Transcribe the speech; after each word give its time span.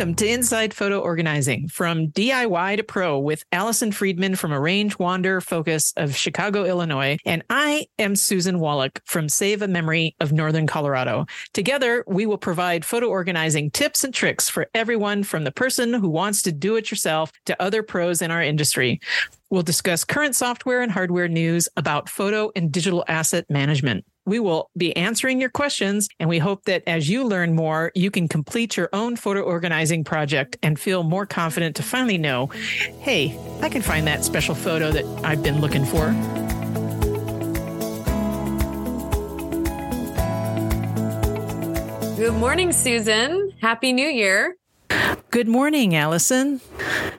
Welcome 0.00 0.14
to 0.14 0.28
Inside 0.28 0.72
Photo 0.72 0.98
Organizing 0.98 1.68
from 1.68 2.08
DIY 2.08 2.78
to 2.78 2.82
Pro 2.82 3.18
with 3.18 3.44
Allison 3.52 3.92
Friedman 3.92 4.34
from 4.34 4.50
Arrange 4.50 4.98
Wander 4.98 5.42
Focus 5.42 5.92
of 5.94 6.16
Chicago, 6.16 6.64
Illinois. 6.64 7.18
And 7.26 7.44
I 7.50 7.86
am 7.98 8.16
Susan 8.16 8.60
Wallach 8.60 9.02
from 9.04 9.28
Save 9.28 9.60
a 9.60 9.68
Memory 9.68 10.16
of 10.18 10.32
Northern 10.32 10.66
Colorado. 10.66 11.26
Together, 11.52 12.02
we 12.06 12.24
will 12.24 12.38
provide 12.38 12.82
photo 12.82 13.08
organizing 13.08 13.70
tips 13.70 14.02
and 14.02 14.14
tricks 14.14 14.48
for 14.48 14.70
everyone 14.74 15.22
from 15.22 15.44
the 15.44 15.52
person 15.52 15.92
who 15.92 16.08
wants 16.08 16.40
to 16.44 16.52
do 16.52 16.76
it 16.76 16.90
yourself 16.90 17.30
to 17.44 17.62
other 17.62 17.82
pros 17.82 18.22
in 18.22 18.30
our 18.30 18.42
industry. 18.42 19.02
We'll 19.50 19.60
discuss 19.60 20.04
current 20.04 20.34
software 20.34 20.80
and 20.80 20.90
hardware 20.90 21.28
news 21.28 21.68
about 21.76 22.08
photo 22.08 22.50
and 22.56 22.72
digital 22.72 23.04
asset 23.06 23.44
management. 23.50 24.06
We 24.26 24.38
will 24.38 24.70
be 24.76 24.94
answering 24.96 25.40
your 25.40 25.50
questions, 25.50 26.08
and 26.18 26.28
we 26.28 26.38
hope 26.38 26.64
that 26.66 26.82
as 26.86 27.08
you 27.08 27.24
learn 27.24 27.54
more, 27.54 27.90
you 27.94 28.10
can 28.10 28.28
complete 28.28 28.76
your 28.76 28.90
own 28.92 29.16
photo 29.16 29.40
organizing 29.40 30.04
project 30.04 30.58
and 30.62 30.78
feel 30.78 31.02
more 31.02 31.24
confident 31.24 31.76
to 31.76 31.82
finally 31.82 32.18
know 32.18 32.46
hey, 33.00 33.38
I 33.62 33.68
can 33.68 33.82
find 33.82 34.06
that 34.06 34.24
special 34.24 34.54
photo 34.54 34.90
that 34.90 35.04
I've 35.24 35.42
been 35.42 35.60
looking 35.60 35.84
for. 35.84 36.10
Good 42.16 42.34
morning, 42.34 42.72
Susan. 42.72 43.54
Happy 43.62 43.94
New 43.94 44.08
Year. 44.08 44.56
Good 45.30 45.48
morning, 45.48 45.96
Allison. 45.96 46.60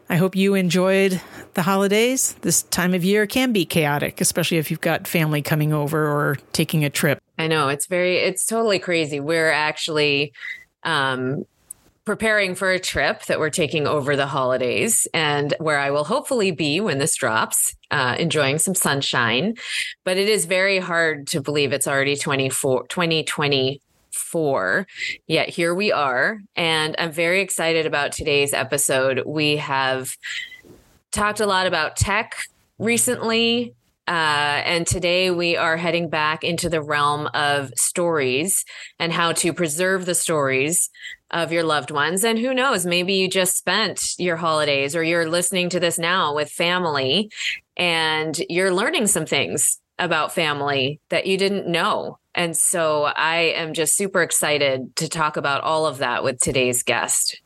I 0.07 0.17
hope 0.17 0.35
you 0.35 0.53
enjoyed 0.53 1.19
the 1.53 1.61
holidays. 1.61 2.33
This 2.41 2.63
time 2.63 2.93
of 2.93 3.03
year 3.03 3.27
can 3.27 3.51
be 3.51 3.65
chaotic, 3.65 4.21
especially 4.21 4.57
if 4.57 4.71
you've 4.71 4.81
got 4.81 5.07
family 5.07 5.41
coming 5.41 5.73
over 5.73 6.07
or 6.07 6.37
taking 6.53 6.83
a 6.83 6.89
trip. 6.89 7.19
I 7.37 7.47
know 7.47 7.69
it's 7.69 7.87
very, 7.87 8.17
it's 8.17 8.45
totally 8.45 8.79
crazy. 8.79 9.19
We're 9.19 9.51
actually, 9.51 10.33
um, 10.83 11.45
preparing 12.05 12.55
for 12.55 12.71
a 12.71 12.79
trip 12.79 13.25
that 13.25 13.39
we're 13.39 13.49
taking 13.49 13.85
over 13.85 14.15
the 14.15 14.25
holidays 14.25 15.07
and 15.13 15.53
where 15.59 15.77
I 15.77 15.91
will 15.91 16.03
hopefully 16.03 16.51
be 16.51 16.81
when 16.81 16.97
this 16.97 17.15
drops, 17.15 17.75
uh, 17.91 18.15
enjoying 18.17 18.57
some 18.57 18.75
sunshine. 18.75 19.55
But 20.03 20.17
it 20.17 20.27
is 20.27 20.45
very 20.45 20.79
hard 20.79 21.27
to 21.27 21.41
believe 21.41 21.73
it's 21.73 21.87
already 21.87 22.15
24, 22.15 22.87
2024. 22.87 24.87
Yet 25.27 25.49
here 25.49 25.75
we 25.75 25.91
are. 25.91 26.39
And 26.55 26.95
I'm 26.97 27.11
very 27.11 27.41
excited 27.41 27.85
about 27.85 28.13
today's 28.13 28.53
episode. 28.53 29.21
We 29.25 29.57
have 29.57 30.15
talked 31.11 31.39
a 31.39 31.45
lot 31.45 31.67
about 31.67 31.95
tech 31.97 32.35
recently. 32.79 33.75
Uh, 34.07 34.61
and 34.65 34.87
today 34.87 35.29
we 35.29 35.55
are 35.55 35.77
heading 35.77 36.09
back 36.09 36.43
into 36.43 36.69
the 36.69 36.81
realm 36.81 37.27
of 37.33 37.71
stories 37.77 38.65
and 38.99 39.13
how 39.13 39.31
to 39.31 39.53
preserve 39.53 40.05
the 40.05 40.15
stories 40.15 40.89
of 41.29 41.51
your 41.51 41.63
loved 41.63 41.91
ones. 41.91 42.23
And 42.23 42.39
who 42.39 42.53
knows, 42.53 42.85
maybe 42.85 43.13
you 43.13 43.29
just 43.29 43.57
spent 43.57 44.15
your 44.17 44.37
holidays 44.37 44.95
or 44.95 45.03
you're 45.03 45.29
listening 45.29 45.69
to 45.69 45.79
this 45.79 45.97
now 45.99 46.35
with 46.35 46.49
family 46.49 47.31
and 47.77 48.37
you're 48.49 48.73
learning 48.73 49.07
some 49.07 49.25
things 49.25 49.79
about 49.99 50.33
family 50.33 50.99
that 51.09 51.27
you 51.27 51.37
didn't 51.37 51.67
know. 51.67 52.17
And 52.33 52.57
so 52.57 53.03
I 53.03 53.53
am 53.55 53.73
just 53.73 53.95
super 53.95 54.21
excited 54.21 54.95
to 54.97 55.07
talk 55.07 55.37
about 55.37 55.61
all 55.61 55.85
of 55.85 55.99
that 55.99 56.23
with 56.23 56.39
today's 56.39 56.83
guest. 56.83 57.41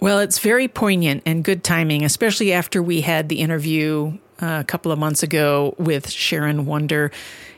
Well, 0.00 0.20
it's 0.20 0.38
very 0.38 0.66
poignant 0.66 1.24
and 1.26 1.44
good 1.44 1.62
timing, 1.62 2.04
especially 2.04 2.54
after 2.54 2.82
we 2.82 3.02
had 3.02 3.28
the 3.28 3.40
interview 3.40 4.16
uh, 4.40 4.60
a 4.60 4.64
couple 4.64 4.92
of 4.92 4.98
months 4.98 5.22
ago 5.22 5.74
with 5.76 6.08
Sharon 6.08 6.64
Wonder 6.64 7.10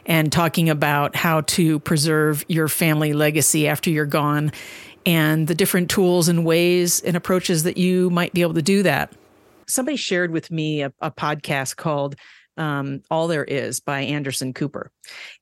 and 0.07 0.33
talking 0.33 0.69
about 0.69 1.15
how 1.15 1.43
to 1.43 1.79
preserve 1.79 2.45
your 2.49 2.67
family 2.67 3.13
legacy 3.13 3.69
after 3.69 3.91
you're 3.91 4.07
gone 4.07 4.51
and 5.07 5.47
the 5.47 5.55
different 5.55 5.89
tools 5.89 6.27
and 6.27 6.45
ways 6.45 7.01
and 7.01 7.17
approaches 7.17 7.63
that 7.63 7.77
you 7.77 8.11
might 8.11 8.33
be 8.33 8.43
able 8.43 8.55
to 8.55 8.63
do 8.63 8.83
that. 8.83 9.13
Somebody 9.69 9.97
shared 9.97 10.33
with 10.33 10.51
me 10.51 10.83
a, 10.83 10.93
a 11.01 11.13
podcast 11.13 11.77
called 11.77 12.17
um, 12.57 13.03
All 13.09 13.29
There 13.29 13.45
Is 13.45 13.79
by 13.79 14.01
Anderson 14.01 14.53
Cooper. 14.53 14.91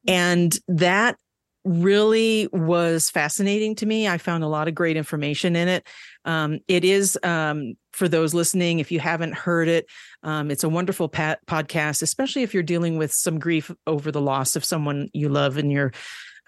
And 0.07 0.55
that 0.69 1.17
really 1.65 2.49
was 2.53 3.11
fascinating 3.11 3.75
to 3.77 3.87
me. 3.87 4.09
I 4.09 4.19
found 4.19 4.45
a 4.45 4.49
lot 4.49 4.69
of 4.69 4.75
great 4.75 4.97
information 4.97 5.57
in 5.57 5.69
it. 5.69 5.87
Um, 6.25 6.61
it 6.69 6.85
is 6.85 7.19
um, 7.23 7.75
for 7.93 8.09
those 8.09 8.35
listening, 8.35 8.79
if 8.79 8.91
you 8.91 9.01
haven't 9.01 9.35
heard 9.35 9.69
it, 9.69 9.87
um, 10.23 10.51
it's 10.51 10.65
a 10.65 10.69
wonderful 10.69 11.09
pat- 11.09 11.45
podcast, 11.47 12.03
especially 12.03 12.43
if 12.43 12.55
you're 12.55 12.63
dealing 12.63 12.97
with 12.97 13.13
some 13.13 13.39
grief 13.39 13.71
over 13.87 14.11
the 14.11 14.21
loss 14.21 14.57
of 14.57 14.65
someone 14.65 15.09
you 15.13 15.29
love 15.29 15.59
in 15.59 15.71
your 15.71 15.93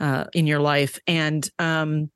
uh, 0.00 0.24
in 0.32 0.46
your 0.46 0.60
life. 0.60 0.98
And 1.06 1.48
um, 1.58 2.10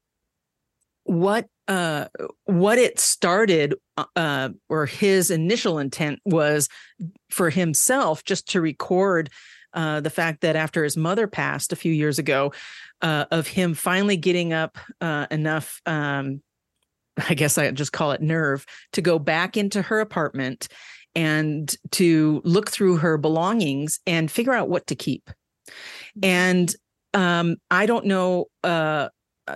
what 1.04 1.46
uh, 1.68 2.06
what 2.44 2.78
it 2.78 2.98
started, 2.98 3.74
uh, 4.14 4.50
or 4.68 4.86
his 4.86 5.30
initial 5.30 5.78
intent 5.78 6.20
was 6.24 6.68
for 7.30 7.50
himself 7.50 8.24
just 8.24 8.48
to 8.50 8.60
record 8.60 9.30
uh, 9.72 10.00
the 10.00 10.10
fact 10.10 10.40
that 10.40 10.56
after 10.56 10.84
his 10.84 10.96
mother 10.96 11.26
passed 11.26 11.72
a 11.72 11.76
few 11.76 11.92
years 11.92 12.18
ago, 12.18 12.52
uh, 13.02 13.26
of 13.30 13.46
him 13.46 13.74
finally 13.74 14.16
getting 14.16 14.52
up 14.52 14.78
uh, 15.00 15.26
enough, 15.30 15.80
um, 15.86 16.42
I 17.28 17.34
guess 17.34 17.58
I 17.58 17.70
just 17.70 17.92
call 17.92 18.12
it 18.12 18.20
nerve, 18.20 18.66
to 18.92 19.02
go 19.02 19.18
back 19.18 19.56
into 19.56 19.82
her 19.82 20.00
apartment 20.00 20.68
and 21.14 21.74
to 21.92 22.42
look 22.44 22.70
through 22.70 22.98
her 22.98 23.16
belongings 23.16 24.00
and 24.06 24.30
figure 24.30 24.52
out 24.52 24.68
what 24.68 24.86
to 24.88 24.94
keep. 24.94 25.30
Mm-hmm. 25.68 26.24
And 26.24 26.76
um, 27.14 27.56
I 27.70 27.86
don't 27.86 28.06
know 28.06 28.46
uh, 28.62 29.08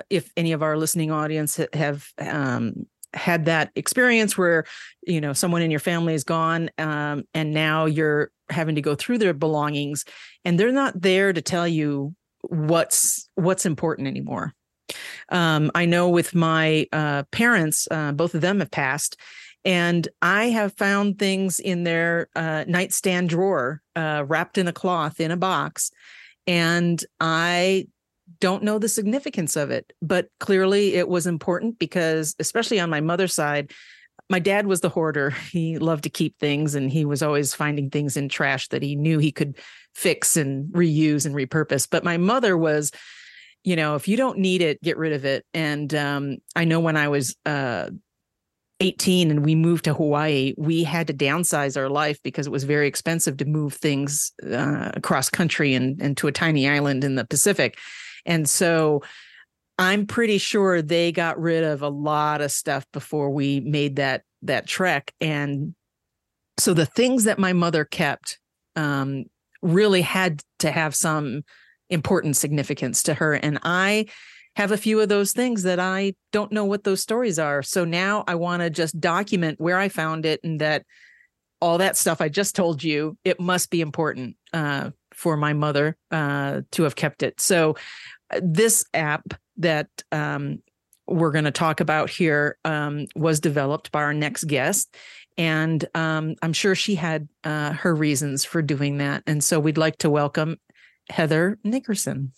if 0.08 0.32
any 0.36 0.52
of 0.52 0.62
our 0.62 0.76
listening 0.76 1.10
audience 1.10 1.60
have 1.74 2.08
um, 2.18 2.86
had 3.12 3.44
that 3.46 3.70
experience 3.74 4.38
where 4.38 4.64
you 5.06 5.20
know 5.20 5.32
someone 5.32 5.62
in 5.62 5.70
your 5.70 5.80
family 5.80 6.14
is 6.14 6.24
gone 6.24 6.70
um, 6.78 7.24
and 7.34 7.52
now 7.52 7.84
you're 7.86 8.30
having 8.48 8.76
to 8.76 8.80
go 8.80 8.94
through 8.94 9.18
their 9.18 9.34
belongings 9.34 10.04
and 10.44 10.58
they're 10.58 10.72
not 10.72 11.00
there 11.00 11.32
to 11.32 11.42
tell 11.42 11.66
you 11.66 12.14
what's 12.42 13.28
what's 13.34 13.66
important 13.66 14.08
anymore. 14.08 14.54
Um, 15.28 15.70
i 15.74 15.84
know 15.86 16.08
with 16.08 16.34
my 16.34 16.86
uh, 16.92 17.22
parents 17.30 17.86
uh, 17.90 18.10
both 18.10 18.34
of 18.34 18.40
them 18.40 18.58
have 18.58 18.72
passed 18.72 19.16
and 19.64 20.08
i 20.20 20.46
have 20.46 20.76
found 20.76 21.16
things 21.16 21.60
in 21.60 21.84
their 21.84 22.28
uh, 22.34 22.64
nightstand 22.66 23.28
drawer 23.28 23.82
uh, 23.94 24.24
wrapped 24.26 24.58
in 24.58 24.66
a 24.66 24.72
cloth 24.72 25.20
in 25.20 25.30
a 25.30 25.36
box 25.36 25.92
and 26.48 27.04
i 27.20 27.86
don't 28.38 28.62
know 28.62 28.78
the 28.78 28.88
significance 28.88 29.56
of 29.56 29.70
it, 29.70 29.92
but 30.00 30.28
clearly 30.38 30.94
it 30.94 31.08
was 31.08 31.26
important 31.26 31.78
because, 31.78 32.36
especially 32.38 32.78
on 32.78 32.90
my 32.90 33.00
mother's 33.00 33.34
side, 33.34 33.72
my 34.30 34.38
dad 34.38 34.66
was 34.66 34.80
the 34.80 34.88
hoarder. 34.88 35.30
He 35.50 35.78
loved 35.78 36.04
to 36.04 36.10
keep 36.10 36.38
things 36.38 36.76
and 36.76 36.90
he 36.90 37.04
was 37.04 37.22
always 37.22 37.52
finding 37.52 37.90
things 37.90 38.16
in 38.16 38.28
trash 38.28 38.68
that 38.68 38.82
he 38.82 38.94
knew 38.94 39.18
he 39.18 39.32
could 39.32 39.58
fix 39.94 40.36
and 40.36 40.72
reuse 40.72 41.26
and 41.26 41.34
repurpose. 41.34 41.88
But 41.90 42.04
my 42.04 42.16
mother 42.16 42.56
was, 42.56 42.92
you 43.64 43.74
know, 43.74 43.96
if 43.96 44.06
you 44.06 44.16
don't 44.16 44.38
need 44.38 44.62
it, 44.62 44.80
get 44.82 44.96
rid 44.96 45.12
of 45.12 45.24
it. 45.24 45.44
And 45.52 45.92
um, 45.94 46.36
I 46.54 46.64
know 46.64 46.78
when 46.78 46.96
I 46.96 47.08
was 47.08 47.36
uh, 47.44 47.90
18 48.78 49.32
and 49.32 49.44
we 49.44 49.56
moved 49.56 49.84
to 49.86 49.94
Hawaii, 49.94 50.54
we 50.56 50.84
had 50.84 51.08
to 51.08 51.14
downsize 51.14 51.76
our 51.76 51.88
life 51.88 52.22
because 52.22 52.46
it 52.46 52.52
was 52.52 52.62
very 52.62 52.86
expensive 52.86 53.36
to 53.38 53.44
move 53.44 53.74
things 53.74 54.32
uh, 54.48 54.92
across 54.94 55.28
country 55.28 55.74
and, 55.74 56.00
and 56.00 56.16
to 56.18 56.28
a 56.28 56.32
tiny 56.32 56.68
island 56.68 57.02
in 57.02 57.16
the 57.16 57.26
Pacific. 57.26 57.78
And 58.24 58.48
so 58.48 59.02
I'm 59.80 60.04
pretty 60.06 60.36
sure 60.36 60.82
they 60.82 61.10
got 61.10 61.40
rid 61.40 61.64
of 61.64 61.80
a 61.80 61.88
lot 61.88 62.42
of 62.42 62.52
stuff 62.52 62.84
before 62.92 63.30
we 63.30 63.60
made 63.60 63.96
that 63.96 64.24
that 64.42 64.66
trek. 64.66 65.14
And 65.22 65.74
so 66.58 66.74
the 66.74 66.84
things 66.84 67.24
that 67.24 67.38
my 67.38 67.54
mother 67.54 67.86
kept 67.86 68.38
um, 68.76 69.24
really 69.62 70.02
had 70.02 70.42
to 70.58 70.70
have 70.70 70.94
some 70.94 71.44
important 71.88 72.36
significance 72.36 73.02
to 73.04 73.14
her. 73.14 73.32
And 73.32 73.58
I 73.62 74.06
have 74.56 74.70
a 74.70 74.76
few 74.76 75.00
of 75.00 75.08
those 75.08 75.32
things 75.32 75.62
that 75.62 75.80
I 75.80 76.12
don't 76.30 76.52
know 76.52 76.66
what 76.66 76.84
those 76.84 77.00
stories 77.00 77.38
are. 77.38 77.62
So 77.62 77.86
now 77.86 78.24
I 78.26 78.34
want 78.34 78.60
to 78.60 78.68
just 78.68 79.00
document 79.00 79.60
where 79.60 79.78
I 79.78 79.88
found 79.88 80.26
it 80.26 80.40
and 80.44 80.60
that 80.60 80.84
all 81.62 81.78
that 81.78 81.96
stuff 81.96 82.20
I 82.20 82.28
just 82.28 82.54
told 82.54 82.82
you, 82.82 83.16
it 83.24 83.40
must 83.40 83.70
be 83.70 83.80
important 83.80 84.36
uh, 84.52 84.90
for 85.14 85.38
my 85.38 85.54
mother 85.54 85.96
uh, 86.10 86.60
to 86.72 86.82
have 86.82 86.96
kept 86.96 87.22
it. 87.22 87.40
So 87.40 87.76
uh, 88.30 88.40
this 88.42 88.84
app 88.92 89.39
that 89.56 89.88
um, 90.12 90.62
we're 91.06 91.32
going 91.32 91.44
to 91.44 91.50
talk 91.50 91.80
about 91.80 92.10
here 92.10 92.58
um, 92.64 93.06
was 93.16 93.40
developed 93.40 93.92
by 93.92 94.02
our 94.02 94.14
next 94.14 94.44
guest. 94.44 94.96
And 95.36 95.84
um, 95.94 96.36
I'm 96.42 96.52
sure 96.52 96.74
she 96.74 96.94
had 96.94 97.28
uh, 97.44 97.72
her 97.72 97.94
reasons 97.94 98.44
for 98.44 98.62
doing 98.62 98.98
that. 98.98 99.22
And 99.26 99.42
so 99.42 99.58
we'd 99.58 99.78
like 99.78 99.98
to 99.98 100.10
welcome 100.10 100.58
Heather 101.08 101.58
Nickerson. 101.64 102.32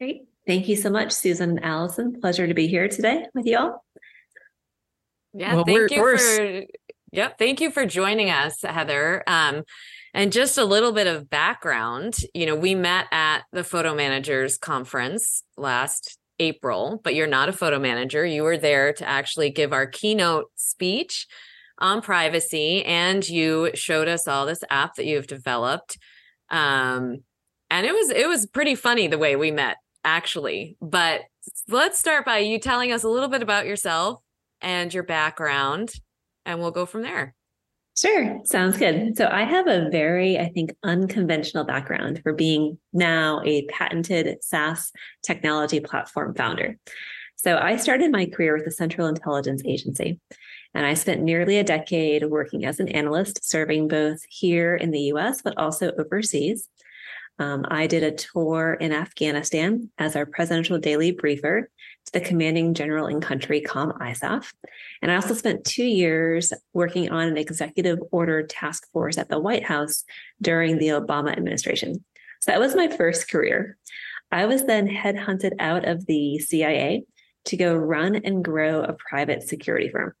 Great. 0.00 0.22
Thank 0.46 0.68
you 0.68 0.76
so 0.76 0.90
much, 0.90 1.12
Susan 1.12 1.50
and 1.50 1.64
Allison. 1.64 2.20
Pleasure 2.20 2.46
to 2.46 2.54
be 2.54 2.66
here 2.66 2.88
today 2.88 3.26
with 3.34 3.46
you 3.46 3.58
all. 3.58 3.84
Yeah, 5.32 5.54
well, 5.54 5.64
thank 5.64 5.90
you 5.92 6.16
for 6.16 6.64
Yep. 7.12 7.38
Thank 7.38 7.60
you 7.60 7.70
for 7.70 7.86
joining 7.86 8.30
us, 8.30 8.62
Heather. 8.62 9.22
Um, 9.26 9.64
and 10.12 10.32
just 10.32 10.58
a 10.58 10.64
little 10.64 10.92
bit 10.92 11.06
of 11.06 11.30
background, 11.30 12.18
you 12.34 12.46
know, 12.46 12.56
we 12.56 12.74
met 12.74 13.06
at 13.12 13.42
the 13.52 13.64
Photo 13.64 13.94
Managers 13.94 14.58
Conference 14.58 15.42
last 15.56 16.18
April, 16.38 17.00
but 17.04 17.14
you're 17.14 17.26
not 17.26 17.48
a 17.48 17.52
photo 17.52 17.78
manager. 17.78 18.24
You 18.24 18.42
were 18.42 18.58
there 18.58 18.92
to 18.94 19.08
actually 19.08 19.50
give 19.50 19.72
our 19.72 19.86
keynote 19.86 20.46
speech 20.56 21.26
on 21.78 22.02
privacy, 22.02 22.84
and 22.84 23.26
you 23.28 23.70
showed 23.74 24.08
us 24.08 24.26
all 24.26 24.46
this 24.46 24.64
app 24.70 24.96
that 24.96 25.06
you've 25.06 25.26
developed. 25.26 25.98
Um, 26.48 27.18
and 27.70 27.86
it 27.86 27.92
was 27.92 28.10
it 28.10 28.26
was 28.26 28.46
pretty 28.46 28.74
funny 28.74 29.06
the 29.06 29.18
way 29.18 29.36
we 29.36 29.50
met, 29.50 29.76
actually. 30.04 30.76
But 30.80 31.20
let's 31.68 31.98
start 31.98 32.24
by 32.24 32.38
you 32.38 32.58
telling 32.58 32.90
us 32.90 33.04
a 33.04 33.08
little 33.08 33.28
bit 33.28 33.42
about 33.42 33.66
yourself 33.66 34.20
and 34.60 34.92
your 34.92 35.04
background, 35.04 35.92
and 36.44 36.58
we'll 36.58 36.72
go 36.72 36.86
from 36.86 37.02
there. 37.02 37.34
Sure. 37.96 38.40
Sounds 38.44 38.78
good. 38.78 39.16
So 39.16 39.28
I 39.30 39.42
have 39.42 39.66
a 39.66 39.90
very, 39.90 40.38
I 40.38 40.48
think, 40.48 40.74
unconventional 40.82 41.64
background 41.64 42.20
for 42.22 42.32
being 42.32 42.78
now 42.92 43.42
a 43.44 43.66
patented 43.66 44.42
SaaS 44.42 44.92
technology 45.22 45.80
platform 45.80 46.34
founder. 46.34 46.78
So 47.36 47.58
I 47.58 47.76
started 47.76 48.12
my 48.12 48.26
career 48.26 48.54
with 48.54 48.64
the 48.64 48.70
Central 48.70 49.06
Intelligence 49.06 49.62
Agency. 49.66 50.20
And 50.74 50.86
I 50.86 50.94
spent 50.94 51.22
nearly 51.22 51.58
a 51.58 51.64
decade 51.64 52.24
working 52.26 52.64
as 52.64 52.80
an 52.80 52.88
analyst, 52.88 53.44
serving 53.44 53.88
both 53.88 54.20
here 54.28 54.76
in 54.76 54.90
the 54.90 55.12
US, 55.14 55.42
but 55.42 55.58
also 55.58 55.92
overseas. 55.98 56.68
Um, 57.38 57.64
I 57.68 57.86
did 57.86 58.02
a 58.02 58.12
tour 58.12 58.74
in 58.74 58.92
Afghanistan 58.92 59.90
as 59.98 60.14
our 60.14 60.26
presidential 60.26 60.78
daily 60.78 61.10
briefer 61.12 61.70
to 62.06 62.12
the 62.12 62.20
commanding 62.20 62.74
general 62.74 63.06
in 63.06 63.20
country, 63.20 63.60
COMISAF. 63.60 64.52
And 65.02 65.10
I 65.10 65.16
also 65.16 65.34
spent 65.34 65.64
two 65.64 65.84
years 65.84 66.52
working 66.72 67.10
on 67.10 67.28
an 67.28 67.36
executive 67.36 67.98
order 68.10 68.42
task 68.46 68.90
force 68.92 69.18
at 69.18 69.28
the 69.28 69.38
White 69.38 69.64
House 69.64 70.04
during 70.40 70.78
the 70.78 70.88
Obama 70.88 71.32
administration. 71.32 72.04
So 72.40 72.52
that 72.52 72.60
was 72.60 72.74
my 72.74 72.88
first 72.88 73.30
career. 73.30 73.76
I 74.32 74.46
was 74.46 74.64
then 74.64 74.88
headhunted 74.88 75.52
out 75.58 75.86
of 75.86 76.06
the 76.06 76.38
CIA 76.38 77.04
to 77.46 77.56
go 77.56 77.74
run 77.74 78.16
and 78.16 78.44
grow 78.44 78.82
a 78.82 78.94
private 78.94 79.42
security 79.42 79.88
firm. 79.88 80.14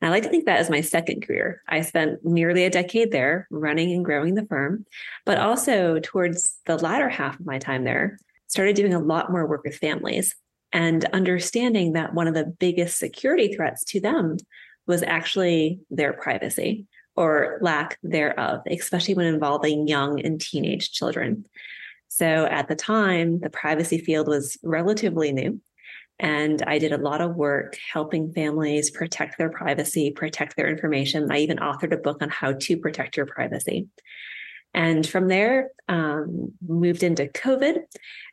And 0.00 0.08
I 0.08 0.12
like 0.12 0.24
to 0.24 0.28
think 0.28 0.46
that 0.46 0.58
as 0.58 0.70
my 0.70 0.80
second 0.80 1.26
career. 1.26 1.62
I 1.68 1.80
spent 1.80 2.24
nearly 2.24 2.64
a 2.64 2.70
decade 2.70 3.10
there 3.10 3.46
running 3.50 3.92
and 3.92 4.04
growing 4.04 4.34
the 4.34 4.46
firm, 4.46 4.84
but 5.24 5.38
also 5.38 5.98
towards 6.00 6.58
the 6.66 6.76
latter 6.76 7.08
half 7.08 7.38
of 7.38 7.46
my 7.46 7.58
time 7.58 7.84
there, 7.84 8.18
started 8.46 8.76
doing 8.76 8.94
a 8.94 8.98
lot 8.98 9.30
more 9.30 9.46
work 9.46 9.64
with 9.64 9.76
families 9.76 10.34
and 10.74 11.04
understanding 11.12 11.92
that 11.92 12.14
one 12.14 12.26
of 12.26 12.34
the 12.34 12.44
biggest 12.44 12.98
security 12.98 13.54
threats 13.54 13.84
to 13.84 14.00
them 14.00 14.36
was 14.86 15.04
actually 15.04 15.78
their 15.88 16.12
privacy 16.12 16.86
or 17.16 17.58
lack 17.62 17.96
thereof, 18.02 18.60
especially 18.66 19.14
when 19.14 19.26
involving 19.26 19.86
young 19.86 20.20
and 20.20 20.40
teenage 20.40 20.90
children. 20.90 21.46
So 22.08 22.26
at 22.26 22.66
the 22.66 22.74
time, 22.74 23.38
the 23.38 23.50
privacy 23.50 23.98
field 23.98 24.26
was 24.26 24.58
relatively 24.64 25.32
new. 25.32 25.60
And 26.18 26.60
I 26.62 26.78
did 26.78 26.92
a 26.92 26.98
lot 26.98 27.20
of 27.20 27.36
work 27.36 27.76
helping 27.92 28.32
families 28.32 28.90
protect 28.90 29.38
their 29.38 29.50
privacy, 29.50 30.10
protect 30.10 30.56
their 30.56 30.68
information. 30.68 31.30
I 31.30 31.38
even 31.38 31.58
authored 31.58 31.92
a 31.92 31.98
book 31.98 32.18
on 32.20 32.30
how 32.30 32.52
to 32.52 32.76
protect 32.76 33.16
your 33.16 33.26
privacy. 33.26 33.86
And 34.74 35.06
from 35.06 35.28
there, 35.28 35.70
um, 35.88 36.52
moved 36.66 37.04
into 37.04 37.26
COVID. 37.26 37.78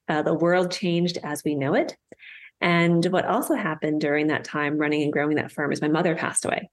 Uh, 0.07 0.21
the 0.23 0.33
world 0.33 0.71
changed 0.71 1.19
as 1.23 1.43
we 1.43 1.53
know 1.53 1.75
it. 1.75 1.95
And 2.61 3.03
what 3.07 3.25
also 3.25 3.55
happened 3.55 4.01
during 4.01 4.27
that 4.27 4.43
time 4.43 4.77
running 4.77 5.01
and 5.01 5.11
growing 5.11 5.35
that 5.37 5.51
firm 5.51 5.71
is 5.71 5.81
my 5.81 5.87
mother 5.87 6.15
passed 6.15 6.45
away. 6.45 6.69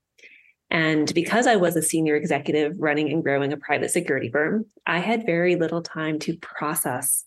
And 0.71 1.13
because 1.15 1.47
I 1.47 1.57
was 1.57 1.77
a 1.77 1.83
senior 1.83 2.15
executive 2.15 2.77
running 2.79 3.11
and 3.11 3.23
growing 3.23 3.53
a 3.53 3.57
private 3.57 3.91
security 3.91 4.31
firm, 4.31 4.67
I 4.87 4.99
had 4.99 5.25
very 5.25 5.57
little 5.57 5.81
time 5.81 6.19
to 6.21 6.37
process 6.37 7.25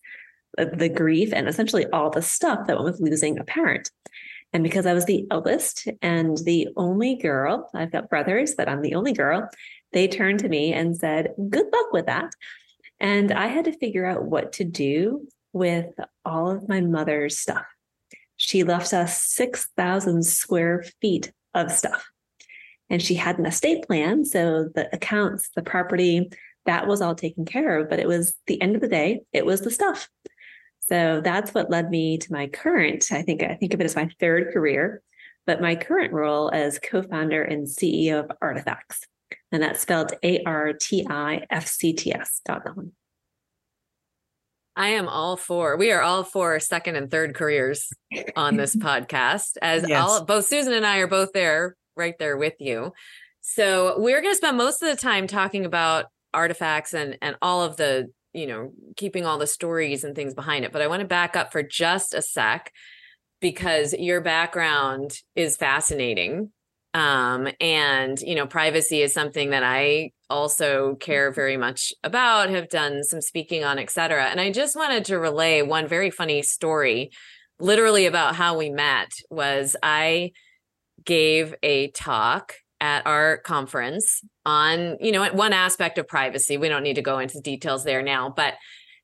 uh, 0.57 0.65
the 0.73 0.89
grief 0.89 1.33
and 1.33 1.47
essentially 1.47 1.87
all 1.87 2.11
the 2.11 2.21
stuff 2.21 2.67
that 2.67 2.77
went 2.77 2.85
with 2.85 3.01
losing 3.01 3.39
a 3.39 3.43
parent. 3.43 3.89
And 4.53 4.63
because 4.63 4.85
I 4.85 4.93
was 4.93 5.05
the 5.05 5.25
eldest 5.31 5.87
and 6.01 6.37
the 6.39 6.67
only 6.75 7.15
girl, 7.15 7.69
I've 7.73 7.91
got 7.91 8.09
brothers, 8.09 8.53
but 8.55 8.67
I'm 8.67 8.81
the 8.81 8.95
only 8.95 9.13
girl, 9.13 9.49
they 9.93 10.07
turned 10.07 10.39
to 10.39 10.49
me 10.49 10.73
and 10.73 10.95
said, 10.95 11.33
Good 11.49 11.67
luck 11.71 11.93
with 11.93 12.05
that. 12.07 12.31
And 12.99 13.31
I 13.31 13.47
had 13.47 13.65
to 13.65 13.77
figure 13.77 14.05
out 14.05 14.25
what 14.25 14.53
to 14.53 14.63
do 14.65 15.27
with 15.53 15.87
all 16.25 16.51
of 16.51 16.69
my 16.69 16.81
mother's 16.81 17.39
stuff. 17.39 17.65
She 18.41 18.63
left 18.63 18.91
us 18.91 19.21
6,000 19.21 20.25
square 20.25 20.83
feet 20.99 21.31
of 21.53 21.71
stuff. 21.71 22.09
And 22.89 22.99
she 22.99 23.13
had 23.13 23.37
an 23.37 23.45
estate 23.45 23.85
plan. 23.85 24.25
So 24.25 24.67
the 24.73 24.89
accounts, 24.91 25.51
the 25.55 25.61
property, 25.61 26.31
that 26.65 26.87
was 26.87 27.01
all 27.01 27.13
taken 27.13 27.45
care 27.45 27.77
of. 27.77 27.87
But 27.87 27.99
it 27.99 28.07
was 28.07 28.33
the 28.47 28.59
end 28.59 28.73
of 28.73 28.81
the 28.81 28.87
day, 28.87 29.21
it 29.31 29.45
was 29.45 29.61
the 29.61 29.69
stuff. 29.69 30.09
So 30.79 31.21
that's 31.23 31.53
what 31.53 31.69
led 31.69 31.91
me 31.91 32.17
to 32.17 32.33
my 32.33 32.47
current, 32.47 33.11
I 33.11 33.21
think 33.21 33.43
I 33.43 33.53
think 33.53 33.75
of 33.75 33.79
it 33.79 33.85
as 33.85 33.95
my 33.95 34.09
third 34.19 34.51
career, 34.51 35.03
but 35.45 35.61
my 35.61 35.75
current 35.75 36.11
role 36.11 36.49
as 36.51 36.79
co-founder 36.79 37.43
and 37.43 37.67
CEO 37.67 38.21
of 38.21 38.31
Artifcts. 38.41 39.05
And 39.51 39.61
that's 39.61 39.81
spelled 39.81 40.13
A-R-T-I-F-C-T-S 40.23 40.81
dot 42.43 42.65
com. 42.65 42.93
I 44.75 44.89
am 44.89 45.07
all 45.07 45.37
for. 45.37 45.77
We 45.77 45.91
are 45.91 46.01
all 46.01 46.23
for 46.23 46.59
second 46.59 46.95
and 46.95 47.11
third 47.11 47.35
careers 47.35 47.89
on 48.35 48.55
this 48.55 48.75
podcast. 48.77 49.57
As 49.61 49.87
yes. 49.87 50.01
all 50.01 50.25
both 50.25 50.45
Susan 50.45 50.73
and 50.73 50.85
I 50.85 50.97
are 50.99 51.07
both 51.07 51.33
there, 51.33 51.75
right 51.95 52.17
there 52.19 52.37
with 52.37 52.55
you. 52.59 52.93
So 53.41 53.95
we're 53.97 54.21
going 54.21 54.33
to 54.33 54.37
spend 54.37 54.57
most 54.57 54.81
of 54.81 54.89
the 54.89 55.01
time 55.01 55.27
talking 55.27 55.65
about 55.65 56.05
Artifcts 56.33 56.93
and 56.93 57.17
and 57.21 57.35
all 57.41 57.63
of 57.63 57.75
the 57.75 58.09
you 58.33 58.47
know, 58.47 58.71
keeping 58.95 59.25
all 59.25 59.37
the 59.37 59.47
stories 59.47 60.03
and 60.03 60.15
things 60.15 60.33
behind 60.33 60.65
it. 60.65 60.71
But 60.71 60.81
I 60.81 60.87
want 60.87 61.01
to 61.01 61.07
back 61.07 61.35
up 61.35 61.51
for 61.51 61.63
just 61.63 62.13
a 62.13 62.21
sec 62.21 62.71
because 63.39 63.93
your 63.93 64.21
background 64.21 65.17
is 65.35 65.57
fascinating. 65.57 66.51
Um, 66.93 67.47
and, 67.59 68.19
you 68.21 68.35
know, 68.35 68.47
privacy 68.47 69.01
is 69.01 69.13
something 69.13 69.51
that 69.51 69.63
I 69.63 70.11
also 70.31 70.95
care 70.95 71.31
very 71.31 71.57
much 71.57 71.93
about, 72.03 72.49
have 72.49 72.69
done 72.69 73.03
some 73.03 73.21
speaking 73.21 73.63
on, 73.63 73.77
et 73.77 73.89
cetera. 73.89 74.25
And 74.25 74.39
I 74.39 74.51
just 74.51 74.75
wanted 74.75 75.05
to 75.05 75.19
relay 75.19 75.61
one 75.61 75.87
very 75.87 76.09
funny 76.09 76.41
story, 76.41 77.11
literally 77.59 78.05
about 78.05 78.35
how 78.35 78.57
we 78.57 78.69
met 78.69 79.11
was 79.29 79.75
I 79.83 80.31
gave 81.05 81.53
a 81.61 81.91
talk 81.91 82.55
at 82.79 83.05
our 83.05 83.37
conference 83.37 84.21
on, 84.45 84.97
you 84.99 85.11
know, 85.11 85.31
one 85.33 85.53
aspect 85.53 85.99
of 85.99 86.07
privacy. 86.07 86.57
We 86.57 86.69
don't 86.69 86.83
need 86.83 86.95
to 86.95 87.01
go 87.03 87.19
into 87.19 87.39
details 87.39 87.83
there 87.83 88.01
now, 88.01 88.33
but 88.35 88.55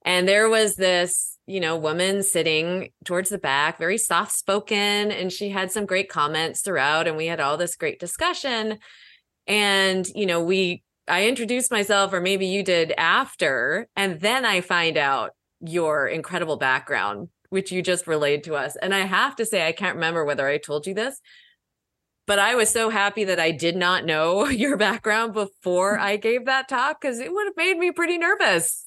and 0.05 0.27
there 0.27 0.49
was 0.49 0.75
this, 0.75 1.37
you 1.47 1.59
know, 1.59 1.75
woman 1.75 2.23
sitting 2.23 2.89
towards 3.03 3.29
the 3.29 3.37
back, 3.37 3.77
very 3.77 3.97
soft 3.97 4.31
spoken, 4.31 5.11
and 5.11 5.31
she 5.31 5.49
had 5.49 5.71
some 5.71 5.85
great 5.85 6.09
comments 6.09 6.61
throughout, 6.61 7.07
and 7.07 7.17
we 7.17 7.27
had 7.27 7.39
all 7.39 7.57
this 7.57 7.75
great 7.75 7.99
discussion. 7.99 8.79
And, 9.47 10.07
you 10.15 10.25
know, 10.25 10.41
we, 10.41 10.83
I 11.07 11.27
introduced 11.27 11.71
myself, 11.71 12.13
or 12.13 12.21
maybe 12.21 12.47
you 12.47 12.63
did 12.63 12.93
after, 12.97 13.87
and 13.95 14.19
then 14.19 14.45
I 14.45 14.61
find 14.61 14.97
out 14.97 15.31
your 15.61 16.07
incredible 16.07 16.57
background, 16.57 17.29
which 17.49 17.71
you 17.71 17.81
just 17.81 18.07
relayed 18.07 18.43
to 18.43 18.55
us. 18.55 18.75
And 18.75 18.93
I 18.93 18.99
have 18.99 19.35
to 19.37 19.45
say, 19.45 19.65
I 19.65 19.71
can't 19.71 19.95
remember 19.95 20.25
whether 20.25 20.47
I 20.47 20.57
told 20.57 20.85
you 20.85 20.93
this, 20.93 21.19
but 22.25 22.39
I 22.39 22.55
was 22.55 22.69
so 22.69 22.89
happy 22.89 23.23
that 23.23 23.39
I 23.39 23.51
did 23.51 23.75
not 23.75 24.05
know 24.05 24.45
your 24.47 24.77
background 24.77 25.33
before 25.33 25.97
I 25.97 26.17
gave 26.17 26.45
that 26.45 26.67
talk 26.67 27.01
because 27.01 27.19
it 27.19 27.31
would 27.31 27.47
have 27.47 27.57
made 27.57 27.77
me 27.77 27.91
pretty 27.91 28.17
nervous 28.17 28.85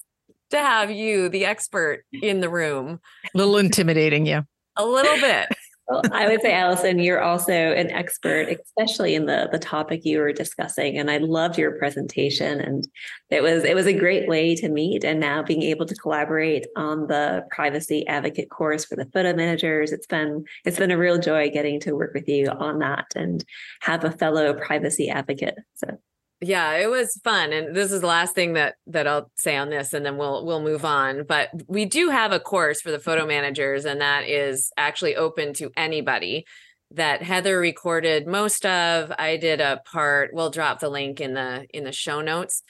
to 0.51 0.59
have 0.59 0.91
you, 0.91 1.29
the 1.29 1.47
expert, 1.47 2.05
in 2.13 2.41
the 2.41 2.51
room. 2.51 3.01
A 3.35 3.39
little 3.39 3.57
intimidating, 3.57 4.27
yeah. 4.27 4.43
A 4.77 4.85
little 4.85 5.17
bit. 5.21 5.49
Well, 5.91 6.03
I 6.13 6.29
would 6.29 6.41
say, 6.41 6.53
Allison, 6.53 7.01
you're 7.01 7.21
also 7.21 7.53
an 7.53 7.91
expert, 7.91 8.49
especially 8.49 9.17
in 9.17 9.27
the 9.27 9.49
the 9.51 9.59
topic 9.59 10.05
you 10.05 10.21
were 10.21 10.33
discussing. 10.33 10.97
And 10.97 11.11
I 11.11 11.17
loved 11.19 11.59
your 11.59 11.73
presentation, 11.79 12.61
and 12.61 12.87
it 13.29 13.43
was 13.43 13.65
it 13.65 13.75
was 13.75 13.87
a 13.87 13.93
great 13.93 14.29
way 14.29 14.55
to 14.55 14.69
meet. 14.69 15.03
And 15.05 15.19
now 15.19 15.43
being 15.43 15.63
able 15.63 15.87
to 15.87 15.95
collaborate 15.97 16.69
on 16.77 17.09
the 17.09 17.45
privacy 17.51 18.07
advocate 18.07 18.51
course 18.51 18.85
for 18.85 18.95
the 18.95 19.07
photo 19.07 19.35
managers, 19.35 19.91
it's 19.91 20.07
been 20.07 20.45
it's 20.65 20.79
been 20.79 20.93
a 20.93 20.99
real 20.99 21.19
joy 21.19 21.51
getting 21.51 21.81
to 21.81 21.97
work 21.97 22.15
with 22.15 22.29
you 22.29 22.47
on 22.47 22.79
that 22.79 23.07
and 23.17 23.45
have 23.81 24.05
a 24.05 24.13
fellow 24.13 24.55
privacy 24.55 25.11
advocate. 25.11 25.57
So 25.75 25.99
yeah 26.41 26.73
it 26.77 26.89
was 26.89 27.21
fun 27.23 27.53
and 27.53 27.77
this 27.77 27.93
is 27.93 28.01
the 28.01 28.07
last 28.07 28.35
thing 28.35 28.55
that 28.55 28.75
that 28.87 29.07
i'll 29.07 29.31
say 29.35 29.57
on 29.57 29.69
this 29.69 29.93
and 29.93 30.07
then 30.07 30.17
we'll 30.17 30.45
we'll 30.45 30.63
move 30.63 30.85
on 30.85 31.25
but 31.25 31.51
we 31.69 31.85
do 31.85 32.09
have 32.09 32.33
a 32.33 32.41
course 32.41 32.81
for 32.81 32.91
the 32.91 32.99
photo 32.99 33.27
managers 33.27 33.85
and 33.85 34.01
that 34.01 34.27
is 34.27 34.73
actually 34.77 35.17
open 35.17 35.53
to 35.53 35.71
anybody 35.77 36.45
that 36.93 37.23
heather 37.23 37.61
recorded 37.61 38.27
most 38.27 38.67
of. 38.67 39.13
I 39.17 39.37
did 39.37 39.61
a 39.61 39.81
part 39.85 40.31
we'll 40.33 40.51
drop 40.51 40.81
the 40.81 40.89
link 40.89 41.21
in 41.21 41.35
the 41.35 41.67
in 41.73 41.85
the 41.85 41.93
show 41.93 42.21
notes 42.21 42.63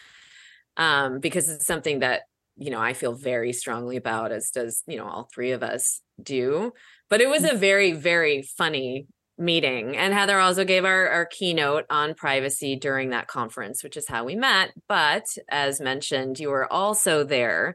um 0.76 1.20
because 1.20 1.48
it's 1.48 1.66
something 1.66 2.00
that 2.00 2.22
you 2.56 2.70
know 2.70 2.80
i 2.80 2.92
feel 2.92 3.12
very 3.12 3.52
strongly 3.52 3.96
about 3.96 4.32
as 4.32 4.50
does 4.50 4.82
you 4.86 4.96
know 4.96 5.06
all 5.06 5.28
three 5.32 5.52
of 5.52 5.62
us 5.62 6.00
do 6.22 6.72
but 7.08 7.20
it 7.20 7.28
was 7.28 7.44
a 7.44 7.56
very 7.56 7.92
very 7.92 8.42
funny 8.42 9.06
meeting. 9.40 9.97
And 9.97 10.14
Heather 10.14 10.38
also 10.38 10.64
gave 10.64 10.85
our, 10.85 11.09
our 11.09 11.25
keynote 11.25 11.87
on 11.90 12.14
privacy 12.14 12.76
during 12.76 13.11
that 13.11 13.26
conference, 13.26 13.82
which 13.82 13.97
is 13.97 14.06
how 14.06 14.25
we 14.25 14.37
met. 14.37 14.70
But 14.87 15.25
as 15.49 15.80
mentioned, 15.80 16.38
you 16.38 16.50
were 16.50 16.70
also 16.70 17.25
there 17.25 17.75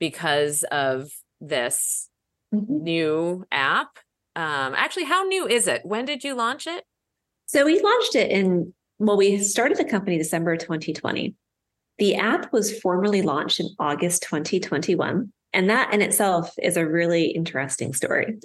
because 0.00 0.64
of 0.70 1.08
this 1.40 2.10
mm-hmm. 2.52 2.82
new 2.82 3.44
app 3.52 3.98
Um, 4.36 4.74
actually, 4.74 5.04
how 5.04 5.22
new 5.22 5.46
is 5.46 5.68
it? 5.68 5.82
When 5.84 6.04
did 6.04 6.24
you 6.24 6.34
launch 6.34 6.66
it? 6.66 6.84
So 7.46 7.64
we 7.64 7.80
launched 7.80 8.16
it 8.16 8.30
in, 8.30 8.74
well, 8.98 9.16
we 9.16 9.38
started 9.38 9.78
the 9.78 9.84
company 9.84 10.18
December 10.18 10.56
2020. 10.56 11.34
The 11.98 12.16
app 12.16 12.52
was 12.52 12.76
formally 12.80 13.22
launched 13.22 13.60
in 13.60 13.68
August 13.78 14.22
2021. 14.24 15.32
And 15.52 15.70
that 15.70 15.94
in 15.94 16.02
itself 16.02 16.52
is 16.60 16.76
a 16.76 16.84
really 16.84 17.26
interesting 17.26 17.92
story. 17.92 18.38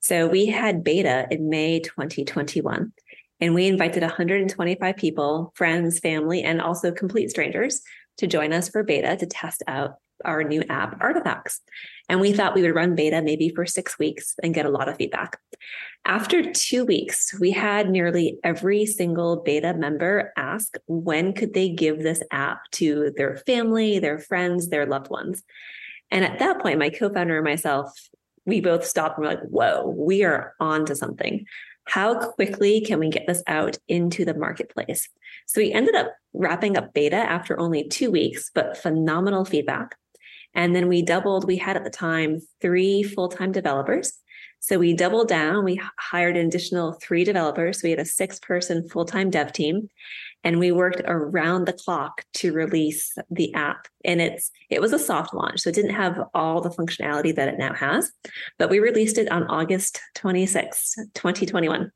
So 0.00 0.26
we 0.26 0.46
had 0.46 0.84
beta 0.84 1.26
in 1.30 1.48
May 1.48 1.80
2021, 1.80 2.92
and 3.40 3.54
we 3.54 3.66
invited 3.66 4.02
125 4.02 4.96
people, 4.96 5.52
friends, 5.54 5.98
family, 5.98 6.42
and 6.42 6.60
also 6.60 6.92
complete 6.92 7.30
strangers 7.30 7.82
to 8.18 8.26
join 8.26 8.52
us 8.52 8.68
for 8.68 8.82
beta 8.82 9.16
to 9.16 9.26
test 9.26 9.62
out 9.66 9.96
our 10.24 10.42
new 10.42 10.62
app, 10.68 10.96
Artifcts. 11.00 11.60
And 12.08 12.20
we 12.20 12.32
thought 12.32 12.54
we 12.54 12.62
would 12.62 12.74
run 12.74 12.94
beta 12.94 13.22
maybe 13.22 13.50
for 13.50 13.66
six 13.66 13.98
weeks 13.98 14.34
and 14.42 14.54
get 14.54 14.66
a 14.66 14.70
lot 14.70 14.88
of 14.88 14.96
feedback. 14.96 15.38
After 16.04 16.52
two 16.52 16.84
weeks, 16.84 17.38
we 17.38 17.50
had 17.50 17.90
nearly 17.90 18.38
every 18.42 18.86
single 18.86 19.42
beta 19.42 19.74
member 19.74 20.32
ask 20.36 20.76
when 20.86 21.32
could 21.34 21.54
they 21.54 21.68
give 21.68 22.02
this 22.02 22.22
app 22.30 22.62
to 22.72 23.12
their 23.16 23.36
family, 23.46 23.98
their 23.98 24.18
friends, 24.18 24.68
their 24.68 24.86
loved 24.86 25.10
ones. 25.10 25.42
And 26.10 26.24
at 26.24 26.38
that 26.38 26.60
point, 26.60 26.78
my 26.78 26.90
co-founder 26.90 27.36
and 27.36 27.44
myself, 27.44 27.92
we 28.48 28.60
both 28.60 28.84
stopped 28.84 29.18
and 29.18 29.26
we're 29.26 29.34
like, 29.34 29.42
whoa, 29.42 29.94
we 29.96 30.24
are 30.24 30.54
on 30.58 30.86
to 30.86 30.96
something. 30.96 31.44
How 31.86 32.18
quickly 32.18 32.80
can 32.80 32.98
we 32.98 33.10
get 33.10 33.26
this 33.26 33.42
out 33.46 33.76
into 33.88 34.24
the 34.24 34.34
marketplace? 34.34 35.08
So 35.46 35.60
we 35.60 35.72
ended 35.72 35.94
up 35.94 36.14
wrapping 36.32 36.76
up 36.76 36.94
beta 36.94 37.16
after 37.16 37.60
only 37.60 37.88
two 37.88 38.10
weeks, 38.10 38.50
but 38.54 38.76
phenomenal 38.76 39.44
feedback. 39.44 39.96
And 40.54 40.74
then 40.74 40.88
we 40.88 41.02
doubled, 41.02 41.46
we 41.46 41.56
had 41.56 41.76
at 41.76 41.84
the 41.84 41.90
time 41.90 42.40
three 42.60 43.02
full 43.02 43.28
time 43.28 43.52
developers. 43.52 44.14
So 44.60 44.78
we 44.78 44.92
doubled 44.92 45.28
down, 45.28 45.64
we 45.64 45.80
hired 45.98 46.36
an 46.36 46.46
additional 46.46 46.92
three 46.92 47.24
developers. 47.24 47.80
So 47.80 47.86
we 47.86 47.90
had 47.90 48.00
a 48.00 48.04
six 48.04 48.38
person 48.38 48.88
full 48.88 49.04
time 49.04 49.30
dev 49.30 49.52
team 49.52 49.88
and 50.44 50.58
we 50.58 50.70
worked 50.72 51.02
around 51.04 51.66
the 51.66 51.72
clock 51.72 52.24
to 52.34 52.52
release 52.52 53.16
the 53.30 53.52
app. 53.54 53.88
And 54.04 54.20
it's 54.20 54.50
it 54.70 54.80
was 54.80 54.92
a 54.92 54.98
soft 54.98 55.34
launch 55.34 55.60
so 55.60 55.70
it 55.70 55.74
didn't 55.74 55.94
have 55.94 56.18
all 56.34 56.60
the 56.60 56.70
functionality 56.70 57.34
that 57.34 57.48
it 57.48 57.58
now 57.58 57.74
has 57.74 58.10
but 58.58 58.70
we 58.70 58.78
released 58.78 59.18
it 59.18 59.30
on 59.30 59.44
august 59.44 60.00
26 60.14 60.94
2021 61.14 61.90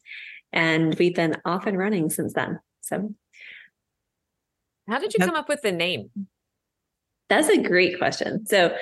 and 0.52 0.94
we've 0.96 1.14
been 1.14 1.37
off 1.44 1.66
and 1.66 1.78
running 1.78 2.11
since 2.11 2.32
then 2.32 2.58
so. 2.82 3.14
How 4.88 4.99
did 4.99 5.14
you 5.14 5.20
come 5.20 5.37
up 5.37 5.49
with 5.49 5.62
the 5.62 5.70
name? 5.72 6.11
That's 7.28 7.49
a 7.49 7.62
great 7.62 7.99
question. 7.99 8.44
So 8.46 8.76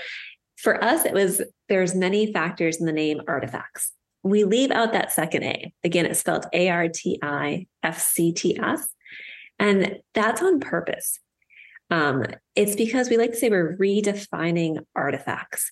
for 0.57 0.83
us 0.83 1.05
it 1.05 1.13
was 1.13 1.43
there's 1.69 1.95
many 1.95 2.33
factors 2.33 2.79
in 2.79 2.87
the 2.87 2.93
name 2.93 3.21
Artifcts. 3.29 3.93
We 4.23 4.45
leave 4.45 4.71
out 4.71 4.93
that 4.93 5.13
second 5.13 5.45
a. 5.45 5.73
Again 5.85 6.07
it's 6.07 6.21
spelled 6.21 6.47
a-r-t-i-f-c-t-s 6.53 7.69
and 9.61 10.01
that's 10.15 10.43
on 10.43 10.59
purpose. 10.59 11.21
Um, 11.91 12.25
it's 12.57 12.75
because 12.75 13.09
we 13.09 13.17
like 13.17 13.33
to 13.33 13.37
say 13.37 13.51
we're 13.51 13.77
redefining 13.77 14.85
artifacts. 14.97 15.71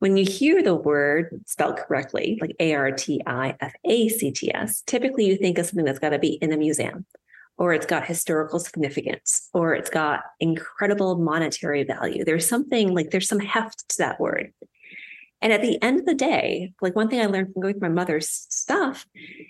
When 0.00 0.16
you 0.16 0.24
hear 0.24 0.62
the 0.62 0.74
word 0.74 1.40
spelled 1.46 1.76
correctly, 1.76 2.36
like 2.40 2.56
A 2.58 2.74
R 2.74 2.90
T 2.90 3.22
I 3.24 3.56
F 3.60 3.72
A 3.84 4.08
C 4.08 4.32
T 4.32 4.52
S, 4.52 4.82
typically 4.86 5.26
you 5.26 5.36
think 5.36 5.58
of 5.58 5.66
something 5.66 5.84
that's 5.84 6.00
got 6.00 6.10
to 6.10 6.18
be 6.18 6.32
in 6.42 6.52
a 6.52 6.56
museum, 6.56 7.06
or 7.56 7.72
it's 7.72 7.86
got 7.86 8.04
historical 8.04 8.58
significance, 8.58 9.48
or 9.54 9.74
it's 9.74 9.90
got 9.90 10.24
incredible 10.40 11.16
monetary 11.18 11.84
value. 11.84 12.24
There's 12.24 12.48
something 12.48 12.92
like 12.92 13.10
there's 13.10 13.28
some 13.28 13.38
heft 13.38 13.88
to 13.90 13.98
that 13.98 14.18
word. 14.18 14.52
And 15.40 15.52
at 15.52 15.62
the 15.62 15.80
end 15.82 16.00
of 16.00 16.06
the 16.06 16.14
day, 16.14 16.72
like 16.80 16.96
one 16.96 17.08
thing 17.08 17.20
I 17.20 17.26
learned 17.26 17.52
from 17.52 17.62
going 17.62 17.74
through 17.74 17.88
my 17.88 17.94
mother's 17.94 18.28
stuff 18.28 19.06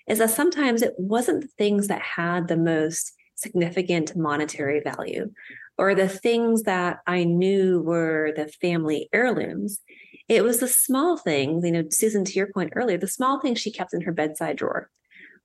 is 0.09 0.19
that 0.19 0.31
sometimes 0.31 0.83
it 0.83 0.95
wasn't 0.99 1.43
the 1.43 1.49
things 1.59 1.89
that 1.89 2.03
had 2.03 2.49
the 2.49 2.57
most 2.57 3.13
significant 3.43 4.17
monetary 4.17 4.81
value, 4.81 5.31
or 5.77 5.95
the 5.95 6.09
things 6.09 6.63
that 6.63 6.99
I 7.07 7.25
knew 7.25 7.83
were 7.83 8.33
the 8.37 8.49
family 8.49 9.09
heirlooms. 9.13 9.81
It 10.29 10.45
was 10.45 10.61
the 10.61 10.69
small 10.69 11.17
things, 11.17 11.65
you 11.65 11.73
know, 11.73 11.85
Susan, 11.91 12.25
to 12.25 12.33
your 12.33 12.53
point 12.53 12.73
earlier, 12.77 12.99
the 12.99 13.09
small 13.09 13.41
things 13.41 13.59
she 13.59 13.73
kept 13.73 13.93
in 13.93 14.03
her 14.03 14.13
bedside 14.13 14.57
drawer, 14.57 14.89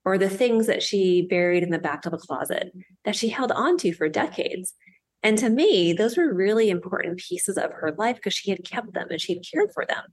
or 0.05 0.17
the 0.17 0.29
things 0.29 0.67
that 0.67 0.83
she 0.83 1.23
buried 1.23 1.63
in 1.63 1.71
the 1.71 1.79
back 1.79 2.05
of 2.05 2.13
a 2.13 2.17
closet 2.17 2.71
that 3.03 3.15
she 3.15 3.29
held 3.29 3.51
onto 3.51 3.93
for 3.93 4.07
decades 4.07 4.73
and 5.23 5.37
to 5.39 5.49
me, 5.49 5.93
those 5.93 6.17
were 6.17 6.33
really 6.33 6.69
important 6.69 7.19
pieces 7.19 7.57
of 7.57 7.71
her 7.71 7.93
life 7.97 8.17
because 8.17 8.33
she 8.33 8.51
had 8.51 8.63
kept 8.63 8.93
them 8.93 9.07
and 9.09 9.19
she 9.19 9.33
had 9.33 9.43
cared 9.51 9.71
for 9.73 9.85
them. 9.85 10.03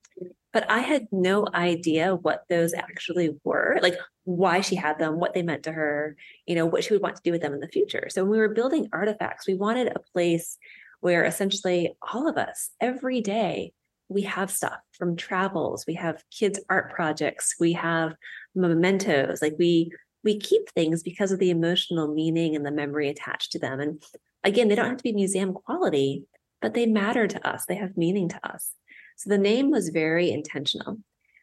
But 0.52 0.70
I 0.70 0.78
had 0.80 1.08
no 1.12 1.46
idea 1.52 2.14
what 2.14 2.44
those 2.48 2.72
actually 2.74 3.30
were, 3.44 3.78
like 3.82 3.96
why 4.24 4.60
she 4.60 4.76
had 4.76 4.98
them, 4.98 5.18
what 5.18 5.34
they 5.34 5.42
meant 5.42 5.64
to 5.64 5.72
her, 5.72 6.16
you 6.46 6.54
know, 6.54 6.64
what 6.64 6.84
she 6.84 6.94
would 6.94 7.02
want 7.02 7.16
to 7.16 7.22
do 7.22 7.32
with 7.32 7.42
them 7.42 7.52
in 7.52 7.60
the 7.60 7.68
future. 7.68 8.08
So 8.08 8.22
when 8.22 8.30
we 8.30 8.38
were 8.38 8.54
building 8.54 8.88
Artifcts, 8.92 9.46
we 9.46 9.54
wanted 9.54 9.88
a 9.88 10.12
place 10.12 10.56
where 11.00 11.24
essentially 11.24 11.94
all 12.12 12.28
of 12.28 12.38
us, 12.38 12.70
every 12.80 13.20
day, 13.20 13.72
we 14.08 14.22
have 14.22 14.50
stuff 14.50 14.78
from 14.92 15.16
travels, 15.16 15.84
we 15.86 15.94
have 15.94 16.22
kids' 16.30 16.60
art 16.70 16.92
projects, 16.92 17.56
we 17.58 17.72
have 17.72 18.14
mementos, 18.54 19.42
like 19.42 19.54
we 19.58 19.90
we 20.22 20.38
keep 20.38 20.70
things 20.70 21.02
because 21.02 21.30
of 21.32 21.38
the 21.38 21.50
emotional 21.50 22.14
meaning 22.14 22.56
and 22.56 22.64
the 22.64 22.70
memory 22.70 23.10
attached 23.10 23.52
to 23.52 23.58
them. 23.58 23.78
And 23.78 24.02
again, 24.44 24.68
they 24.68 24.74
don't 24.74 24.88
have 24.88 24.98
to 24.98 25.02
be 25.02 25.12
museum 25.12 25.52
quality, 25.52 26.24
but 26.60 26.74
they 26.74 26.86
matter 26.86 27.26
to 27.26 27.48
us. 27.48 27.64
They 27.66 27.76
have 27.76 27.96
meaning 27.96 28.28
to 28.28 28.40
us. 28.48 28.72
So 29.16 29.30
the 29.30 29.38
name 29.38 29.70
was 29.70 29.88
very 29.88 30.30
intentional. 30.30 30.98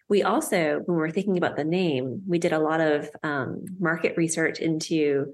We 0.10 0.24
also, 0.24 0.82
when 0.86 0.96
we 0.98 1.02
were 1.02 1.12
thinking 1.12 1.38
about 1.38 1.56
the 1.56 1.64
name, 1.64 2.24
we 2.28 2.38
did 2.38 2.54
a 2.54 2.60
lot 2.60 2.82
of 2.82 3.10
um, 3.24 3.66
market 3.80 4.18
research 4.18 4.60
into 4.60 5.34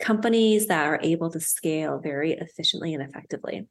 companies 0.00 0.68
that 0.68 0.86
are 0.86 1.00
able 1.02 1.30
to 1.30 1.40
scale 1.40 1.98
very 1.98 2.32
efficiently 2.32 2.94
and 2.94 3.02
effectively. 3.02 3.66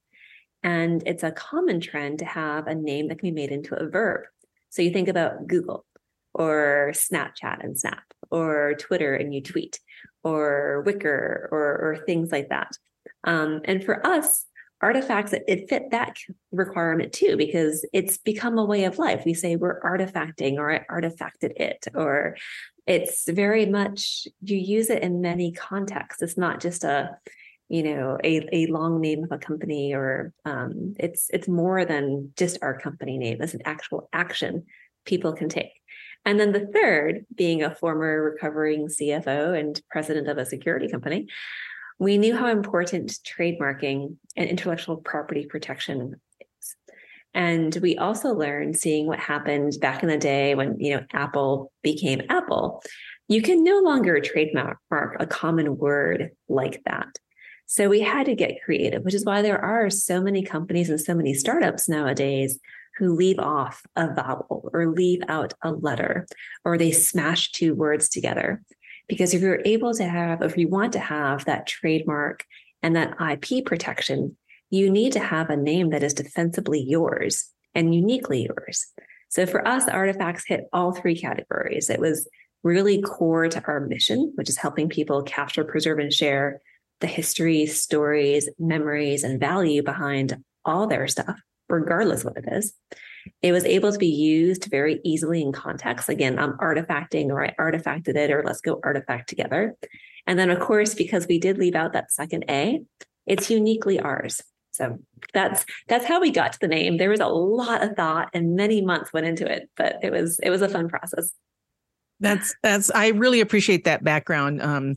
And 0.64 1.04
it's 1.06 1.24
a 1.24 1.32
common 1.32 1.80
trend 1.80 2.20
to 2.20 2.26
have 2.26 2.68
a 2.68 2.76
name 2.76 3.08
that 3.08 3.20
can 3.20 3.30
be 3.30 3.42
made 3.42 3.52
into 3.52 3.76
a 3.76 3.90
verb. 3.90 4.26
So 4.70 4.82
you 4.82 4.92
think 4.92 5.08
about 5.08 5.48
Google 5.48 5.86
or 6.34 6.92
Snapchat 6.94 7.64
and 7.64 7.78
Snap 7.78 8.04
or 8.30 8.76
Twitter 8.76 9.16
and 9.16 9.34
you 9.34 9.42
tweet 9.42 9.80
or 10.24 10.84
Wickr 10.86 11.48
or, 11.52 11.52
or 11.52 12.04
things 12.06 12.32
like 12.32 12.50
that. 12.50 12.72
Um, 13.24 13.62
and 13.66 13.84
for 13.84 14.06
us, 14.06 14.46
Artifcts, 14.82 15.34
it, 15.34 15.44
it 15.48 15.70
fit 15.70 15.92
that 15.92 16.18
requirement 16.52 17.14
too, 17.14 17.38
because 17.38 17.86
it's 17.94 18.18
become 18.18 18.58
a 18.58 18.66
way 18.66 18.86
of 18.86 18.98
life. 18.98 19.24
We 19.26 19.36
say 19.36 19.56
we're 19.56 19.80
artifacting 19.82 20.58
or 20.58 20.72
I 20.72 20.86
artifacted 20.90 21.52
it, 21.56 21.88
or 21.94 22.36
it's 22.88 23.30
very 23.30 23.68
much, 23.68 24.28
you 24.42 24.58
use 24.58 24.90
it 24.90 25.04
in 25.04 25.22
many 25.22 25.52
contexts. 25.52 26.24
It's 26.24 26.38
not 26.38 26.60
just 26.60 26.84
a, 26.84 27.12
you 27.70 27.84
know, 27.84 28.18
a, 28.24 28.48
a 28.52 28.66
long 28.68 29.00
name 29.00 29.24
of 29.24 29.32
a 29.32 29.38
company 29.38 29.94
or 29.94 30.34
um, 30.46 30.96
it's 31.00 31.30
it's 31.32 31.48
more 31.48 31.86
than 31.86 32.34
just 32.36 32.58
our 32.64 32.78
company 32.78 33.20
name. 33.20 33.38
It's 33.40 33.54
an 33.54 33.62
actual 33.66 34.10
action 34.12 34.66
people 35.06 35.34
can 35.34 35.48
take. 35.48 35.72
And 36.26 36.40
then 36.40 36.52
the 36.52 36.68
third, 36.68 37.26
being 37.34 37.64
a 37.64 37.74
former 37.74 38.22
recovering 38.22 38.88
CFO 38.88 39.60
and 39.60 39.80
president 39.90 40.28
of 40.28 40.38
a 40.38 40.46
security 40.46 40.88
company, 40.88 41.28
we 42.02 42.18
knew 42.18 42.36
how 42.36 42.48
important 42.48 43.20
trademarking 43.24 44.16
and 44.36 44.50
intellectual 44.50 44.98
property 44.98 45.46
protection 45.46 46.16
is. 46.40 46.76
And 47.36 47.76
we 47.76 47.96
also 47.96 48.30
learned 48.30 48.76
seeing 48.76 49.06
what 49.06 49.20
happened 49.20 49.74
back 49.80 50.02
in 50.02 50.10
the 50.10 50.18
day 50.18 50.56
when, 50.56 50.80
you 50.80 50.96
know, 50.96 51.06
Apple 51.14 51.72
became 51.84 52.24
Apple. 52.28 52.82
You 53.28 53.44
can 53.44 53.64
no 53.64 53.82
longer 53.82 54.20
trademark 54.20 54.80
a 55.20 55.28
common 55.28 55.78
word 55.78 56.32
like 56.50 56.82
that. 56.86 57.08
So 57.68 57.88
we 57.88 58.02
had 58.02 58.26
to 58.26 58.36
get 58.36 58.64
creative, 58.66 59.04
which 59.04 59.14
is 59.14 59.24
why 59.24 59.44
there 59.44 59.64
are 59.64 59.92
so 59.92 60.20
many 60.20 60.42
companies 60.42 60.90
and 60.90 61.00
so 61.00 61.14
many 61.14 61.36
startups 61.36 61.88
nowadays 61.88 62.58
who 62.98 63.16
leave 63.16 63.38
off 63.38 63.84
a 63.96 64.12
vowel 64.12 64.72
or 64.74 64.92
leave 64.92 65.22
out 65.28 65.54
a 65.62 65.72
letter 65.72 66.26
or 66.66 66.80
they 66.80 66.92
smash 66.92 67.52
two 67.52 67.76
words 67.76 68.10
together. 68.10 68.64
Because 69.12 69.34
if 69.34 69.42
you're 69.42 69.62
able 69.66 69.94
to 69.96 70.06
have, 70.06 70.42
if 70.42 70.58
you 70.58 70.70
want 70.70 70.94
to 70.94 71.00
have 71.00 71.44
that 71.44 71.68
trademark 71.68 72.46
and 72.82 72.96
that 72.96 73.18
IP 73.20 73.66
protection, 73.66 74.38
you 74.70 74.90
need 74.90 75.12
to 75.12 75.20
have 75.20 75.50
a 75.50 75.58
name 75.58 75.90
that 75.90 76.02
is 76.02 76.14
defensibly 76.14 76.82
yours 76.82 77.50
and 77.76 77.94
uniquely 77.94 78.48
yours. 78.48 78.88
So 79.28 79.46
for 79.46 79.68
us, 79.68 79.90
Artifcts 79.90 80.46
hit 80.48 80.70
all 80.72 80.94
three 80.94 81.18
categories. 81.20 81.90
It 81.90 82.00
was 82.00 82.26
really 82.64 83.02
core 83.02 83.50
to 83.50 83.62
our 83.66 83.82
mission, 83.82 84.32
which 84.36 84.48
is 84.48 84.56
helping 84.56 84.88
people 84.88 85.24
capture, 85.24 85.66
preserve, 85.66 86.00
and 86.00 86.14
share 86.14 86.62
the 87.02 87.08
history, 87.08 87.66
stories, 87.66 88.48
memories, 88.58 89.26
and 89.26 89.42
value 89.42 89.84
behind 89.84 90.42
all 90.64 90.88
their 90.88 91.10
stuff, 91.10 91.38
regardless 91.68 92.24
what 92.24 92.38
it 92.38 92.46
is. 92.50 92.74
It 93.42 93.52
was 93.52 93.66
able 93.66 93.92
to 93.92 93.98
be 93.98 94.08
used 94.08 94.66
very 94.66 95.00
easily 95.04 95.42
in 95.42 95.52
context. 95.52 96.10
Again, 96.10 96.40
I'm 96.40 96.58
artifacting 96.58 97.28
or 97.28 97.44
I 97.44 97.54
artifacted 97.60 98.16
it 98.16 98.32
or 98.32 98.44
let's 98.46 98.62
go 98.62 98.80
artifact 98.84 99.30
together. 99.30 99.76
And 100.28 100.38
then, 100.38 100.50
of 100.50 100.60
course, 100.60 100.94
because 100.94 101.28
we 101.28 101.40
did 101.40 101.58
leave 101.58 101.76
out 101.76 101.94
that 101.94 102.12
second 102.12 102.46
A, 102.50 102.82
it's 103.26 103.50
uniquely 103.50 104.00
ours. 104.00 104.42
So 104.72 105.00
that's 105.34 105.66
that's 105.88 106.06
how 106.06 106.22
we 106.22 106.32
got 106.32 106.54
to 106.54 106.60
the 106.60 106.68
name. 106.68 106.98
There 106.98 107.10
was 107.10 107.20
a 107.20 107.28
lot 107.28 107.84
of 107.84 107.96
thought 107.96 108.30
and 108.34 108.56
many 108.56 108.82
months 108.82 109.12
went 109.12 109.26
into 109.26 109.50
it, 109.50 109.70
but 109.76 109.98
it 110.02 110.12
was 110.12 110.40
it 110.40 110.50
was 110.50 110.62
a 110.62 110.70
fun 110.70 110.88
process. 110.88 111.32
That's 112.20 112.56
that's 112.64 112.90
I 112.92 113.10
really 113.10 113.42
appreciate 113.42 113.84
that 113.84 114.04
background. 114.04 114.62
Um 114.62 114.96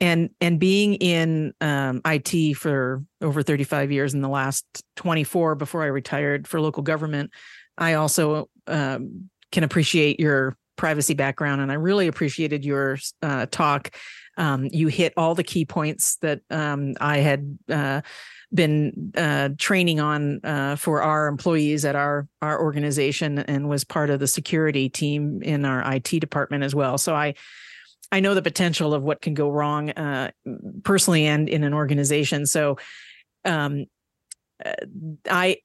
and 0.00 0.30
and 0.40 0.60
being 0.60 0.94
in 0.94 1.54
um, 1.60 2.02
IT 2.04 2.54
for 2.54 3.02
over 3.22 3.42
35 3.42 3.90
years 3.92 4.14
in 4.14 4.20
the 4.20 4.28
last 4.28 4.64
24 4.96 5.54
before 5.54 5.82
I 5.82 5.86
retired 5.86 6.46
for 6.46 6.60
local 6.60 6.82
government, 6.82 7.30
I 7.78 7.94
also 7.94 8.48
um, 8.66 9.30
can 9.52 9.64
appreciate 9.64 10.20
your 10.20 10.56
privacy 10.76 11.14
background, 11.14 11.62
and 11.62 11.72
I 11.72 11.76
really 11.76 12.06
appreciated 12.06 12.64
your 12.64 12.98
uh, 13.22 13.46
talk. 13.46 13.96
Um, 14.36 14.68
you 14.70 14.88
hit 14.88 15.14
all 15.16 15.34
the 15.34 15.42
key 15.42 15.64
points 15.64 16.16
that 16.16 16.40
um, 16.50 16.94
I 17.00 17.18
had 17.18 17.58
uh, 17.70 18.02
been 18.52 19.12
uh, 19.16 19.50
training 19.56 19.98
on 19.98 20.40
uh, 20.44 20.76
for 20.76 21.00
our 21.02 21.26
employees 21.26 21.86
at 21.86 21.96
our 21.96 22.28
our 22.42 22.60
organization, 22.60 23.38
and 23.38 23.68
was 23.68 23.84
part 23.84 24.10
of 24.10 24.20
the 24.20 24.26
security 24.26 24.88
team 24.88 25.42
in 25.42 25.64
our 25.64 25.94
IT 25.94 26.20
department 26.20 26.64
as 26.64 26.74
well. 26.74 26.98
So 26.98 27.14
I. 27.14 27.34
I 28.12 28.20
know 28.20 28.34
the 28.34 28.42
potential 28.42 28.94
of 28.94 29.02
what 29.02 29.20
can 29.20 29.34
go 29.34 29.50
wrong 29.50 29.90
uh, 29.90 30.30
personally 30.84 31.26
and 31.26 31.48
in 31.48 31.64
an 31.64 31.74
organization. 31.74 32.46
So, 32.46 32.78
um, 33.44 33.86
uh, 34.64 34.72
I 35.30 35.58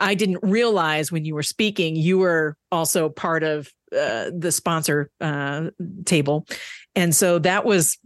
I 0.00 0.14
didn't 0.14 0.40
realize 0.42 1.12
when 1.12 1.24
you 1.24 1.34
were 1.34 1.42
speaking, 1.42 1.96
you 1.96 2.18
were 2.18 2.56
also 2.72 3.08
part 3.08 3.42
of 3.42 3.70
uh, 3.96 4.30
the 4.36 4.50
sponsor 4.50 5.10
uh, 5.20 5.70
table. 6.04 6.46
And 6.94 7.14
so 7.14 7.38
that 7.38 7.64
was, 7.64 7.96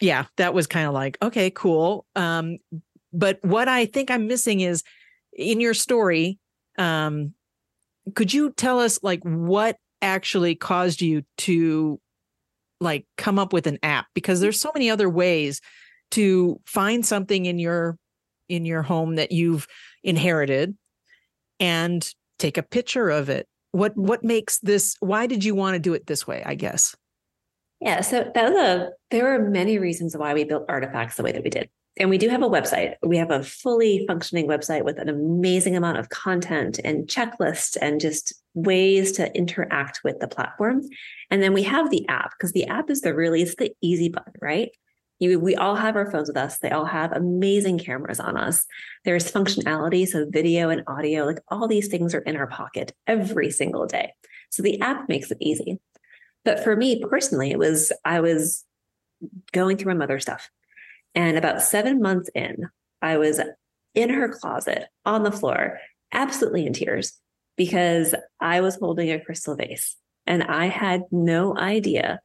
yeah, 0.00 0.24
that 0.38 0.54
was 0.54 0.66
kind 0.66 0.86
of 0.88 0.94
like, 0.94 1.18
okay, 1.22 1.50
cool. 1.50 2.06
Um, 2.16 2.58
but 3.12 3.38
what 3.42 3.68
I 3.68 3.86
think 3.86 4.10
I'm 4.10 4.26
missing 4.26 4.60
is 4.60 4.82
in 5.32 5.60
your 5.60 5.74
story, 5.74 6.38
um, 6.78 7.34
could 8.14 8.32
you 8.32 8.50
tell 8.52 8.80
us 8.80 8.98
like 9.02 9.20
what 9.22 9.76
actually 10.06 10.54
caused 10.54 11.02
you 11.02 11.22
to 11.38 12.00
like 12.80 13.06
come 13.18 13.38
up 13.38 13.52
with 13.52 13.66
an 13.66 13.78
app? 13.82 14.06
Because 14.14 14.40
there's 14.40 14.60
so 14.60 14.70
many 14.72 14.88
other 14.88 15.10
ways 15.10 15.60
to 16.12 16.60
find 16.64 17.04
something 17.04 17.46
in 17.46 17.58
your 17.58 17.98
in 18.48 18.64
your 18.64 18.82
home 18.82 19.16
that 19.16 19.32
you've 19.32 19.66
inherited 20.04 20.76
and 21.58 22.08
take 22.38 22.56
a 22.56 22.62
picture 22.62 23.10
of 23.10 23.28
it 23.28 23.48
what 23.72 23.96
what 23.96 24.22
makes 24.22 24.58
this 24.60 24.96
why 25.00 25.26
did 25.26 25.44
you 25.44 25.54
want 25.54 25.74
to 25.74 25.80
do 25.80 25.94
it 25.94 26.06
this 26.06 26.26
way 26.26 26.42
i 26.46 26.54
guess 26.54 26.94
yeah 27.80 28.00
so 28.00 28.30
that 28.34 28.52
was 28.52 28.56
a 28.56 28.90
there 29.10 29.24
were 29.24 29.50
many 29.50 29.78
reasons 29.78 30.16
why 30.16 30.32
we 30.32 30.44
built 30.44 30.64
Artifcts 30.68 31.16
the 31.16 31.22
way 31.22 31.32
that 31.32 31.42
we 31.42 31.50
did 31.50 31.68
and 31.98 32.10
we 32.10 32.18
do 32.18 32.28
have 32.28 32.42
a 32.42 32.48
website 32.48 32.94
we 33.02 33.16
have 33.16 33.30
a 33.30 33.42
fully 33.42 34.04
functioning 34.06 34.46
website 34.46 34.84
with 34.84 34.98
an 34.98 35.08
amazing 35.08 35.76
amount 35.76 35.98
of 35.98 36.08
content 36.08 36.78
and 36.84 37.06
checklists 37.06 37.76
and 37.80 38.00
just 38.00 38.32
ways 38.54 39.12
to 39.12 39.34
interact 39.36 40.00
with 40.04 40.18
the 40.20 40.28
platform 40.28 40.82
and 41.30 41.42
then 41.42 41.52
we 41.52 41.62
have 41.62 41.90
the 41.90 42.06
app 42.08 42.30
because 42.30 42.52
the 42.52 42.66
app 42.66 42.90
is 42.90 43.00
the 43.00 43.14
really 43.14 43.42
it's 43.42 43.56
the 43.56 43.72
easy 43.82 44.08
button 44.08 44.34
right 44.40 44.70
you, 45.18 45.40
we 45.40 45.56
all 45.56 45.76
have 45.76 45.96
our 45.96 46.10
phones 46.10 46.28
with 46.28 46.36
us. 46.36 46.58
They 46.58 46.70
all 46.70 46.84
have 46.84 47.12
amazing 47.12 47.78
cameras 47.78 48.20
on 48.20 48.36
us. 48.36 48.66
There's 49.04 49.30
functionality, 49.30 50.06
so 50.06 50.26
video 50.28 50.68
and 50.68 50.82
audio, 50.86 51.24
like 51.24 51.38
all 51.48 51.68
these 51.68 51.88
things 51.88 52.14
are 52.14 52.20
in 52.20 52.36
our 52.36 52.46
pocket 52.46 52.92
every 53.06 53.50
single 53.50 53.86
day. 53.86 54.12
So 54.50 54.62
the 54.62 54.80
app 54.80 55.08
makes 55.08 55.30
it 55.30 55.38
easy. 55.40 55.78
But 56.44 56.62
for 56.62 56.76
me 56.76 57.02
personally, 57.02 57.50
it 57.50 57.58
was, 57.58 57.92
I 58.04 58.20
was 58.20 58.64
going 59.52 59.78
through 59.78 59.94
my 59.94 59.98
mother's 59.98 60.22
stuff. 60.22 60.50
And 61.16 61.38
about 61.38 61.62
seven 61.62 62.00
months 62.00 62.30
in, 62.34 62.68
I 63.02 63.16
was 63.16 63.40
in 63.94 64.10
her 64.10 64.28
closet 64.28 64.84
on 65.04 65.22
the 65.22 65.32
floor, 65.32 65.80
absolutely 66.12 66.66
in 66.66 66.74
tears, 66.74 67.18
because 67.56 68.14
I 68.38 68.60
was 68.60 68.76
holding 68.76 69.10
a 69.10 69.18
crystal 69.18 69.56
vase 69.56 69.96
and 70.26 70.42
I 70.42 70.66
had 70.66 71.02
no 71.10 71.56
idea 71.56 72.20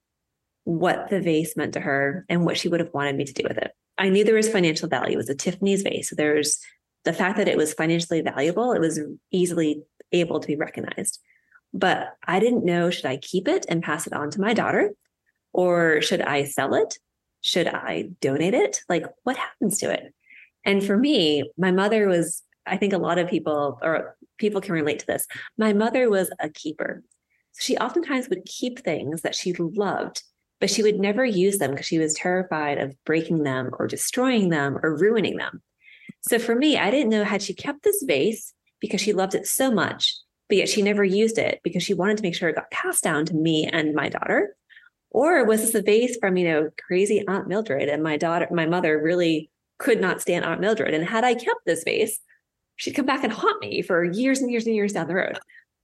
what 0.65 1.10
the 1.10 1.21
vase 1.21 1.56
meant 1.56 1.73
to 1.73 1.80
her 1.80 2.25
and 2.30 2.45
what 2.45 2.58
she 2.58 2.67
would 2.67 2.82
have 2.82 2.93
wanted 2.93 3.15
me 3.15 3.23
to 3.23 3.34
do 3.34 3.43
with 3.47 3.58
it. 3.58 3.71
I 3.97 4.10
knew 4.10 4.23
there 4.23 4.36
was 4.36 4.49
financial 4.49 4.89
value. 4.89 5.13
It 5.13 5.17
was 5.17 5.30
a 5.30 5.36
Tiffany's 5.36 5.82
vase. 5.82 6.10
So 6.10 6.15
there's 6.15 6.60
the 7.06 7.13
fact 7.13 7.38
that 7.38 7.47
it 7.47 7.58
was 7.58 7.73
financially 7.73 8.21
valuable, 8.21 8.73
it 8.73 8.80
was 8.80 8.99
easily 9.32 9.84
able 10.12 10.39
to 10.39 10.47
be 10.47 10.56
recognized. 10.56 11.19
But 11.73 12.10
I 12.27 12.39
didn't 12.39 12.65
know 12.65 12.89
should 12.89 13.06
I 13.06 13.17
keep 13.17 13.47
it 13.47 13.65
and 13.69 13.82
pass 13.82 14.06
it 14.06 14.13
on 14.13 14.30
to 14.32 14.41
my 14.41 14.54
daughter 14.54 14.91
or 15.54 16.01
should 16.01 16.21
I 16.21 16.43
sell 16.43 16.73
it? 16.75 16.97
Should 17.41 17.67
I 17.67 18.10
donate 18.21 18.54
it? 18.54 18.82
Like 18.88 19.06
what 19.23 19.38
happens 19.38 19.80
to 19.80 19.91
it? 19.91 20.13
And 20.63 20.84
for 20.84 20.95
me, 20.95 21.51
my 21.58 21.71
mother 21.71 22.08
was, 22.08 22.43
I 22.65 22.77
think 22.77 22.93
a 22.93 22.99
lot 22.99 23.17
of 23.17 23.30
people 23.30 23.80
or 23.82 24.15
people 24.38 24.62
can 24.62 24.73
relate 24.73 24.99
to 24.99 25.08
this. 25.08 25.27
My 25.58 25.73
mother 25.73 26.10
was 26.10 26.32
a 26.39 26.49
keeper. 26.49 27.04
So 27.54 27.63
she 27.63 27.77
oftentimes 27.77 28.30
would 28.30 28.45
keep 28.45 28.80
things 28.80 29.21
that 29.23 29.36
she 29.36 29.54
loved 29.54 30.21
but 30.62 30.69
she 30.69 30.84
would 30.84 30.99
never 30.99 31.25
use 31.25 31.58
them 31.58 31.71
because 31.71 31.88
she 31.88 31.97
was 31.97 32.13
terrified 32.13 32.77
of 32.77 32.95
breaking 33.04 33.43
them 33.43 33.71
or 33.80 33.88
destroying 33.88 34.49
them 34.49 34.77
or 34.82 34.95
ruining 34.95 35.36
them. 35.36 35.62
So 36.30 36.38
for 36.38 36.56
me, 36.56 36.77
I 36.77 36.91
didn't 36.91 37.10
know 37.10 37.23
had 37.23 37.41
she 37.41 37.56
kept 37.56 37.84
this 37.84 38.04
vase 38.04 38.54
because 38.80 39.01
she 39.01 39.12
loved 39.12 39.34
it 39.34 39.47
so 39.47 39.71
much, 39.71 40.15
but 40.47 40.60
yet 40.60 40.69
she 40.69 40.84
never 40.84 41.04
used 41.04 41.39
it 41.39 41.60
because 41.63 41.82
she 41.82 41.95
wanted 41.95 42.17
to 42.17 42.23
make 42.23 42.36
sure 42.36 42.47
it 42.47 42.56
got 42.56 42.69
passed 42.69 43.04
down 43.04 43.25
to 43.25 43.34
me 43.34 43.65
and 43.65 43.95
my 43.95 44.08
daughter. 44.08 44.56
Or 45.12 45.45
was 45.45 45.62
this 45.62 45.76
a 45.76 45.82
vase 45.82 46.17
from, 46.17 46.38
you 46.38 46.47
know, 46.47 46.69
crazy 46.88 47.26
Aunt 47.28 47.47
Mildred 47.47 47.89
and 47.89 48.02
my 48.02 48.17
daughter, 48.17 48.47
my 48.52 48.65
mother 48.65 49.00
really 49.00 49.50
could 49.78 50.00
not 50.00 50.21
stand 50.21 50.45
Aunt 50.45 50.62
Mildred. 50.62 50.93
And 50.93 51.06
had 51.06 51.24
I 51.24 51.34
kept 51.34 51.65
this 51.65 51.84
vase, 51.84 52.19
she'd 52.78 52.93
come 52.93 53.06
back 53.06 53.24
and 53.24 53.34
haunt 53.34 53.62
me 53.62 53.82
for 53.82 54.04
years 54.04 54.39
and 54.39 54.50
years 54.50 54.65
and 54.65 54.76
years 54.76 54.93
down 54.93 55.08
the 55.08 55.15
road. 55.15 55.38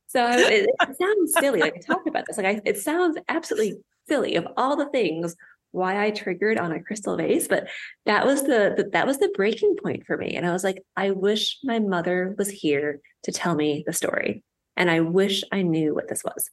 So 0.07 0.25
it, 0.25 0.69
it 0.81 0.97
sounds 0.97 1.33
silly. 1.37 1.59
Like 1.59 1.75
I 1.75 1.79
talked 1.79 2.07
about 2.07 2.25
this, 2.25 2.37
like 2.37 2.45
I, 2.45 2.61
it 2.65 2.77
sounds 2.77 3.17
absolutely 3.27 3.79
silly 4.07 4.35
of 4.35 4.47
all 4.55 4.77
the 4.77 4.89
things 4.89 5.35
why 5.71 6.03
I 6.03 6.11
triggered 6.11 6.57
on 6.57 6.71
a 6.71 6.81
crystal 6.81 7.17
vase, 7.17 7.47
but 7.47 7.67
that 8.05 8.25
was 8.25 8.43
the, 8.43 8.73
the, 8.77 8.89
that 8.93 9.05
was 9.05 9.19
the 9.19 9.29
breaking 9.35 9.75
point 9.83 10.05
for 10.05 10.17
me. 10.17 10.35
And 10.35 10.45
I 10.45 10.53
was 10.53 10.63
like, 10.63 10.81
I 10.95 11.11
wish 11.11 11.57
my 11.63 11.79
mother 11.79 12.33
was 12.37 12.49
here 12.49 13.01
to 13.23 13.31
tell 13.33 13.53
me 13.53 13.83
the 13.85 13.91
story, 13.93 14.43
and 14.77 14.89
I 14.89 15.01
wish 15.01 15.43
I 15.51 15.63
knew 15.63 15.93
what 15.93 16.07
this 16.07 16.23
was. 16.23 16.49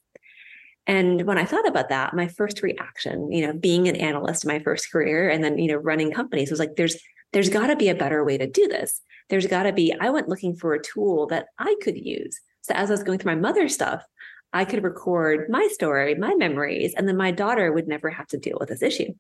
And 0.87 1.23
when 1.27 1.39
I 1.39 1.45
thought 1.45 1.67
about 1.67 1.89
that, 1.89 2.15
my 2.15 2.29
first 2.29 2.63
reaction, 2.63 3.33
you 3.33 3.47
know, 3.47 3.55
being 3.55 3.89
an 3.89 3.97
analyst 3.97 4.45
in 4.45 4.49
my 4.49 4.59
first 4.59 4.91
career, 4.93 5.31
and 5.31 5.43
then 5.43 5.59
you 5.59 5.69
know 5.69 5.77
running 5.77 6.13
companies, 6.13 6.51
was 6.51 6.61
like, 6.61 6.77
there's 6.77 6.97
there's 7.33 7.49
got 7.49 7.69
to 7.69 7.77
be 7.77 7.89
a 7.89 7.95
better 7.95 8.25
way 8.25 8.39
to 8.39 8.47
do 8.47 8.69
this. 8.69 9.01
There's 9.31 9.47
got 9.47 9.65
to 9.65 9.73
be. 9.73 9.95
I 9.99 10.11
went 10.11 10.29
looking 10.29 10.55
for 10.55 10.75
a 10.75 10.83
tool 10.83 11.27
that 11.29 11.47
I 11.59 11.75
could 11.83 11.97
use. 11.97 12.39
So 12.63 12.75
as 12.75 12.91
I 12.91 12.95
was 12.95 13.03
going 13.03 13.19
through 13.19 13.35
my 13.35 13.41
mother's 13.41 13.75
stuff, 13.75 14.05
I 14.53 14.65
could 14.65 14.85
record 14.85 15.49
my 15.49 15.69
story, 15.73 16.15
my 16.15 16.35
memories, 16.35 16.95
and 16.97 17.09
then 17.09 17.17
my 17.17 17.33
daughter 17.33 17.73
would 17.73 17.89
never 17.89 18.11
have 18.11 18.29
to 18.29 18.39
deal 18.39 18.57
with 18.61 18.69
this 18.69 18.83
issue. 18.83 19.13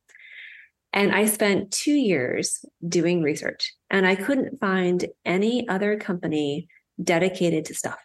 And 0.93 1.13
I 1.13 1.27
spent 1.27 1.73
two 1.73 1.95
years 1.95 2.65
doing 2.87 3.21
research, 3.21 3.75
and 3.91 4.07
I 4.07 4.15
couldn't 4.15 4.61
find 4.61 5.05
any 5.25 5.69
other 5.69 5.99
company 5.99 6.69
dedicated 7.03 7.65
to 7.65 7.75
stuff. 7.75 7.99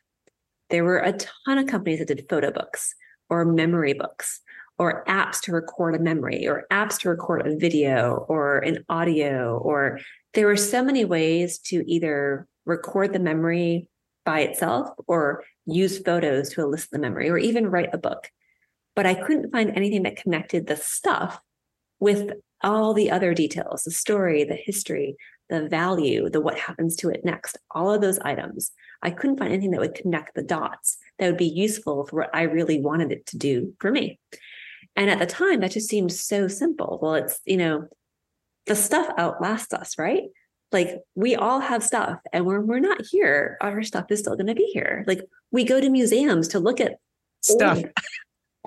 There 0.72 0.84
were 0.84 0.98
a 0.98 1.14
ton 1.14 1.60
of 1.60 1.68
companies 1.68 2.00
that 2.00 2.08
did 2.08 2.26
photo 2.28 2.52
books 2.52 2.96
or 3.30 3.46
memory 3.46 3.94
books 3.94 4.42
or 4.78 5.04
apps 5.06 5.42
to 5.42 5.52
record 5.52 5.96
a 5.96 6.00
memory 6.00 6.48
or 6.48 6.66
apps 6.72 7.00
to 7.00 7.10
record 7.10 7.46
a 7.46 7.56
video 7.58 8.26
or 8.30 8.60
an 8.60 8.84
audio 8.90 9.58
or 9.58 10.00
there 10.34 10.48
were 10.48 10.56
so 10.56 10.84
many 10.84 11.06
ways 11.06 11.60
to 11.60 11.84
either 11.92 12.48
record 12.66 13.14
the 13.14 13.20
memory 13.20 13.88
by 14.26 14.42
itself 14.42 14.90
or 15.08 15.44
use 15.66 16.00
photos 16.00 16.50
to 16.52 16.62
elicit 16.62 16.92
the 16.92 17.00
memory 17.00 17.30
or 17.30 17.38
even 17.38 17.68
write 17.68 17.94
a 17.94 17.98
book. 17.98 18.30
But 18.96 19.06
I 19.06 19.16
couldn't 19.16 19.52
find 19.52 19.72
anything 19.72 20.04
that 20.04 20.18
connected 20.18 20.68
the 20.68 20.76
stuff 20.76 21.40
with 22.00 22.32
all 22.62 22.94
the 22.94 23.12
other 23.12 23.34
details 23.34 23.84
the 23.84 23.92
story, 23.92 24.44
the 24.44 24.56
history, 24.56 25.16
the 25.50 25.68
value, 25.68 26.30
the 26.30 26.42
what 26.42 26.58
happens 26.58 26.96
to 26.98 27.10
it 27.10 27.26
next, 27.26 27.58
all 27.72 27.92
of 27.92 28.02
those 28.02 28.20
items. 28.20 28.72
I 29.02 29.12
couldn't 29.12 29.38
find 29.38 29.52
anything 29.52 29.72
that 29.72 29.80
would 29.80 29.96
connect 29.96 30.36
the 30.36 30.44
dots 30.44 30.98
that 31.18 31.28
would 31.28 31.38
be 31.38 31.46
useful 31.46 32.06
for 32.06 32.18
what 32.18 32.30
I 32.34 32.44
really 32.44 32.80
wanted 32.80 33.12
it 33.12 33.26
to 33.28 33.38
do 33.38 33.74
for 33.80 33.92
me. 33.92 34.20
And 34.96 35.10
at 35.10 35.20
the 35.20 35.26
time, 35.26 35.62
that 35.62 35.72
just 35.72 35.90
seemed 35.90 36.12
so 36.12 36.48
simple. 36.48 37.00
Well, 37.02 37.16
it's, 37.16 37.40
you 37.46 37.58
know, 37.58 37.88
the 38.66 38.76
stuff 38.76 39.10
outlasts 39.18 39.74
us, 39.74 39.98
right? 39.98 40.24
like 40.72 41.02
we 41.16 41.36
all 41.36 41.60
have 41.60 41.84
stuff 41.84 42.20
and 42.32 42.46
when 42.46 42.68
we're 42.68 42.80
not 42.80 43.02
here 43.10 43.58
our 43.62 43.82
stuff 43.84 44.06
is 44.10 44.20
still 44.20 44.36
going 44.36 44.48
to 44.48 44.56
be 44.56 44.70
here 44.74 45.04
like 45.08 45.22
we 45.52 45.64
go 45.64 45.80
to 45.80 45.90
museums 45.90 46.50
to 46.50 46.60
look 46.60 46.80
at 46.80 46.98
stuff 47.42 47.82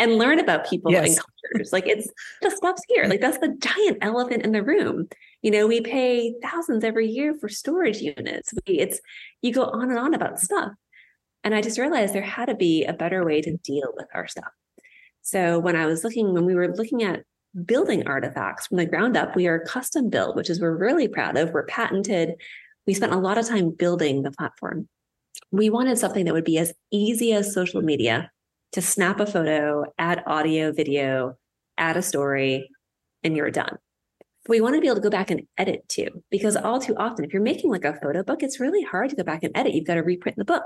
and 0.01 0.17
learn 0.17 0.39
about 0.39 0.69
people 0.69 0.91
yes. 0.91 1.09
and 1.09 1.19
cultures 1.19 1.73
like 1.73 1.87
it's 1.87 2.09
the 2.41 2.51
stuff's 2.51 2.83
here 2.89 3.05
like 3.05 3.21
that's 3.21 3.39
the 3.39 3.57
giant 3.61 3.99
elephant 4.01 4.45
in 4.45 4.53
the 4.53 4.63
room 4.63 5.09
you 5.43 5.51
know 5.51 5.67
we 5.67 5.81
pay 5.81 6.35
thousands 6.43 6.85
every 6.85 7.09
year 7.09 7.35
for 7.35 7.49
storage 7.49 7.99
units 7.99 8.55
we, 8.67 8.79
it's 8.79 9.01
you 9.43 9.53
go 9.53 9.65
on 9.65 9.91
and 9.91 9.99
on 9.99 10.15
about 10.15 10.41
stuff 10.41 10.73
and 11.45 11.55
i 11.55 11.61
just 11.61 11.79
realized 11.79 12.15
there 12.15 12.23
had 12.23 12.47
to 12.47 12.55
be 12.55 12.85
a 12.85 12.93
better 12.93 13.25
way 13.25 13.41
to 13.43 13.57
deal 13.59 13.93
with 13.97 14.07
our 14.15 14.27
stuff 14.27 14.53
so 15.21 15.59
when 15.59 15.77
i 15.77 15.87
was 15.87 16.05
looking 16.05 16.33
when 16.33 16.47
we 16.47 16.55
were 16.55 16.75
looking 16.75 17.03
at 17.03 17.25
building 17.65 18.07
Artifcts 18.07 18.67
from 18.67 18.79
the 18.79 18.87
ground 18.87 19.17
up. 19.17 19.37
We 19.37 19.47
are 19.47 19.59
custom 19.61 20.09
built, 20.09 20.37
which 20.37 20.51
is 20.51 20.61
we're 20.61 20.77
really 20.77 21.09
proud 21.09 21.37
of. 21.37 21.51
We're 21.51 21.67
patented. 21.67 22.35
We 22.87 22.95
spent 22.95 23.13
a 23.13 23.19
lot 23.19 23.39
of 23.39 23.47
time 23.47 23.71
building 23.71 24.23
the 24.23 24.33
platform. 24.33 24.89
We 25.51 25.71
wanted 25.71 25.99
something 25.99 26.25
that 26.25 26.35
would 26.35 26.45
be 26.45 26.59
as 26.59 26.73
easy 26.91 27.33
as 27.33 27.53
social 27.53 27.83
media 27.83 28.31
to 28.73 28.81
snap 28.83 29.21
a 29.21 29.27
photo, 29.27 29.85
add 29.99 30.23
audio, 30.27 30.73
video, 30.73 31.37
add 31.77 31.97
a 31.97 32.03
story, 32.03 32.71
and 33.23 33.37
you're 33.37 33.51
done. 33.51 33.77
We 34.49 34.61
want 34.61 34.75
to 34.75 34.81
be 34.81 34.89
able 34.89 34.97
to 34.97 35.03
go 35.03 35.11
back 35.11 35.31
and 35.31 35.43
edit 35.57 35.89
too, 35.89 36.23
because 36.31 36.57
mm-hmm. 36.57 36.67
all 36.67 36.81
too 36.81 36.97
often, 36.97 37.25
if 37.25 37.33
you're 37.33 37.43
making 37.43 37.71
like 37.71 37.85
a 37.85 37.95
photo 37.95 38.23
book, 38.23 38.43
it's 38.43 38.61
really 38.61 38.83
hard 38.83 39.11
to 39.11 39.17
go 39.17 39.23
back 39.23 39.45
and 39.45 39.57
edit. 39.57 39.75
You've 39.75 39.87
got 39.87 39.95
to 39.95 40.03
reprint 40.03 40.37
the 40.37 40.45
book. 40.45 40.65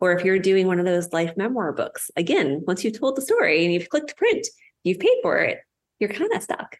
Or 0.00 0.12
if 0.12 0.24
you're 0.24 0.38
doing 0.38 0.66
one 0.66 0.78
of 0.78 0.86
those 0.86 1.12
life 1.12 1.36
memoir 1.36 1.72
books, 1.72 2.10
again, 2.16 2.62
once 2.66 2.84
you've 2.84 2.98
told 2.98 3.16
the 3.16 3.22
story 3.22 3.64
and 3.64 3.74
you've 3.74 3.90
clicked 3.90 4.16
print, 4.16 4.46
you've 4.82 4.98
paid 4.98 5.18
for 5.22 5.38
it, 5.38 5.58
you're 5.98 6.08
kind 6.08 6.32
of 6.32 6.42
stuck. 6.42 6.78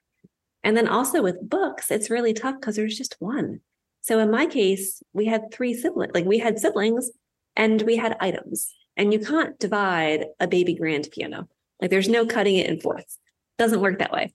And 0.63 0.77
then 0.77 0.89
also 0.89 1.23
with 1.23 1.49
books, 1.49 1.91
it's 1.91 2.11
really 2.11 2.33
tough 2.33 2.57
because 2.61 2.77
there's 2.77 2.97
just 2.97 3.17
one. 3.19 3.61
So 4.03 4.19
in 4.19 4.31
my 4.31 4.47
case, 4.47 5.03
we 5.13 5.27
had 5.27 5.53
three 5.53 5.75
siblings, 5.75 6.13
like 6.15 6.25
we 6.25 6.39
had 6.39 6.59
siblings 6.59 7.11
and 7.57 7.83
we 7.83 7.97
had 7.97 8.17
items. 8.21 8.73
And 8.97 9.13
you 9.13 9.21
can't 9.21 9.59
divide 9.59 10.27
a 10.39 10.47
baby 10.47 10.75
grand 10.75 11.09
piano. 11.13 11.49
Like 11.81 11.91
there's 11.91 12.09
no 12.09 12.27
cutting 12.27 12.57
it 12.57 12.69
in 12.69 12.81
fourths. 12.81 13.19
Doesn't 13.59 13.81
work 13.81 13.99
that 13.99 14.13
way. 14.13 14.33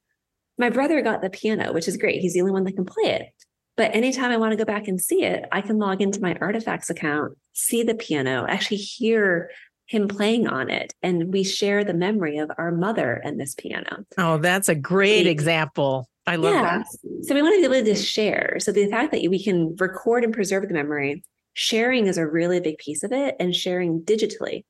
My 0.57 0.69
brother 0.69 1.01
got 1.01 1.21
the 1.21 1.29
piano, 1.29 1.73
which 1.73 1.87
is 1.87 1.97
great. 1.97 2.21
He's 2.21 2.33
the 2.33 2.41
only 2.41 2.53
one 2.53 2.63
that 2.63 2.75
can 2.75 2.85
play 2.85 3.11
it. 3.11 3.29
But 3.77 3.93
anytime 3.93 4.31
I 4.31 4.37
want 4.37 4.51
to 4.51 4.57
go 4.57 4.63
back 4.63 4.87
and 4.87 5.01
see 5.01 5.23
it, 5.23 5.45
I 5.51 5.61
can 5.61 5.77
log 5.77 6.01
into 6.01 6.21
my 6.21 6.35
Artifcts 6.39 6.89
account, 6.89 7.33
see 7.53 7.83
the 7.83 7.95
piano, 7.95 8.45
actually 8.47 8.77
hear 8.77 9.51
him 9.87 10.07
playing 10.07 10.47
on 10.47 10.69
it. 10.69 10.93
And 11.03 11.33
we 11.33 11.43
share 11.43 11.83
the 11.83 11.93
memory 11.93 12.37
of 12.37 12.51
our 12.57 12.71
mother 12.71 13.21
and 13.23 13.39
this 13.39 13.53
piano. 13.53 14.05
Oh, 14.17 14.37
that's 14.37 14.69
a 14.69 14.75
great 14.75 15.27
example. 15.27 16.09
I 16.25 16.37
love 16.37 16.53
yeah. 16.53 16.77
that. 16.77 16.87
So 17.23 17.35
we 17.35 17.41
want 17.41 17.61
to 17.61 17.69
be 17.69 17.75
able 17.77 17.85
to 17.85 17.95
share. 17.95 18.57
So 18.59 18.71
the 18.71 18.89
fact 18.89 19.11
that 19.11 19.21
we 19.29 19.43
can 19.43 19.75
record 19.77 20.23
and 20.23 20.33
preserve 20.33 20.67
the 20.67 20.73
memory, 20.73 21.23
sharing 21.53 22.07
is 22.07 22.17
a 22.17 22.25
really 22.25 22.59
big 22.59 22.77
piece 22.77 23.03
of 23.03 23.11
it 23.11 23.35
and 23.39 23.55
sharing 23.55 24.01
digitally. 24.01 24.63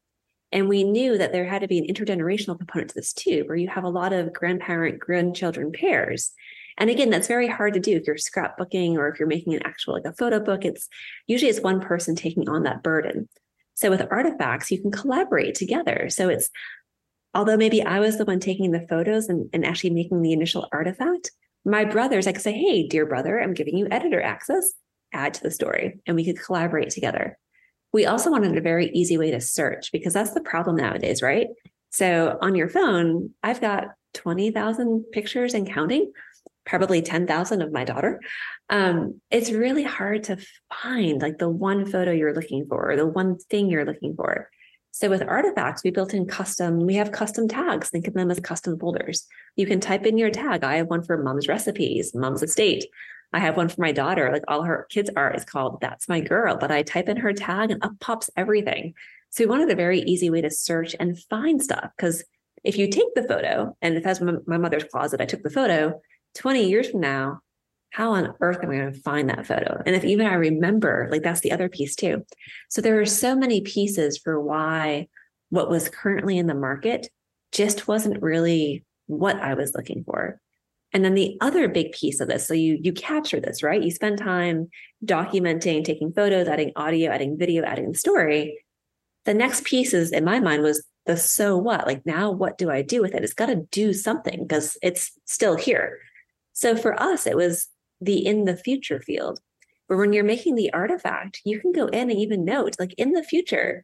And 0.55 0.69
we 0.69 0.85
knew 0.85 1.17
that 1.17 1.33
there 1.33 1.43
had 1.43 1.63
to 1.63 1.67
be 1.67 1.79
an 1.79 1.93
intergenerational 1.93 2.57
component 2.57 2.91
to 2.91 2.95
this 2.95 3.11
too, 3.11 3.43
where 3.45 3.57
you 3.57 3.67
have 3.67 3.83
a 3.83 3.89
lot 3.89 4.13
of 4.13 4.31
grandparent 4.31 4.99
grandchildren 4.99 5.73
pairs. 5.73 6.31
And 6.77 6.89
again, 6.89 7.09
that's 7.09 7.27
very 7.27 7.49
hard 7.49 7.73
to 7.73 7.81
do 7.81 7.97
if 7.97 8.07
you're 8.07 8.15
scrapbooking 8.15 8.95
or 8.95 9.09
if 9.09 9.19
you're 9.19 9.27
making 9.27 9.53
an 9.53 9.63
actual 9.65 9.95
like 9.95 10.05
a 10.05 10.13
photo 10.13 10.39
book. 10.39 10.63
It's 10.63 10.87
usually 11.27 11.49
it's 11.49 11.59
one 11.59 11.81
person 11.81 12.15
taking 12.15 12.47
on 12.47 12.63
that 12.63 12.83
burden. 12.83 13.27
So 13.73 13.89
with 13.89 14.07
Artifcts, 14.09 14.71
you 14.71 14.81
can 14.81 14.91
collaborate 14.91 15.55
together. 15.55 16.07
So 16.09 16.29
it's 16.29 16.49
although 17.33 17.57
maybe 17.57 17.83
I 17.83 17.99
was 17.99 18.17
the 18.17 18.23
one 18.23 18.39
taking 18.39 18.71
the 18.71 18.87
photos 18.87 19.27
and, 19.27 19.49
and 19.51 19.65
actually 19.65 19.89
making 19.89 20.21
the 20.21 20.31
initial 20.31 20.69
artifact, 20.71 21.31
my 21.65 21.83
brothers, 21.83 22.27
I 22.27 22.31
could 22.31 22.41
say, 22.41 22.53
hey, 22.53 22.87
dear 22.87 23.05
brother, 23.05 23.41
I'm 23.41 23.55
giving 23.55 23.77
you 23.77 23.89
editor 23.91 24.21
access, 24.21 24.71
add 25.11 25.33
to 25.33 25.43
the 25.43 25.51
story, 25.51 25.99
and 26.07 26.15
we 26.15 26.23
could 26.23 26.41
collaborate 26.41 26.91
together. 26.91 27.37
We 27.95 28.05
also 28.05 28.29
wanted 28.29 28.57
a 28.57 28.61
very 28.61 28.89
easy 28.89 29.17
way 29.17 29.31
to 29.31 29.39
search 29.39 29.93
because 29.93 30.11
that's 30.11 30.33
the 30.33 30.41
problem 30.41 30.75
nowadays, 30.75 31.21
right? 31.21 31.47
So 31.91 32.37
on 32.41 32.53
your 32.53 32.67
phone, 32.67 33.29
I've 33.41 33.61
got 33.61 33.85
20,000 34.15 35.05
pictures 35.13 35.53
and 35.53 35.65
counting, 35.65 36.11
probably 36.65 37.01
10,000 37.01 37.61
of 37.61 37.71
my 37.71 37.85
daughter. 37.85 38.19
Um, 38.69 39.21
it's 39.31 39.49
really 39.49 39.83
hard 39.83 40.25
to 40.25 40.35
find 40.83 41.21
like 41.21 41.37
the 41.37 41.47
one 41.47 41.89
photo 41.89 42.11
you're 42.11 42.35
looking 42.35 42.65
for 42.67 42.91
or 42.91 42.97
the 42.97 43.07
one 43.07 43.37
thing 43.37 43.69
you're 43.69 43.85
looking 43.85 44.13
for. 44.13 44.49
So 44.91 45.09
with 45.09 45.21
Artifcts, 45.21 45.85
we 45.85 45.91
built 45.91 46.13
in 46.13 46.27
custom, 46.27 46.85
we 46.85 46.95
have 46.95 47.13
custom 47.13 47.47
tags. 47.47 47.91
Think 47.91 48.09
of 48.09 48.13
them 48.13 48.29
as 48.29 48.41
custom 48.41 48.77
folders. 48.77 49.25
You 49.55 49.67
can 49.67 49.79
type 49.79 50.05
in 50.05 50.17
your 50.17 50.31
tag. 50.31 50.65
I 50.65 50.75
have 50.75 50.87
one 50.87 51.03
for 51.03 51.23
mom's 51.23 51.47
recipes, 51.47 52.13
mom's 52.13 52.43
estate. 52.43 52.87
I 53.35 53.39
have 53.39 53.57
one 53.57 53.67
for 53.67 53.81
my 53.81 53.91
daughter. 53.91 54.31
Like 54.31 54.45
all 54.47 54.63
her 54.63 54.87
kids' 54.89 55.09
art 55.17 55.35
is 55.35 55.43
called 55.43 55.81
That's 55.81 56.07
My 56.07 56.21
Girl. 56.21 56.55
But 56.55 56.71
I 56.71 56.83
type 56.83 57.09
in 57.09 57.17
her 57.17 57.33
tag 57.33 57.69
and 57.69 57.83
up 57.83 57.91
pops 57.99 58.29
everything. 58.37 58.93
So 59.29 59.43
we 59.43 59.49
wanted 59.49 59.69
a 59.69 59.75
very 59.75 59.99
easy 59.99 60.29
way 60.29 60.39
to 60.39 60.49
search 60.49 60.95
and 60.97 61.19
find 61.23 61.61
stuff. 61.61 61.89
Because 61.97 62.23
if 62.63 62.77
you 62.77 62.89
take 62.89 63.13
the 63.13 63.27
photo, 63.27 63.75
and 63.81 63.97
if 63.97 64.03
that's 64.03 64.21
my, 64.21 64.57
mother's 64.57 64.85
closet, 64.85 65.19
I 65.19 65.25
took 65.25 65.43
the 65.43 65.49
photo, 65.49 65.99
20 66.35 66.63
years 66.63 66.89
from 66.89 67.01
now, 67.01 67.41
how 67.89 68.13
on 68.13 68.33
earth 68.39 68.63
am 68.63 68.71
I 68.71 68.77
going 68.77 68.93
to 68.93 68.99
find 69.01 69.29
that 69.29 69.45
photo? 69.45 69.83
And 69.85 69.97
if 69.97 70.05
even 70.05 70.27
I 70.27 70.35
remember, 70.35 71.09
like 71.11 71.21
that's 71.21 71.41
the 71.41 71.51
other 71.51 71.67
piece 71.67 71.97
too. 71.97 72.25
So 72.69 72.81
there 72.81 73.01
are 73.01 73.05
so 73.05 73.35
many 73.35 73.59
pieces 73.59 74.17
for 74.17 74.39
why 74.39 75.09
what 75.49 75.69
was 75.69 75.89
currently 75.89 76.37
in 76.37 76.47
the 76.47 76.55
market 76.55 77.09
just 77.51 77.85
wasn't 77.85 78.21
really 78.21 78.85
what 79.07 79.35
I 79.35 79.55
was 79.55 79.73
looking 79.75 80.05
for. 80.05 80.39
And 80.95 81.03
then 81.03 81.13
the 81.13 81.37
other 81.41 81.67
big 81.67 81.91
piece 81.91 82.21
of 82.21 82.29
this, 82.29 82.47
so 82.47 82.53
you 82.53 82.79
you 82.81 82.93
capture 82.93 83.41
this, 83.41 83.61
right? 83.61 83.83
You 83.83 83.91
spend 83.91 84.17
time 84.17 84.69
documenting, 85.03 85.83
taking 85.83 86.13
photos, 86.13 86.47
adding 86.47 86.71
audio, 86.77 87.11
adding 87.11 87.37
video, 87.37 87.63
adding 87.63 87.91
the 87.91 87.97
story. 87.97 88.63
The 89.25 89.33
next 89.33 89.65
piece 89.65 89.93
is 89.93 90.13
in 90.13 90.23
my 90.23 90.39
mind 90.39 90.63
was 90.63 90.87
the 91.05 91.17
so 91.17 91.57
what? 91.57 91.85
Like 91.85 92.05
now 92.05 92.31
what 92.31 92.57
do 92.57 92.71
I 92.71 92.81
do 92.81 93.01
with 93.01 93.13
it? 93.13 93.25
It's 93.25 93.33
got 93.33 93.47
to 93.47 93.67
do 93.71 93.91
something 93.91 94.47
because 94.47 94.77
it's 94.81 95.11
still 95.25 95.57
here. 95.57 95.99
So 96.53 96.77
for 96.77 96.97
us, 96.97 97.27
it 97.27 97.35
was 97.35 97.67
the 97.99 98.25
in 98.25 98.45
the 98.45 98.55
future 98.55 99.01
field, 99.01 99.41
where 99.87 99.99
when 99.99 100.13
you're 100.13 100.23
making 100.23 100.55
the 100.55 100.71
artifact, 100.71 101.41
you 101.43 101.59
can 101.59 101.73
go 101.73 101.87
in 101.87 102.09
and 102.09 102.19
even 102.19 102.45
note, 102.45 102.77
like 102.79 102.93
in 102.93 103.11
the 103.11 103.23
future, 103.25 103.83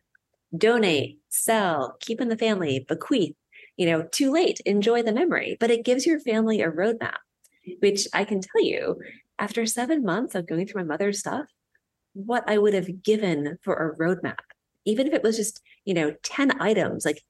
donate, 0.57 1.19
sell, 1.27 1.97
keep 1.99 2.21
in 2.21 2.29
the 2.29 2.37
family, 2.37 2.85
bequeath, 2.87 3.35
you 3.81 3.87
know, 3.87 4.03
too 4.11 4.31
late, 4.31 4.59
enjoy 4.63 5.01
the 5.01 5.11
memory. 5.11 5.57
But 5.59 5.71
it 5.71 5.83
gives 5.83 6.05
your 6.05 6.19
family 6.19 6.61
a 6.61 6.69
roadmap, 6.69 7.17
which 7.79 8.07
I 8.13 8.25
can 8.25 8.39
tell 8.39 8.63
you 8.63 9.01
after 9.39 9.65
seven 9.65 10.03
months 10.03 10.35
of 10.35 10.47
going 10.47 10.67
through 10.67 10.83
my 10.83 10.87
mother's 10.87 11.17
stuff, 11.17 11.47
what 12.13 12.43
I 12.47 12.59
would 12.59 12.75
have 12.75 13.01
given 13.01 13.57
for 13.63 13.73
a 13.73 13.97
roadmap, 13.97 14.43
even 14.85 15.07
if 15.07 15.13
it 15.15 15.23
was 15.23 15.35
just, 15.35 15.61
you 15.83 15.95
know, 15.95 16.13
10 16.21 16.61
items, 16.61 17.05
like 17.05 17.23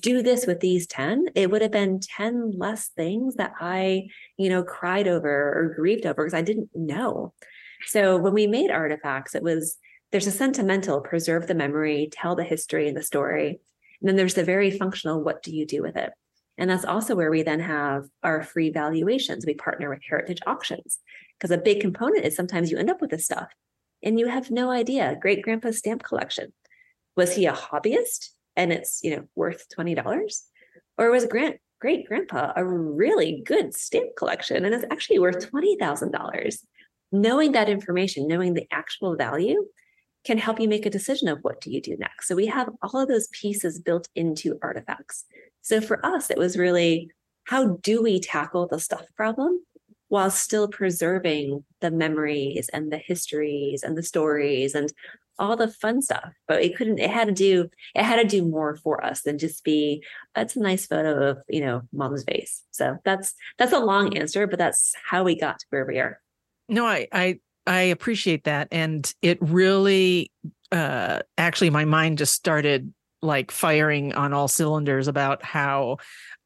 do 0.00 0.20
this 0.20 0.46
with 0.46 0.60
these 0.60 0.86
10 0.88 1.26
it 1.36 1.48
would 1.48 1.62
have 1.62 1.70
been 1.70 2.00
10 2.00 2.50
less 2.58 2.88
things 2.96 3.36
that 3.36 3.52
i 3.60 4.08
you 4.36 4.48
know 4.48 4.64
cried 4.64 5.06
over 5.06 5.30
or 5.30 5.74
grieved 5.76 6.04
over 6.04 6.24
because 6.24 6.34
i 6.34 6.42
didn't 6.42 6.68
know. 6.74 7.32
So 7.84 8.16
when 8.16 8.34
we 8.34 8.48
made 8.48 8.72
Artifcts 8.72 9.36
it 9.36 9.44
was 9.44 9.76
there's 10.10 10.26
a 10.26 10.32
sentimental 10.32 11.02
preserve 11.02 11.46
the 11.46 11.54
memory 11.54 12.08
tell 12.10 12.34
the 12.34 12.42
history 12.42 12.88
and 12.88 12.96
the 12.96 13.02
story 13.04 13.60
and 14.00 14.08
then 14.08 14.16
there's 14.16 14.34
the 14.34 14.44
very 14.44 14.70
functional 14.70 15.22
what 15.22 15.42
do 15.42 15.54
you 15.54 15.66
do 15.66 15.82
with 15.82 15.96
it? 15.96 16.12
And 16.58 16.70
that's 16.70 16.84
also 16.84 17.14
where 17.14 17.30
we 17.30 17.42
then 17.42 17.60
have 17.60 18.06
our 18.22 18.42
free 18.42 18.70
valuations. 18.70 19.44
We 19.44 19.54
partner 19.54 19.90
with 19.90 20.00
heritage 20.08 20.40
auctions 20.46 20.98
because 21.38 21.50
a 21.50 21.58
big 21.58 21.80
component 21.80 22.24
is 22.24 22.34
sometimes 22.34 22.70
you 22.70 22.78
end 22.78 22.90
up 22.90 23.00
with 23.00 23.10
this 23.10 23.26
stuff 23.26 23.48
and 24.02 24.18
you 24.18 24.28
have 24.28 24.50
no 24.50 24.70
idea. 24.70 25.18
Great 25.20 25.42
grandpa's 25.42 25.78
stamp 25.78 26.02
collection. 26.02 26.52
Was 27.16 27.34
he 27.34 27.46
a 27.46 27.52
hobbyist 27.52 28.30
and 28.56 28.72
it's 28.72 29.00
you 29.02 29.14
know 29.14 29.24
worth 29.36 29.66
$20 29.78 30.42
or 30.98 31.10
was 31.10 31.26
grant 31.26 31.58
great 31.80 32.06
grandpa 32.06 32.52
a 32.56 32.64
really 32.64 33.42
good 33.44 33.74
stamp 33.74 34.16
collection 34.16 34.64
and 34.64 34.74
it's 34.74 34.84
actually 34.90 35.18
worth 35.18 35.50
$20000 35.52 36.56
knowing 37.12 37.52
that 37.52 37.68
information 37.68 38.26
knowing 38.26 38.54
the 38.54 38.66
actual 38.70 39.14
value 39.14 39.64
can 40.26 40.38
help 40.38 40.58
you 40.60 40.68
make 40.68 40.84
a 40.84 40.90
decision 40.90 41.28
of 41.28 41.38
what 41.42 41.60
do 41.60 41.70
you 41.70 41.80
do 41.80 41.96
next. 41.98 42.26
So 42.26 42.34
we 42.34 42.46
have 42.46 42.68
all 42.82 43.00
of 43.00 43.08
those 43.08 43.28
pieces 43.28 43.78
built 43.78 44.08
into 44.16 44.58
Artifcts. 44.60 45.24
So 45.62 45.80
for 45.80 46.04
us 46.04 46.30
it 46.30 46.36
was 46.36 46.58
really 46.58 47.10
how 47.44 47.76
do 47.82 48.02
we 48.02 48.18
tackle 48.18 48.66
the 48.66 48.80
stuff 48.80 49.06
problem 49.16 49.64
while 50.08 50.30
still 50.30 50.68
preserving 50.68 51.64
the 51.80 51.92
memories 51.92 52.68
and 52.72 52.92
the 52.92 52.98
histories 52.98 53.84
and 53.84 53.96
the 53.96 54.02
stories 54.02 54.74
and 54.74 54.92
all 55.38 55.54
the 55.54 55.68
fun 55.68 56.02
stuff? 56.02 56.32
But 56.48 56.62
it 56.62 56.76
couldn't 56.76 56.98
it 56.98 57.10
had 57.10 57.28
to 57.28 57.32
do 57.32 57.70
it 57.94 58.02
had 58.02 58.20
to 58.20 58.24
do 58.24 58.44
more 58.44 58.76
for 58.76 59.04
us 59.04 59.22
than 59.22 59.38
just 59.38 59.62
be 59.62 60.02
that's 60.34 60.56
a 60.56 60.60
nice 60.60 60.86
photo 60.86 61.30
of 61.30 61.38
you 61.48 61.60
know 61.60 61.82
mom's 61.92 62.24
face. 62.24 62.64
So 62.72 62.98
that's 63.04 63.32
that's 63.58 63.72
a 63.72 63.78
long 63.78 64.16
answer 64.16 64.48
but 64.48 64.58
that's 64.58 64.92
how 65.04 65.22
we 65.22 65.38
got 65.38 65.60
to 65.60 65.66
where 65.70 65.86
we 65.86 66.00
are. 66.00 66.20
No 66.68 66.84
i 66.84 67.06
i 67.12 67.38
i 67.66 67.80
appreciate 67.80 68.44
that 68.44 68.68
and 68.70 69.14
it 69.22 69.38
really 69.40 70.30
uh 70.72 71.20
actually 71.38 71.70
my 71.70 71.84
mind 71.84 72.18
just 72.18 72.34
started 72.34 72.92
like 73.22 73.50
firing 73.50 74.12
on 74.14 74.32
all 74.32 74.48
cylinders 74.48 75.08
about 75.08 75.42
how 75.42 75.96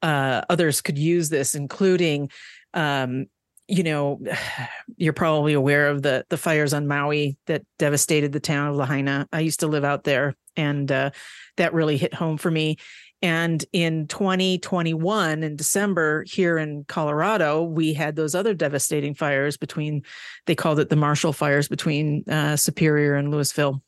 uh 0.03 0.43
others 0.49 0.81
could 0.81 0.99
use 0.99 1.29
this 1.29 1.55
including 1.55 2.31
um 2.75 3.27
you 3.71 3.85
know, 3.85 4.21
you're 4.97 5.13
probably 5.15 5.55
aware 5.55 5.89
of 5.89 6.03
the 6.03 6.27
the 6.29 6.37
fires 6.37 6.75
on 6.75 6.87
Maui 6.87 7.39
that 7.47 7.63
devastated 7.79 8.33
the 8.33 8.41
town 8.41 8.69
of 8.69 8.77
Lahaina. 8.77 9.29
I 9.33 9.41
used 9.41 9.61
to 9.61 9.69
live 9.69 9.85
out 9.85 10.05
there, 10.05 10.35
and 10.57 10.91
uh, 10.91 11.11
that 11.57 11.73
really 11.73 11.97
hit 11.97 12.13
home 12.13 12.37
for 12.37 12.51
me. 12.51 12.77
And 13.23 13.63
in 13.73 14.07
2021, 14.07 15.43
in 15.43 15.57
December, 15.57 16.25
here 16.27 16.57
in 16.57 16.85
Colorado, 16.85 17.63
we 17.63 17.93
had 17.93 18.17
those 18.17 18.35
other 18.35 18.55
devastating 18.55 19.15
fires 19.15 19.59
between, 19.59 20.03
they 20.47 20.55
called 20.55 20.79
it 20.79 20.89
the 20.89 20.97
Marshall 20.97 21.35
fires 21.35 21.69
between 21.69 22.25
uh, 22.31 22.57
Superior 22.57 23.17
and 23.17 23.31
Louisville, 23.31 23.83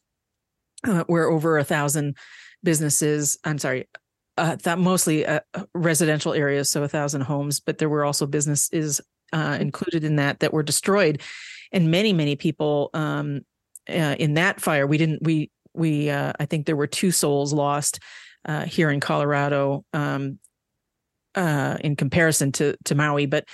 uh, 0.86 1.04
where 1.06 1.30
over 1.30 1.56
a 1.56 1.64
thousand 1.64 2.16
businesses, 2.62 3.38
I'm 3.42 3.58
sorry, 3.58 3.88
uh, 4.36 4.56
that 4.56 4.78
mostly 4.78 5.24
uh, 5.24 5.40
residential 5.74 6.34
areas, 6.34 6.70
so 6.70 6.82
a 6.82 6.88
thousand 6.88 7.22
homes, 7.22 7.60
but 7.60 7.78
there 7.78 7.88
were 7.88 8.04
also 8.04 8.26
businesses 8.26 9.00
uh, 9.32 9.56
included 9.60 10.04
in 10.04 10.16
that 10.16 10.40
that 10.40 10.52
were 10.52 10.62
destroyed, 10.62 11.20
and 11.70 11.90
many 11.90 12.12
many 12.12 12.36
people 12.36 12.90
um, 12.94 13.42
uh, 13.88 14.16
in 14.18 14.34
that 14.34 14.60
fire. 14.60 14.86
We 14.86 14.98
didn't 14.98 15.22
we 15.22 15.50
we 15.74 16.10
I 16.10 16.46
think 16.48 16.64
there 16.64 16.76
were 16.76 16.86
two 16.86 17.10
souls 17.10 17.52
lost. 17.52 17.98
Uh, 18.44 18.64
here 18.64 18.90
in 18.90 19.00
Colorado 19.00 19.84
um, 19.92 20.38
uh, 21.34 21.78
in 21.80 21.96
comparison 21.96 22.52
to 22.52 22.76
to 22.84 22.94
Maui, 22.94 23.26
but 23.26 23.46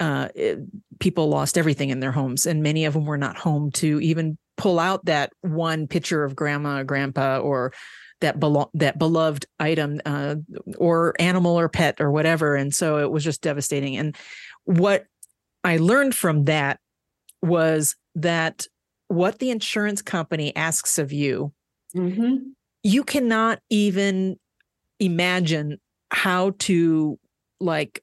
uh, 0.00 0.28
it, 0.34 0.58
people 0.98 1.28
lost 1.28 1.56
everything 1.58 1.90
in 1.90 2.00
their 2.00 2.12
homes, 2.12 2.46
and 2.46 2.62
many 2.62 2.84
of 2.84 2.94
them 2.94 3.06
were 3.06 3.18
not 3.18 3.36
home 3.36 3.70
to 3.72 4.00
even 4.00 4.38
pull 4.56 4.78
out 4.78 5.04
that 5.06 5.32
one 5.40 5.86
picture 5.86 6.24
of 6.24 6.36
grandma 6.36 6.80
or 6.80 6.84
grandpa 6.84 7.38
or 7.38 7.72
that 8.20 8.38
belo- 8.38 8.70
that 8.74 8.98
beloved 8.98 9.46
item 9.58 10.00
uh, 10.06 10.36
or 10.78 11.14
animal 11.18 11.58
or 11.58 11.68
pet 11.68 12.00
or 12.00 12.10
whatever. 12.10 12.54
And 12.54 12.74
so 12.74 12.98
it 12.98 13.10
was 13.10 13.24
just 13.24 13.42
devastating. 13.42 13.96
And 13.96 14.16
what 14.64 15.04
I 15.62 15.78
learned 15.78 16.14
from 16.14 16.44
that 16.44 16.78
was 17.42 17.96
that 18.14 18.66
what 19.08 19.38
the 19.38 19.50
insurance 19.50 20.02
company 20.02 20.54
asks 20.56 20.98
of 20.98 21.12
you, 21.12 21.52
mm-hmm. 21.94 22.36
You 22.84 23.02
cannot 23.02 23.58
even 23.70 24.38
imagine 25.00 25.80
how 26.12 26.52
to 26.60 27.18
like 27.58 28.02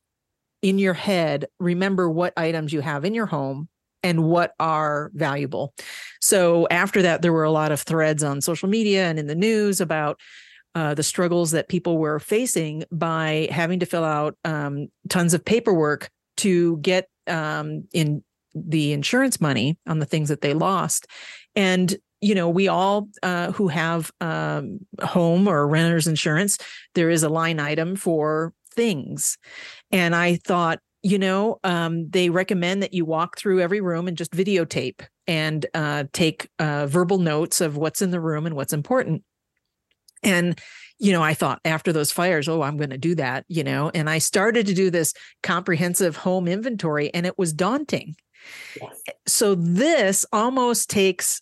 in 0.62 0.78
your 0.78 0.94
head 0.94 1.46
remember 1.60 2.10
what 2.10 2.34
items 2.36 2.74
you 2.74 2.82
have 2.82 3.06
in 3.06 3.14
your 3.14 3.28
home 3.28 3.70
and 4.04 4.24
what 4.24 4.54
are 4.60 5.12
valuable. 5.14 5.74
So 6.20 6.68
after 6.70 7.04
that, 7.04 7.22
there 7.22 7.32
were 7.32 7.44
a 7.44 7.52
lot 7.52 7.72
of 7.72 7.82
threads 7.82 8.24
on 8.24 8.42
social 8.42 8.68
media 8.68 9.06
and 9.06 9.20
in 9.20 9.28
the 9.28 9.36
news 9.36 9.80
about 9.80 10.20
uh, 10.74 10.94
the 10.94 11.04
struggles 11.04 11.52
that 11.52 11.70
people 11.70 11.98
were 11.98 12.20
facing 12.20 12.84
by 12.92 13.48
having 13.52 13.80
to 13.80 13.86
fill 13.86 14.04
out 14.04 14.36
um, 14.44 14.88
tons 15.10 15.34
of 15.34 15.46
paperwork 15.46 16.10
to 16.38 16.78
get 16.78 17.08
um, 17.28 17.84
in 17.94 18.24
the 18.56 18.94
insurance 18.94 19.40
money 19.40 19.78
on 19.88 20.00
the 20.00 20.06
things 20.06 20.30
that 20.30 20.42
they 20.42 20.54
lost. 20.54 21.08
And 21.56 21.96
you 22.22 22.36
know, 22.36 22.50
we 22.50 22.68
all 22.68 23.10
uh, 23.24 23.52
who 23.52 23.68
have 23.68 24.12
um, 24.22 24.80
home 25.02 25.48
or 25.48 25.68
renter's 25.68 26.08
insurance, 26.08 26.58
there 26.94 27.10
is 27.10 27.24
a 27.24 27.30
line 27.30 27.60
item 27.60 27.96
for 27.96 28.54
things. 28.74 29.38
And 29.92 30.16
I 30.16 30.36
thought, 30.36 30.80
you 31.04 31.18
know, 31.18 31.60
um, 31.64 32.10
they 32.10 32.30
recommend 32.30 32.84
that 32.84 32.94
you 32.94 33.06
walk 33.06 33.38
through 33.38 33.60
every 33.60 33.82
room 33.82 34.08
and 34.08 34.16
just 34.16 34.32
videotape 34.32 35.02
and 35.28 35.66
uh, 35.74 36.04
take 36.14 36.48
uh, 36.60 36.86
verbal 36.86 37.18
notes 37.18 37.60
of 37.60 37.76
what's 37.76 38.02
in 38.02 38.12
the 38.12 38.20
room 38.20 38.46
and 38.46 38.56
what's 38.56 38.74
important. 38.74 39.24
And, 40.24 40.60
you 41.00 41.12
know, 41.12 41.24
I 41.24 41.34
thought 41.34 41.60
after 41.66 41.92
those 41.92 42.12
fires, 42.12 42.48
oh, 42.48 42.62
I'm 42.62 42.78
going 42.78 42.92
to 42.92 42.98
do 43.00 43.16
that, 43.16 43.46
you 43.48 43.64
know, 43.64 43.90
and 43.96 44.08
I 44.08 44.20
started 44.20 44.68
to 44.68 44.76
do 44.76 44.92
this 44.92 45.16
comprehensive 45.42 46.16
home 46.18 46.48
inventory 46.48 47.12
and 47.16 47.26
it 47.26 47.40
was 47.40 47.52
daunting. 47.52 48.16
Yes. 48.80 49.02
So 49.28 49.56
this 49.56 50.26
almost 50.32 50.90
takes 50.90 51.42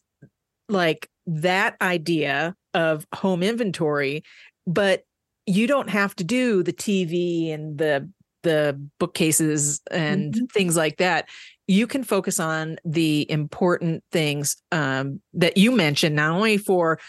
like 0.70 1.10
that 1.26 1.76
idea 1.82 2.56
of 2.74 3.06
home 3.14 3.44
inventory, 3.44 4.24
but 4.66 5.04
you 5.46 5.68
don't 5.68 5.90
have 5.90 6.16
to 6.16 6.24
do 6.24 6.64
the 6.64 6.74
TV 6.74 7.52
and 7.52 7.78
the 7.78 8.10
the 8.44 8.80
bookcases 9.00 9.82
and 9.92 10.34
mm-hmm. 10.34 10.46
things 10.46 10.78
like 10.78 10.98
that 10.98 11.28
you 11.70 11.86
can 11.86 12.04
focus 12.04 12.40
on 12.40 12.78
the 12.84 13.30
important 13.30 14.04
things 14.12 14.58
um, 14.72 15.22
that 15.34 15.56
you 15.56 15.72
mentioned 15.72 16.16
not 16.16 16.32
only 16.32 16.58
for 16.58 17.00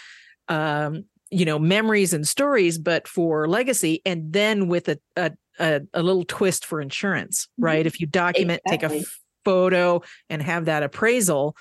um, 0.49 1.05
you 1.31 1.46
know 1.46 1.59
memories 1.59 2.12
and 2.12 2.29
stories 2.29 2.79
but 2.79 3.09
for 3.09 3.49
legacy 3.49 4.03
and 4.05 4.33
then 4.33 4.68
with 4.68 4.88
a 4.88 4.99
a, 5.16 5.33
a, 5.59 5.81
a 5.94 6.03
little 6.03 6.25
twist 6.25 6.66
for 6.66 6.81
insurance 6.81 7.49
right 7.59 7.81
mm-hmm. 7.81 7.87
if 7.87 8.01
you 8.01 8.07
document 8.07 8.61
exactly. 8.66 8.99
take 8.99 9.07
a 9.07 9.11
photo 9.44 10.03
and 10.29 10.42
have 10.42 10.66
that 10.66 10.83
appraisal 10.83 11.57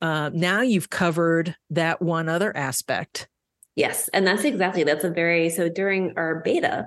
uh, 0.00 0.30
now 0.32 0.60
you've 0.60 0.90
covered 0.90 1.56
that 1.70 2.00
one 2.00 2.28
other 2.28 2.56
aspect 2.56 3.28
yes 3.76 4.08
and 4.08 4.26
that's 4.26 4.44
exactly 4.44 4.84
that's 4.84 5.04
a 5.04 5.10
very 5.10 5.50
so 5.50 5.68
during 5.68 6.12
our 6.16 6.40
beta 6.44 6.86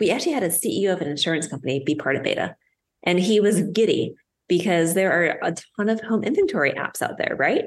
we 0.00 0.10
actually 0.10 0.32
had 0.32 0.42
a 0.42 0.48
CEO 0.48 0.92
of 0.92 1.00
an 1.00 1.08
insurance 1.08 1.46
company 1.46 1.82
be 1.84 1.94
part 1.94 2.16
of 2.16 2.22
beta. 2.22 2.56
And 3.02 3.18
he 3.18 3.40
was 3.40 3.62
giddy 3.62 4.14
because 4.48 4.94
there 4.94 5.12
are 5.12 5.38
a 5.42 5.54
ton 5.76 5.88
of 5.88 6.00
home 6.00 6.24
inventory 6.24 6.72
apps 6.72 7.02
out 7.02 7.18
there, 7.18 7.36
right? 7.38 7.66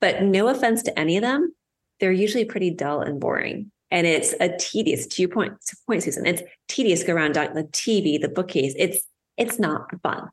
But 0.00 0.22
no 0.22 0.48
offense 0.48 0.82
to 0.84 0.98
any 0.98 1.16
of 1.16 1.22
them, 1.22 1.54
they're 2.00 2.12
usually 2.12 2.44
pretty 2.44 2.70
dull 2.70 3.00
and 3.00 3.20
boring. 3.20 3.70
And 3.90 4.06
it's 4.06 4.34
a 4.40 4.56
tedious, 4.56 5.06
to 5.06 5.22
your 5.22 5.30
point, 5.30 5.54
to 5.66 5.76
point, 5.86 6.02
Susan, 6.02 6.26
it's 6.26 6.42
tedious 6.68 7.02
go 7.02 7.14
around 7.14 7.34
the 7.34 7.68
TV, 7.72 8.20
the 8.20 8.28
bookcase. 8.28 8.74
It's 8.76 9.02
it's 9.36 9.58
not 9.58 9.88
fun. 10.02 10.28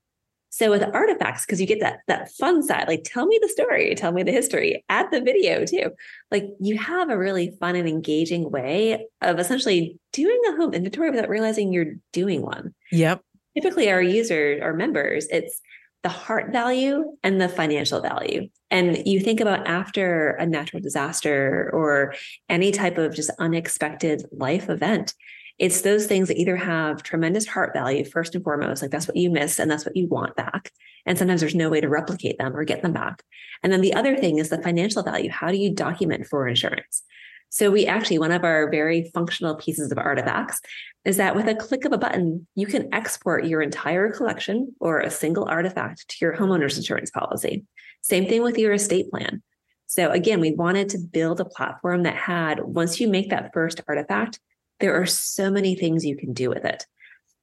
So 0.56 0.70
with 0.70 0.84
Artifcts, 0.84 1.46
because 1.46 1.60
you 1.60 1.68
get 1.68 1.82
that 1.82 2.00
that 2.08 2.32
fun 2.32 2.63
side, 2.63 2.88
like 2.88 3.02
tell 3.04 3.26
me 3.26 3.38
the 3.41 3.50
story, 3.50 3.94
tell 3.94 4.13
me 4.13 4.24
the 4.24 4.32
history, 4.32 4.86
add 4.88 5.08
the 5.12 5.20
video 5.20 5.65
too. 5.65 5.91
Like 6.32 6.46
you 6.62 6.78
have 6.78 7.10
a 7.10 7.18
really 7.18 7.58
fun 7.60 7.76
and 7.76 7.89
engaging 7.89 8.50
way 8.50 9.06
of 9.22 9.38
essentially 9.38 10.00
doing 10.13 10.39
a 10.48 10.56
home 10.56 10.74
inventory 10.74 11.12
without 11.12 11.28
realizing 11.28 11.74
you're 11.74 11.96
doing 12.13 12.41
one. 12.41 12.74
Yep. 12.94 13.22
Typically, 13.54 13.91
our 13.91 14.02
users 14.02 14.62
or 14.63 14.72
members, 14.72 15.28
it's 15.30 15.60
the 16.04 16.10
heart 16.10 16.54
value 16.54 17.04
and 17.22 17.41
the 17.41 17.50
financial 17.50 18.00
value. 18.00 18.48
And 18.72 19.06
you 19.06 19.20
think 19.20 19.41
about 19.41 19.68
after 19.68 20.36
a 20.39 20.46
natural 20.46 20.82
disaster 20.82 21.70
or 21.74 22.15
any 22.48 22.72
type 22.72 22.98
of 22.98 23.13
just 23.13 23.32
unexpected 23.39 24.24
life 24.32 24.70
event, 24.70 25.15
it's 25.58 25.82
those 25.82 26.06
things 26.06 26.28
that 26.28 26.38
either 26.38 26.56
have 26.56 27.04
tremendous 27.04 27.48
heart 27.48 27.74
value, 27.74 28.04
first 28.04 28.36
and 28.36 28.44
foremost, 28.44 28.82
like 28.82 28.91
that's 28.91 29.08
what 29.08 29.15
you 29.15 29.30
miss 29.30 29.60
and 29.60 29.72
that's 29.72 29.86
what 29.86 29.96
you 29.96 30.08
want 30.08 30.36
back. 30.36 30.72
And 31.06 31.18
sometimes 31.18 31.39
there's 31.39 31.56
no 31.56 31.70
way 31.70 31.80
to 31.80 31.88
replicate 31.88 32.38
them 32.38 32.56
or 32.56 32.63
get 32.65 32.82
them 32.82 32.94
back. 32.94 33.24
And 33.63 33.72
then 33.72 33.82
the 33.82 33.94
other 33.94 34.18
thing 34.18 34.38
is 34.38 34.50
the 34.50 34.62
financial 34.62 35.04
value. 35.04 35.30
How 35.30 35.52
do 35.52 35.58
you 35.58 35.74
document 35.74 36.28
for 36.28 36.48
insurance? 36.48 37.04
So 37.50 37.72
we 37.72 37.86
actually, 37.86 38.20
one 38.20 38.34
of 38.34 38.44
our 38.44 38.70
very 38.70 39.10
functional 39.13 39.56
pieces 39.56 39.91
of 39.91 39.98
Artifcts 39.98 40.60
is 41.06 41.18
that 41.18 41.36
with 41.36 41.48
a 41.48 41.56
click 41.56 41.86
of 41.86 41.94
a 41.94 41.98
button, 41.98 42.48
you 42.56 42.68
can 42.68 42.94
export 42.94 43.46
your 43.46 43.62
entire 43.62 44.12
collection 44.12 44.76
or 44.82 45.00
a 45.00 45.12
single 45.12 45.46
artifact 45.46 46.10
to 46.10 46.18
your 46.20 46.36
homeowner's 46.36 46.78
insurance 46.78 47.12
policy. 47.12 47.63
Same 48.02 48.28
thing 48.28 48.41
with 48.41 48.58
your 48.58 48.74
estate 48.74 49.10
plan. 49.10 49.41
So 49.88 50.12
again, 50.12 50.41
we 50.41 50.52
wanted 50.52 50.89
to 50.89 50.98
build 50.98 51.39
a 51.39 51.46
platform 51.46 52.04
that 52.04 52.15
had, 52.15 52.60
once 52.60 53.00
you 53.00 53.08
make 53.08 53.30
that 53.30 53.54
first 53.54 53.80
artifact, 53.88 54.39
there 54.80 55.00
are 55.00 55.06
so 55.06 55.50
many 55.50 55.76
things 55.76 56.06
you 56.06 56.18
can 56.18 56.34
do 56.34 56.50
with 56.50 56.66
it. 56.66 56.86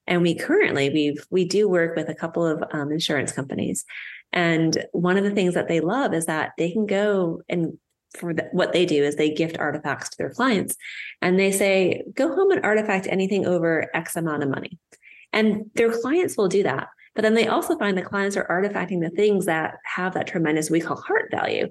And 0.07 0.23
we 0.23 0.35
currently 0.35 0.91
we've 0.91 1.27
we 1.31 1.45
do 1.45 1.69
work 1.69 1.97
with 1.97 2.09
a 2.09 2.15
couple 2.15 2.45
of 2.45 2.63
um, 2.73 2.91
insurance 2.91 3.33
companies, 3.33 3.85
and 4.33 4.85
one 4.93 5.17
of 5.17 5.25
the 5.25 5.31
things 5.31 5.55
that 5.55 5.69
they 5.69 5.81
love 5.81 6.13
is 6.13 6.27
that 6.27 6.53
they 6.59 6.73
can 6.73 6.87
go 6.87 7.43
and 7.49 7.79
for 8.19 8.35
the, 8.35 8.49
what 8.53 8.73
they 8.73 8.85
do 8.85 9.03
is 9.03 9.17
they 9.17 9.33
gift 9.33 9.59
artifacts 9.59 10.11
to 10.11 10.19
their 10.19 10.31
clients, 10.31 10.77
and 11.23 11.39
they 11.39 11.53
say 11.53 12.03
go 12.15 12.35
home 12.35 12.51
and 12.51 12.65
artifact 12.65 13.07
anything 13.07 13.47
over 13.47 13.89
X 13.95 14.17
amount 14.17 14.43
of 14.43 14.49
money, 14.49 14.79
and 15.33 15.71
their 15.75 15.93
clients 15.93 16.37
will 16.37 16.49
do 16.49 16.65
that. 16.65 16.89
But 17.15 17.23
then 17.23 17.35
they 17.35 17.47
also 17.47 17.79
find 17.79 17.97
the 17.97 18.03
clients 18.03 18.37
are 18.37 18.47
artifacting 18.47 19.01
the 19.01 19.11
things 19.11 19.47
that 19.47 19.77
have 19.85 20.15
that 20.15 20.27
tremendous 20.27 20.71
we 20.71 20.81
call 20.81 20.97
heart 20.97 21.31
value. 21.31 21.69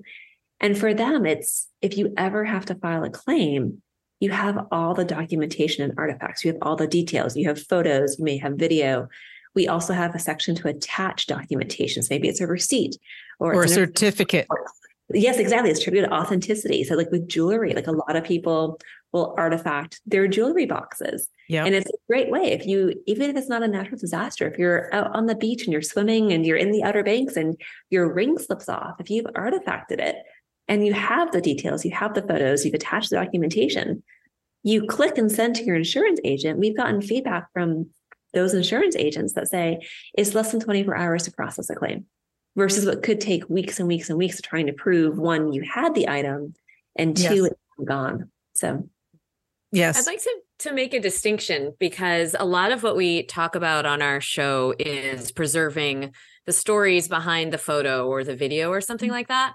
And 0.59 0.77
for 0.77 0.93
them, 0.93 1.25
it's 1.25 1.67
if 1.81 1.97
you 1.97 2.13
ever 2.15 2.45
have 2.45 2.67
to 2.67 2.75
file 2.75 3.03
a 3.03 3.09
claim, 3.09 3.81
you 4.21 4.29
have 4.29 4.67
all 4.71 4.93
the 4.93 5.03
documentation 5.03 5.83
and 5.83 5.93
artifacts. 5.97 6.45
You 6.45 6.53
have 6.53 6.61
all 6.61 6.77
the 6.77 6.87
details. 6.87 7.35
You 7.35 7.47
have 7.49 7.61
photos, 7.61 8.17
you 8.17 8.23
may 8.23 8.37
have 8.37 8.53
video. 8.53 9.09
We 9.55 9.67
also 9.67 9.93
have 9.93 10.15
a 10.15 10.19
section 10.19 10.55
to 10.55 10.69
attach 10.69 11.25
documentation. 11.25 12.03
So 12.03 12.13
maybe 12.13 12.29
it's 12.29 12.39
a 12.39 12.47
receipt 12.47 12.95
or, 13.39 13.53
or 13.53 13.63
a 13.63 13.67
certificate. 13.67 14.47
Yes, 15.13 15.39
exactly. 15.39 15.71
It's 15.71 15.83
tribute 15.83 16.03
to 16.03 16.13
authenticity. 16.13 16.85
So, 16.85 16.95
like 16.95 17.11
with 17.11 17.27
jewelry, 17.27 17.73
like 17.73 17.87
a 17.87 17.91
lot 17.91 18.15
of 18.15 18.23
people 18.23 18.79
will 19.11 19.35
artifact 19.37 19.99
their 20.05 20.27
jewelry 20.27 20.65
boxes. 20.65 21.27
Yeah. 21.49 21.65
And 21.65 21.75
it's 21.75 21.89
a 21.89 21.97
great 22.07 22.29
way 22.29 22.53
if 22.53 22.65
you, 22.65 22.93
even 23.07 23.29
if 23.29 23.35
it's 23.35 23.49
not 23.49 23.61
a 23.61 23.67
natural 23.67 23.99
disaster, 23.99 24.47
if 24.47 24.57
you're 24.57 24.93
out 24.95 25.13
on 25.13 25.25
the 25.25 25.35
beach 25.35 25.63
and 25.63 25.73
you're 25.73 25.81
swimming 25.81 26.31
and 26.31 26.45
you're 26.45 26.55
in 26.55 26.71
the 26.71 26.83
Outer 26.83 27.03
Banks 27.03 27.35
and 27.35 27.59
your 27.89 28.13
ring 28.13 28.37
slips 28.37 28.69
off, 28.69 29.01
if 29.01 29.09
you've 29.09 29.25
artifacted 29.25 29.99
it, 29.99 30.15
and 30.67 30.85
you 30.85 30.93
have 30.93 31.31
the 31.31 31.41
details, 31.41 31.83
you 31.83 31.91
have 31.91 32.13
the 32.13 32.21
photos, 32.21 32.65
you've 32.65 32.73
attached 32.73 33.09
the 33.09 33.17
documentation, 33.17 34.03
you 34.63 34.85
click 34.85 35.17
and 35.17 35.31
send 35.31 35.55
to 35.55 35.63
your 35.63 35.75
insurance 35.75 36.19
agent. 36.23 36.59
We've 36.59 36.77
gotten 36.77 37.01
feedback 37.01 37.51
from 37.53 37.89
those 38.33 38.53
insurance 38.53 38.95
agents 38.95 39.33
that 39.33 39.47
say 39.47 39.79
it's 40.17 40.33
less 40.33 40.51
than 40.51 40.61
24 40.61 40.95
hours 40.95 41.23
to 41.23 41.31
process 41.31 41.69
a 41.69 41.75
claim 41.75 42.05
versus 42.55 42.85
what 42.85 43.03
could 43.03 43.19
take 43.19 43.49
weeks 43.49 43.79
and 43.79 43.87
weeks 43.87 44.09
and 44.09 44.17
weeks 44.17 44.39
of 44.39 44.43
trying 44.43 44.67
to 44.67 44.73
prove 44.73 45.17
one, 45.17 45.53
you 45.53 45.63
had 45.63 45.95
the 45.95 46.09
item, 46.09 46.53
and 46.95 47.15
two, 47.15 47.43
yes. 47.43 47.51
it's 47.51 47.87
gone. 47.87 48.29
So, 48.53 48.87
yes. 49.71 49.97
I'd 49.97 50.11
like 50.11 50.21
to, 50.21 50.37
to 50.59 50.73
make 50.73 50.93
a 50.93 50.99
distinction 50.99 51.73
because 51.79 52.35
a 52.37 52.45
lot 52.45 52.71
of 52.71 52.83
what 52.83 52.95
we 52.95 53.23
talk 53.23 53.55
about 53.55 53.85
on 53.85 54.01
our 54.01 54.21
show 54.21 54.73
is 54.77 55.31
preserving 55.31 56.13
the 56.45 56.51
stories 56.51 57.07
behind 57.07 57.53
the 57.53 57.57
photo 57.57 58.07
or 58.07 58.23
the 58.23 58.35
video 58.35 58.69
or 58.69 58.81
something 58.81 59.07
mm-hmm. 59.07 59.15
like 59.15 59.27
that. 59.29 59.53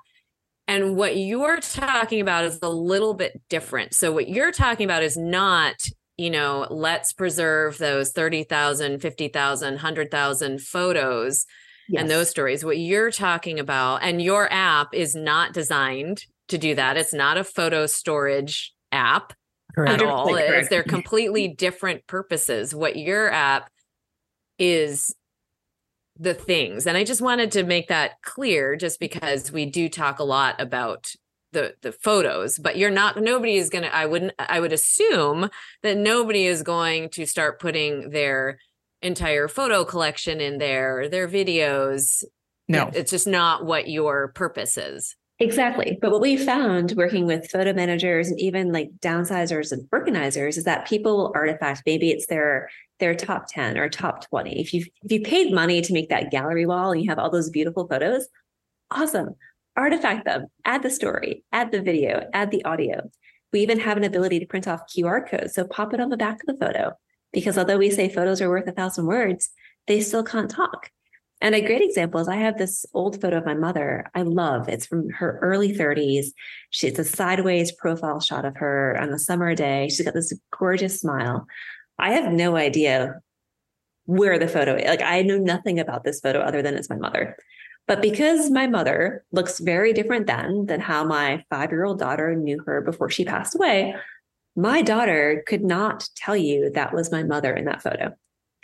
And 0.68 0.96
what 0.96 1.16
you're 1.16 1.60
talking 1.60 2.20
about 2.20 2.44
is 2.44 2.58
a 2.62 2.68
little 2.68 3.14
bit 3.14 3.40
different. 3.48 3.94
So, 3.94 4.12
what 4.12 4.28
you're 4.28 4.52
talking 4.52 4.84
about 4.84 5.02
is 5.02 5.16
not, 5.16 5.76
you 6.16 6.30
know, 6.30 6.66
let's 6.70 7.12
preserve 7.12 7.78
those 7.78 8.10
30,000, 8.12 9.00
50,000, 9.00 9.74
100,000 9.74 10.60
photos 10.60 11.46
yes. 11.88 12.00
and 12.00 12.10
those 12.10 12.28
stories. 12.28 12.64
What 12.64 12.78
you're 12.78 13.12
talking 13.12 13.60
about, 13.60 14.02
and 14.02 14.20
your 14.20 14.52
app 14.52 14.92
is 14.92 15.14
not 15.14 15.52
designed 15.52 16.24
to 16.48 16.58
do 16.58 16.74
that. 16.74 16.96
It's 16.96 17.14
not 17.14 17.38
a 17.38 17.44
photo 17.44 17.86
storage 17.86 18.72
app. 18.92 19.32
at 19.76 20.02
all. 20.02 20.34
Is 20.34 20.68
they're 20.68 20.82
completely 20.82 21.48
different 21.48 22.06
purposes. 22.06 22.74
What 22.74 22.96
your 22.96 23.30
app 23.30 23.70
is 24.58 25.14
the 26.18 26.34
things. 26.34 26.86
And 26.86 26.96
I 26.96 27.04
just 27.04 27.20
wanted 27.20 27.52
to 27.52 27.62
make 27.62 27.88
that 27.88 28.22
clear 28.22 28.76
just 28.76 29.00
because 29.00 29.52
we 29.52 29.66
do 29.66 29.88
talk 29.88 30.18
a 30.18 30.24
lot 30.24 30.60
about 30.60 31.12
the 31.52 31.74
the 31.80 31.92
photos 31.92 32.58
but 32.58 32.76
you're 32.76 32.90
not 32.90 33.22
nobody 33.22 33.54
is 33.56 33.70
going 33.70 33.84
to 33.84 33.94
i 33.94 34.04
wouldn't 34.04 34.32
i 34.36 34.58
would 34.58 34.72
assume 34.72 35.48
that 35.82 35.96
nobody 35.96 36.44
is 36.44 36.64
going 36.64 37.08
to 37.08 37.24
start 37.24 37.60
putting 37.60 38.10
their 38.10 38.58
entire 39.00 39.48
photo 39.48 39.84
collection 39.84 40.40
in 40.40 40.58
there 40.58 41.08
their 41.08 41.28
videos. 41.28 42.24
No. 42.68 42.90
It's 42.92 43.12
just 43.12 43.28
not 43.28 43.64
what 43.64 43.88
your 43.88 44.28
purpose 44.28 44.76
is 44.76 45.14
Exactly. 45.38 45.98
But 46.00 46.12
what 46.12 46.22
we 46.22 46.38
found 46.38 46.94
working 46.96 47.26
with 47.26 47.50
photo 47.50 47.74
managers 47.74 48.28
and 48.28 48.40
even 48.40 48.72
like 48.72 48.88
downsizers 49.00 49.70
and 49.70 49.86
organizers 49.92 50.56
is 50.56 50.64
that 50.64 50.88
people 50.88 51.16
will 51.16 51.32
artifact, 51.34 51.82
maybe 51.84 52.10
it's 52.10 52.26
their 52.26 52.70
their 53.00 53.14
top 53.14 53.44
10 53.50 53.76
or 53.76 53.90
top 53.90 54.26
20. 54.28 54.58
If 54.58 54.72
you 54.72 54.86
if 55.02 55.12
you 55.12 55.20
paid 55.20 55.52
money 55.52 55.82
to 55.82 55.92
make 55.92 56.08
that 56.08 56.30
gallery 56.30 56.64
wall 56.64 56.92
and 56.92 57.02
you 57.02 57.10
have 57.10 57.18
all 57.18 57.30
those 57.30 57.50
beautiful 57.50 57.86
photos, 57.86 58.28
awesome. 58.90 59.34
Artifact 59.76 60.24
them, 60.24 60.46
add 60.64 60.82
the 60.82 60.88
story, 60.88 61.44
add 61.52 61.70
the 61.70 61.82
video, 61.82 62.26
add 62.32 62.50
the 62.50 62.64
audio. 62.64 63.10
We 63.52 63.60
even 63.60 63.78
have 63.80 63.98
an 63.98 64.04
ability 64.04 64.40
to 64.40 64.46
print 64.46 64.66
off 64.66 64.88
QR 64.88 65.28
codes. 65.28 65.54
So 65.54 65.66
pop 65.66 65.92
it 65.92 66.00
on 66.00 66.08
the 66.08 66.16
back 66.16 66.40
of 66.40 66.46
the 66.46 66.64
photo. 66.64 66.92
Because 67.30 67.58
although 67.58 67.76
we 67.76 67.90
say 67.90 68.08
photos 68.08 68.40
are 68.40 68.48
worth 68.48 68.68
a 68.68 68.72
thousand 68.72 69.04
words, 69.04 69.50
they 69.86 70.00
still 70.00 70.24
can't 70.24 70.50
talk. 70.50 70.90
And 71.40 71.54
a 71.54 71.60
great 71.60 71.82
example 71.82 72.20
is 72.20 72.28
I 72.28 72.36
have 72.36 72.56
this 72.56 72.86
old 72.94 73.20
photo 73.20 73.38
of 73.38 73.44
my 73.44 73.54
mother. 73.54 74.10
I 74.14 74.22
love 74.22 74.68
it's 74.68 74.86
from 74.86 75.10
her 75.10 75.38
early 75.42 75.76
30s. 75.76 76.28
She's 76.70 76.98
a 76.98 77.04
sideways 77.04 77.72
profile 77.72 78.20
shot 78.20 78.44
of 78.44 78.56
her 78.56 78.96
on 78.98 79.10
a 79.10 79.18
summer 79.18 79.54
day. 79.54 79.88
She's 79.88 80.04
got 80.04 80.14
this 80.14 80.32
gorgeous 80.58 81.00
smile. 81.00 81.46
I 81.98 82.12
have 82.12 82.32
no 82.32 82.56
idea 82.56 83.20
where 84.06 84.38
the 84.38 84.48
photo 84.48 84.76
is. 84.76 84.86
Like 84.86 85.02
I 85.02 85.22
know 85.22 85.36
nothing 85.36 85.78
about 85.78 86.04
this 86.04 86.20
photo 86.20 86.40
other 86.40 86.62
than 86.62 86.74
it's 86.74 86.90
my 86.90 86.96
mother. 86.96 87.36
But 87.86 88.02
because 88.02 88.50
my 88.50 88.66
mother 88.66 89.24
looks 89.30 89.60
very 89.60 89.92
different 89.92 90.26
then 90.26 90.66
than 90.66 90.80
how 90.80 91.04
my 91.04 91.44
five 91.50 91.70
year 91.70 91.84
old 91.84 91.98
daughter 91.98 92.34
knew 92.34 92.62
her 92.66 92.80
before 92.80 93.10
she 93.10 93.24
passed 93.24 93.54
away, 93.54 93.94
my 94.56 94.82
daughter 94.82 95.44
could 95.46 95.62
not 95.62 96.08
tell 96.16 96.36
you 96.36 96.70
that 96.70 96.94
was 96.94 97.12
my 97.12 97.22
mother 97.22 97.52
in 97.52 97.66
that 97.66 97.82
photo. 97.82 98.14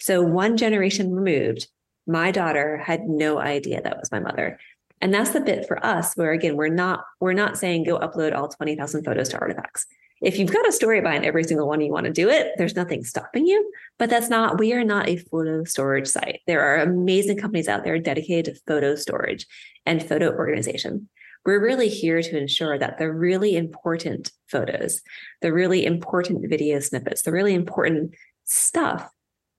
So 0.01 0.23
one 0.23 0.57
generation 0.57 1.15
removed, 1.15 1.69
my 2.07 2.31
daughter 2.31 2.79
had 2.79 3.03
no 3.09 3.39
idea 3.39 3.81
that 3.81 3.99
was 3.99 4.11
my 4.11 4.21
mother. 4.21 4.59
And 5.01 5.13
that's 5.13 5.31
the 5.31 5.41
bit 5.41 5.67
for 5.67 5.85
us 5.85 6.15
where 6.15 6.33
again, 6.33 6.57
we're 6.57 6.69
not, 6.69 7.05
we're 7.21 7.33
not 7.33 7.59
saying 7.59 7.85
go 7.85 7.99
upload 7.99 8.37
all 8.37 8.49
20,000 8.49 9.05
photos 9.05 9.31
to 9.31 9.39
Artifcts. 9.39 9.87
If 10.21 10.39
you've 10.39 10.53
got 10.53 10.69
a 10.69 10.73
story 10.73 11.01
behind 11.01 11.25
every 11.25 11.43
single 11.43 11.67
one 11.67 11.81
you 11.81 11.91
want 11.91 12.07
to 12.07 12.13
do 12.13 12.29
it, 12.29 12.53
there's 12.57 12.77
nothing 12.77 13.03
stopping 13.03 13.45
you. 13.45 13.73
But 13.99 14.09
that's 14.09 14.29
not, 14.29 14.61
we 14.61 14.73
are 14.73 14.85
not 14.85 15.09
a 15.09 15.17
photo 15.17 15.65
storage 15.65 16.07
site. 16.07 16.41
There 16.47 16.63
are 16.63 16.77
amazing 16.77 17.39
companies 17.39 17.67
out 17.67 17.83
there 17.83 17.99
dedicated 17.99 18.55
to 18.55 18.61
photo 18.65 18.95
storage 18.95 19.47
and 19.85 20.01
photo 20.01 20.31
organization. 20.31 21.09
We're 21.45 21.61
really 21.61 21.89
here 21.89 22.23
to 22.23 22.39
ensure 22.39 22.79
that 22.79 22.99
the 22.99 23.13
really 23.13 23.57
important 23.57 24.31
photos, 24.47 25.03
the 25.41 25.53
really 25.53 25.85
important 25.85 26.49
video 26.49 26.79
snippets, 26.79 27.23
the 27.23 27.33
really 27.33 27.55
important 27.55 28.15
stuff 28.45 29.11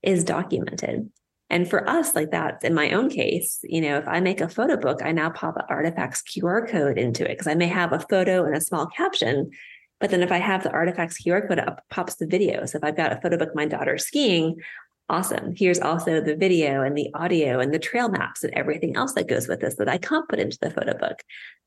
is 0.01 0.23
documented. 0.23 1.09
And 1.53 1.69
for 1.69 1.87
us, 1.87 2.15
like 2.15 2.31
that, 2.31 2.63
in 2.63 2.73
my 2.73 2.89
own 2.93 3.11
case, 3.11 3.59
you 3.61 3.79
know, 3.79 3.99
if 3.99 4.07
I 4.07 4.19
make 4.21 4.41
a 4.41 4.49
photo 4.49 4.75
book, 4.75 5.03
I 5.03 5.11
now 5.11 5.29
pop 5.29 5.55
an 5.55 5.65
Artifcts 5.69 6.23
QR 6.23 6.67
code 6.67 6.97
into 6.97 7.23
it 7.25 7.33
because 7.33 7.45
I 7.45 7.53
may 7.53 7.67
have 7.67 7.93
a 7.93 7.99
photo 7.99 8.43
and 8.43 8.57
a 8.57 8.59
small 8.59 8.87
caption. 8.87 9.51
But 9.99 10.09
then 10.09 10.23
if 10.23 10.31
I 10.31 10.39
have 10.39 10.63
the 10.63 10.71
Artifcts 10.71 11.21
QR 11.21 11.47
code 11.47 11.59
up, 11.59 11.83
pops 11.91 12.15
the 12.15 12.25
video. 12.25 12.65
So 12.65 12.79
if 12.79 12.83
I've 12.83 12.97
got 12.97 13.11
a 13.13 13.21
photo 13.21 13.37
book 13.37 13.51
my 13.53 13.67
daughter 13.67 13.99
skiing, 13.99 14.55
awesome. 15.09 15.53
Here's 15.55 15.79
also 15.79 16.21
the 16.21 16.35
video 16.35 16.81
and 16.81 16.97
the 16.97 17.11
audio 17.13 17.59
and 17.59 17.71
the 17.71 17.77
trail 17.77 18.09
maps 18.09 18.43
and 18.43 18.51
everything 18.55 18.95
else 18.95 19.13
that 19.13 19.27
goes 19.27 19.47
with 19.47 19.59
this 19.59 19.75
that 19.75 19.87
I 19.87 19.99
can't 19.99 20.27
put 20.27 20.39
into 20.39 20.57
the 20.59 20.71
photo 20.71 20.97
book. 20.97 21.21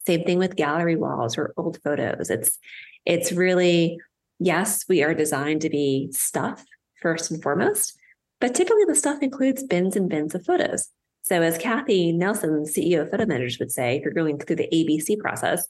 Same 0.04 0.24
thing 0.24 0.38
with 0.40 0.56
gallery 0.56 0.96
walls 0.96 1.38
or 1.38 1.54
old 1.56 1.78
photos. 1.84 2.28
It's 2.28 2.58
it's 3.04 3.30
really 3.30 4.00
yes, 4.40 4.84
we 4.88 5.04
are 5.04 5.14
designed 5.14 5.60
to 5.60 5.70
be 5.70 6.08
stuff 6.10 6.64
first 7.00 7.30
and 7.30 7.40
foremost, 7.40 7.96
but 8.40 8.54
typically 8.54 8.84
the 8.86 8.94
stuff 8.94 9.22
includes 9.22 9.62
bins 9.62 9.96
and 9.96 10.08
bins 10.08 10.34
of 10.34 10.44
photos. 10.44 10.88
So 11.22 11.42
as 11.42 11.58
Cathi 11.58 12.14
Nelson, 12.14 12.64
CEO 12.64 13.02
of 13.02 13.10
Photo 13.10 13.26
Managers 13.26 13.58
would 13.58 13.72
say, 13.72 13.96
if 13.96 14.04
you're 14.04 14.12
going 14.12 14.38
through 14.38 14.56
the 14.56 14.68
ABC 14.72 15.18
process, 15.18 15.66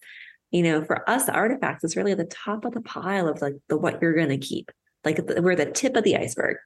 you 0.51 0.63
know, 0.63 0.85
for 0.85 1.09
us, 1.09 1.25
the 1.25 1.33
Artifcts 1.33 1.85
is 1.85 1.97
really 1.97 2.15
the 2.15 2.25
top 2.25 2.65
of 2.65 2.73
the 2.73 2.83
pile 2.83 3.29
of 3.29 3.41
like 3.41 3.55
the 3.69 3.77
what 3.77 4.01
you're 4.01 4.15
going 4.15 4.29
to 4.29 4.39
keep. 4.39 4.71
Like 5.05 5.19
we're 5.39 5.57
the 5.57 5.71
tip 5.71 5.97
of 5.97 6.05
the 6.05 6.17
iceberg. 6.17 6.57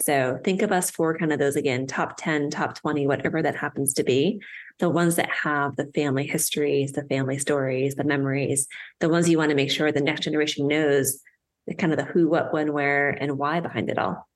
So 0.00 0.40
think 0.42 0.62
of 0.62 0.72
us 0.72 0.90
for 0.90 1.16
kind 1.16 1.32
of 1.32 1.38
those 1.38 1.54
again, 1.54 1.86
top 1.86 2.16
10, 2.16 2.50
top 2.50 2.74
20, 2.74 3.06
whatever 3.06 3.42
that 3.42 3.54
happens 3.54 3.94
to 3.94 4.02
be. 4.02 4.40
The 4.80 4.90
ones 4.90 5.16
that 5.16 5.30
have 5.30 5.76
the 5.76 5.90
family 5.94 6.26
histories, 6.26 6.92
the 6.92 7.04
family 7.04 7.38
stories, 7.38 7.94
the 7.94 8.04
memories, 8.04 8.66
the 9.00 9.08
ones 9.08 9.28
you 9.28 9.38
want 9.38 9.50
to 9.50 9.56
make 9.56 9.70
sure 9.70 9.92
the 9.92 10.00
next 10.00 10.22
generation 10.22 10.66
knows 10.66 11.20
the 11.66 11.74
kind 11.74 11.92
of 11.92 11.98
the 11.98 12.04
who, 12.04 12.28
what, 12.28 12.52
when, 12.52 12.72
where, 12.72 13.10
and 13.10 13.38
why 13.38 13.60
behind 13.60 13.90
it 13.90 13.98
all. 13.98 14.26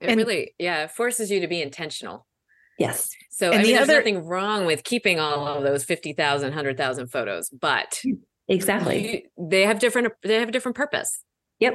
It 0.00 0.10
and, 0.10 0.18
really, 0.18 0.54
yeah, 0.58 0.86
forces 0.86 1.30
you 1.30 1.40
to 1.40 1.48
be 1.48 1.60
intentional. 1.60 2.26
Yes. 2.78 3.10
So 3.30 3.50
and 3.50 3.60
I 3.60 3.62
mean, 3.62 3.72
the 3.72 3.84
there's 3.84 3.88
nothing 3.88 4.24
wrong 4.24 4.64
with 4.64 4.84
keeping 4.84 5.20
all 5.20 5.46
of 5.46 5.62
those 5.62 5.84
50,000, 5.84 6.48
100,000 6.48 7.06
photos, 7.08 7.50
but 7.50 8.00
exactly. 8.48 9.24
You, 9.38 9.48
they 9.48 9.66
have 9.66 9.78
different, 9.78 10.12
they 10.22 10.40
have 10.40 10.48
a 10.48 10.52
different 10.52 10.76
purpose. 10.76 11.22
Yep. 11.58 11.74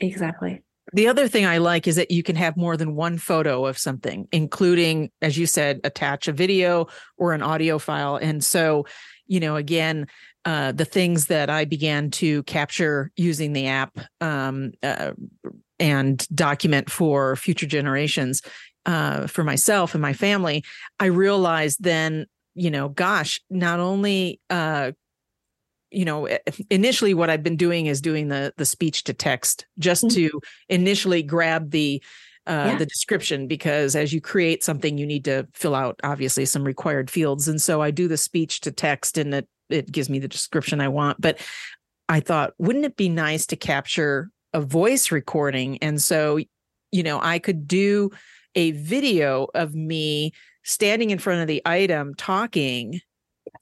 Exactly. 0.00 0.62
The 0.94 1.08
other 1.08 1.28
thing 1.28 1.44
I 1.44 1.58
like 1.58 1.86
is 1.86 1.96
that 1.96 2.10
you 2.10 2.22
can 2.22 2.36
have 2.36 2.56
more 2.56 2.76
than 2.76 2.94
one 2.94 3.18
photo 3.18 3.66
of 3.66 3.76
something, 3.76 4.26
including, 4.32 5.10
as 5.20 5.36
you 5.36 5.46
said, 5.46 5.80
attach 5.84 6.28
a 6.28 6.32
video 6.32 6.86
or 7.18 7.34
an 7.34 7.42
audio 7.42 7.78
file. 7.78 8.16
And 8.16 8.42
so, 8.42 8.86
you 9.26 9.40
know, 9.40 9.56
again, 9.56 10.06
uh, 10.46 10.72
the 10.72 10.86
things 10.86 11.26
that 11.26 11.50
I 11.50 11.66
began 11.66 12.10
to 12.12 12.42
capture 12.44 13.10
using 13.16 13.52
the 13.52 13.66
app 13.66 13.98
um, 14.22 14.72
uh, 14.82 15.12
and 15.80 16.26
document 16.34 16.90
for 16.90 17.36
future 17.36 17.66
generations 17.66 18.42
uh, 18.86 19.26
for 19.26 19.44
myself 19.44 19.94
and 19.94 20.02
my 20.02 20.12
family, 20.12 20.64
I 20.98 21.06
realized 21.06 21.82
then, 21.82 22.26
you 22.54 22.70
know, 22.70 22.88
gosh, 22.88 23.40
not 23.50 23.80
only 23.80 24.40
uh, 24.50 24.92
you 25.90 26.04
know 26.04 26.28
initially 26.70 27.14
what 27.14 27.30
i've 27.30 27.42
been 27.42 27.56
doing 27.56 27.86
is 27.86 28.00
doing 28.00 28.28
the 28.28 28.52
the 28.56 28.66
speech 28.66 29.04
to 29.04 29.14
text 29.14 29.66
just 29.78 30.04
mm-hmm. 30.04 30.28
to 30.28 30.40
initially 30.68 31.22
grab 31.22 31.70
the 31.70 32.02
uh, 32.46 32.70
yeah. 32.72 32.76
the 32.76 32.86
description 32.86 33.46
because 33.46 33.96
as 33.96 34.12
you 34.12 34.20
create 34.20 34.62
something 34.62 34.98
you 34.98 35.06
need 35.06 35.24
to 35.24 35.46
fill 35.54 35.74
out 35.74 35.98
obviously 36.02 36.44
some 36.44 36.64
required 36.64 37.10
fields 37.10 37.48
and 37.48 37.60
so 37.60 37.80
i 37.80 37.90
do 37.90 38.08
the 38.08 38.16
speech 38.16 38.60
to 38.60 38.70
text 38.70 39.16
and 39.16 39.34
it 39.34 39.48
it 39.70 39.90
gives 39.90 40.10
me 40.10 40.18
the 40.18 40.28
description 40.28 40.80
i 40.80 40.88
want 40.88 41.20
but 41.20 41.38
i 42.08 42.20
thought 42.20 42.52
wouldn't 42.58 42.84
it 42.84 42.96
be 42.96 43.08
nice 43.08 43.46
to 43.46 43.56
capture 43.56 44.30
a 44.52 44.60
voice 44.60 45.10
recording. 45.10 45.78
And 45.78 46.00
so, 46.00 46.38
you 46.90 47.02
know, 47.02 47.20
I 47.20 47.38
could 47.38 47.66
do 47.68 48.10
a 48.54 48.72
video 48.72 49.48
of 49.54 49.74
me 49.74 50.32
standing 50.64 51.10
in 51.10 51.18
front 51.18 51.40
of 51.40 51.46
the 51.46 51.62
item 51.64 52.14
talking 52.14 53.00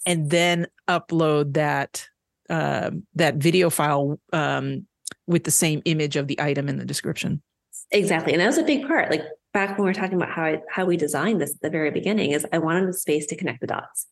and 0.04 0.30
then 0.30 0.66
upload 0.88 1.54
that 1.54 2.06
uh, 2.48 2.90
that 3.14 3.36
video 3.36 3.70
file 3.70 4.20
um, 4.32 4.86
with 5.26 5.44
the 5.44 5.50
same 5.50 5.82
image 5.84 6.16
of 6.16 6.28
the 6.28 6.40
item 6.40 6.68
in 6.68 6.78
the 6.78 6.84
description. 6.84 7.42
Exactly. 7.90 8.32
And 8.32 8.40
that 8.40 8.46
was 8.46 8.58
a 8.58 8.62
big 8.62 8.86
part. 8.86 9.10
Like 9.10 9.24
back 9.52 9.70
when 9.70 9.84
we 9.84 9.90
were 9.90 9.94
talking 9.94 10.16
about 10.16 10.30
how 10.30 10.44
I, 10.44 10.62
how 10.70 10.84
we 10.84 10.96
designed 10.96 11.40
this 11.40 11.54
at 11.54 11.60
the 11.60 11.70
very 11.70 11.90
beginning 11.90 12.32
is 12.32 12.46
I 12.52 12.58
wanted 12.58 12.88
a 12.88 12.92
space 12.92 13.26
to 13.26 13.36
connect 13.36 13.60
the 13.60 13.66
dots. 13.66 14.06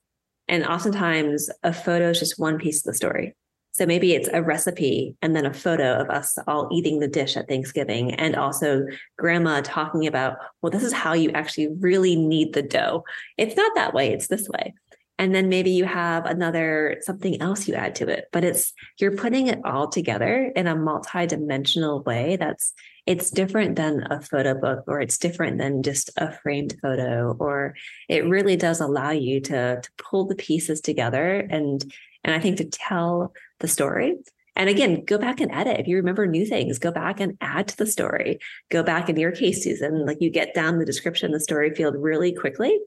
And 0.49 0.65
oftentimes 0.65 1.49
a 1.63 1.73
photo 1.73 2.11
is 2.11 2.19
just 2.19 2.39
one 2.39 2.59
piece 2.59 2.79
of 2.79 2.85
the 2.85 2.97
story. 2.97 3.35
So 3.75 3.87
maybe 3.87 4.15
it's 4.15 4.29
a 4.33 4.43
recipe 4.43 5.17
and 5.21 5.35
then 5.35 5.47
a 5.47 5.53
photo 5.53 5.95
of 5.95 6.09
us 6.09 6.39
all 6.47 6.69
eating 6.73 7.01
the 7.01 7.09
dish 7.09 7.37
at 7.37 7.49
Thanksgiving 7.49 8.15
and 8.15 8.37
also 8.37 8.87
grandma 9.19 9.63
talking 9.63 10.07
about, 10.07 10.37
well, 10.63 10.71
this 10.71 10.85
is 10.85 10.93
how 10.93 11.13
you 11.13 11.31
actually 11.31 11.69
really 11.81 12.15
knead 12.15 12.55
the 12.55 12.63
dough. 12.63 13.05
It's 13.37 13.57
not 13.57 13.73
that 13.75 13.93
way, 13.93 14.13
it's 14.13 14.29
this 14.29 14.49
way. 14.49 14.75
And 15.19 15.35
then 15.35 15.49
maybe 15.49 15.71
you 15.71 15.85
have 15.85 16.25
another 16.25 16.99
something 17.01 17.41
else 17.41 17.67
you 17.67 17.75
add 17.75 17.97
to 17.97 18.09
it, 18.09 18.27
but 18.33 18.45
it's 18.45 18.73
you're 18.99 19.17
putting 19.17 19.49
it 19.49 19.61
all 19.65 19.89
together 19.89 20.53
in 20.55 20.67
a 20.67 20.77
multi-dimensional 20.77 22.03
way 22.03 22.37
that's 22.37 22.75
it's 23.07 23.31
different 23.31 23.77
than 23.77 24.07
a 24.11 24.21
photo 24.21 24.55
book 24.55 24.85
or 24.87 25.01
it's 25.01 25.19
different 25.19 25.59
than 25.59 25.83
just 25.83 26.11
a 26.17 26.33
framed 26.33 26.77
photo 26.81 27.37
or 27.39 27.75
it 28.09 28.27
really 28.27 28.57
does 28.57 28.81
allow 28.81 29.11
you 29.11 29.41
to 29.41 29.81
to 29.81 29.91
pull 29.99 30.27
the 30.27 30.35
pieces 30.35 30.81
together 30.81 31.47
and 31.51 31.93
and 32.25 32.35
I 32.35 32.41
think 32.41 32.57
to 32.57 32.65
tell 32.65 33.35
the 33.65 33.69
story. 33.69 34.17
And 34.57 34.69
again, 34.69 35.05
go 35.07 35.17
back 35.17 35.41
and 35.41 35.51
edit. 35.51 35.81
If 35.81 35.89
you 35.89 35.97
remember 35.97 36.27
new 36.27 36.45
things, 36.45 36.79
go 36.79 36.93
back 36.93 37.19
and 37.19 37.39
add 37.41 37.67
to 37.69 37.77
the 37.77 37.87
story. 37.87 38.39
Go 38.71 38.83
back 38.83 39.09
in 39.09 39.17
your 39.17 39.33
case, 39.33 39.65
Susan, 39.65 40.05
like 40.05 40.19
you 40.21 40.31
get 40.31 40.55
down 40.55 40.79
the 40.79 40.85
description, 40.85 41.33
the 41.33 41.41
story 41.41 41.75
field 41.75 41.95
really 41.99 42.33
quickly. 42.33 42.79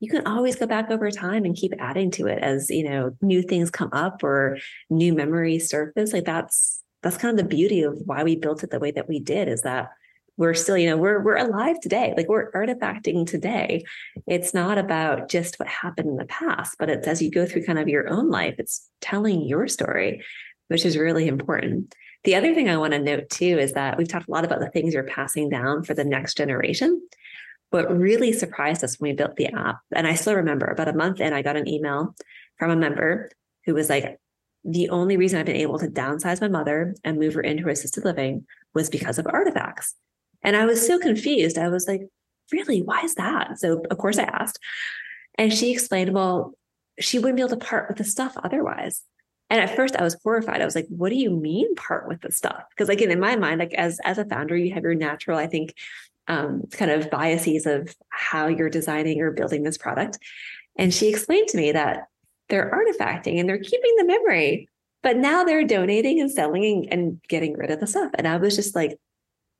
You 0.00 0.10
can 0.10 0.26
always 0.26 0.54
go 0.54 0.66
back 0.66 0.90
over 0.90 1.10
time 1.10 1.44
and 1.44 1.56
keep 1.56 1.72
adding 1.78 2.10
to 2.12 2.26
it 2.26 2.38
as, 2.40 2.68
you 2.68 2.88
know, 2.88 3.16
new 3.22 3.42
things 3.42 3.70
come 3.70 3.88
up 3.92 4.22
or 4.22 4.58
new 4.90 5.14
memories 5.14 5.68
surface. 5.70 6.12
Like 6.12 6.26
that's 6.26 6.82
that's 7.02 7.16
kind 7.16 7.38
of 7.38 7.42
the 7.42 7.56
beauty 7.56 7.82
of 7.82 7.98
why 8.04 8.22
we 8.22 8.36
built 8.36 8.62
it 8.62 8.70
the 8.70 8.78
way 8.78 8.90
that 8.90 9.08
we 9.08 9.18
did 9.18 9.48
is 9.48 9.62
that 9.62 9.88
we're 10.38 10.54
still, 10.54 10.78
you 10.78 10.88
know, 10.88 10.96
we're 10.96 11.20
we're 11.20 11.36
alive 11.36 11.80
today. 11.80 12.14
Like 12.16 12.28
we're 12.28 12.50
artifacting 12.52 13.26
today. 13.26 13.84
It's 14.26 14.54
not 14.54 14.78
about 14.78 15.28
just 15.28 15.58
what 15.58 15.68
happened 15.68 16.08
in 16.08 16.16
the 16.16 16.24
past, 16.26 16.76
but 16.78 16.88
it's 16.88 17.08
as 17.08 17.20
you 17.20 17.30
go 17.30 17.44
through 17.44 17.66
kind 17.66 17.78
of 17.78 17.88
your 17.88 18.08
own 18.08 18.30
life, 18.30 18.54
it's 18.58 18.88
telling 19.00 19.42
your 19.42 19.66
story, 19.66 20.24
which 20.68 20.86
is 20.86 20.96
really 20.96 21.26
important. 21.26 21.94
The 22.22 22.36
other 22.36 22.54
thing 22.54 22.68
I 22.68 22.76
want 22.76 22.92
to 22.92 23.00
note 23.00 23.28
too 23.30 23.58
is 23.58 23.72
that 23.72 23.98
we've 23.98 24.08
talked 24.08 24.28
a 24.28 24.30
lot 24.30 24.44
about 24.44 24.60
the 24.60 24.70
things 24.70 24.94
you're 24.94 25.02
passing 25.02 25.50
down 25.50 25.82
for 25.82 25.94
the 25.94 26.04
next 26.04 26.36
generation. 26.36 27.02
What 27.70 27.94
really 27.94 28.32
surprised 28.32 28.82
us 28.84 28.98
when 28.98 29.10
we 29.10 29.16
built 29.16 29.36
the 29.36 29.48
app, 29.48 29.80
and 29.94 30.06
I 30.06 30.14
still 30.14 30.34
remember 30.36 30.66
about 30.66 30.88
a 30.88 30.94
month 30.94 31.20
in, 31.20 31.32
I 31.32 31.42
got 31.42 31.56
an 31.56 31.68
email 31.68 32.14
from 32.58 32.70
a 32.70 32.76
member 32.76 33.30
who 33.66 33.74
was 33.74 33.90
like, 33.90 34.18
the 34.64 34.88
only 34.90 35.16
reason 35.16 35.38
I've 35.38 35.46
been 35.46 35.56
able 35.56 35.78
to 35.78 35.86
downsize 35.88 36.40
my 36.40 36.48
mother 36.48 36.94
and 37.04 37.18
move 37.18 37.34
her 37.34 37.40
into 37.40 37.68
assisted 37.68 38.04
living 38.04 38.46
was 38.74 38.88
because 38.88 39.18
of 39.18 39.26
Artifcts. 39.26 39.94
And 40.42 40.56
I 40.56 40.66
was 40.66 40.86
so 40.86 40.98
confused. 40.98 41.58
I 41.58 41.68
was 41.68 41.86
like, 41.86 42.02
really? 42.52 42.82
Why 42.82 43.02
is 43.02 43.14
that? 43.16 43.58
So, 43.58 43.82
of 43.90 43.98
course, 43.98 44.18
I 44.18 44.24
asked. 44.24 44.58
And 45.36 45.52
she 45.52 45.72
explained, 45.72 46.14
well, 46.14 46.54
she 46.98 47.18
wouldn't 47.18 47.36
be 47.36 47.42
able 47.42 47.56
to 47.56 47.64
part 47.64 47.88
with 47.88 47.98
the 47.98 48.04
stuff 48.04 48.36
otherwise. 48.42 49.02
And 49.50 49.60
at 49.60 49.74
first 49.74 49.96
I 49.96 50.02
was 50.02 50.16
horrified. 50.22 50.60
I 50.60 50.64
was 50.64 50.74
like, 50.74 50.86
what 50.88 51.10
do 51.10 51.16
you 51.16 51.30
mean 51.30 51.74
part 51.74 52.08
with 52.08 52.20
the 52.20 52.32
stuff? 52.32 52.64
Because 52.70 52.88
again, 52.88 53.10
in 53.10 53.20
my 53.20 53.36
mind, 53.36 53.60
like 53.60 53.72
as 53.74 53.98
as 54.04 54.18
a 54.18 54.24
founder, 54.24 54.56
you 54.56 54.74
have 54.74 54.82
your 54.82 54.94
natural, 54.94 55.38
I 55.38 55.46
think, 55.46 55.74
um, 56.26 56.64
kind 56.70 56.90
of 56.90 57.10
biases 57.10 57.64
of 57.64 57.94
how 58.10 58.48
you're 58.48 58.68
designing 58.68 59.20
or 59.20 59.30
building 59.30 59.62
this 59.62 59.78
product. 59.78 60.18
And 60.76 60.92
she 60.92 61.08
explained 61.08 61.48
to 61.48 61.56
me 61.56 61.72
that 61.72 62.08
they're 62.48 62.70
artifacting 62.70 63.40
and 63.40 63.48
they're 63.48 63.58
keeping 63.58 63.94
the 63.96 64.04
memory, 64.04 64.68
but 65.02 65.16
now 65.16 65.44
they're 65.44 65.66
donating 65.66 66.20
and 66.20 66.30
selling 66.30 66.88
and 66.90 67.20
getting 67.28 67.56
rid 67.56 67.70
of 67.70 67.80
the 67.80 67.86
stuff. 67.86 68.10
And 68.14 68.28
I 68.28 68.36
was 68.36 68.54
just 68.54 68.74
like, 68.74 68.98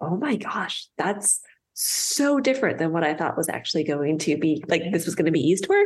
oh 0.01 0.17
my 0.17 0.37
gosh, 0.37 0.89
that's 0.97 1.41
so 1.81 2.41
different 2.41 2.79
than 2.79 2.91
what 2.91 3.05
I 3.05 3.15
thought 3.15 3.37
was 3.37 3.49
actually 3.49 3.85
going 3.85 4.19
to 4.19 4.37
be 4.37 4.65
like 4.67 4.83
this 4.91 5.07
was 5.07 5.15
going 5.15 5.27
to 5.27 5.33
be 5.33 5.41
used 5.41 5.67
for. 5.67 5.77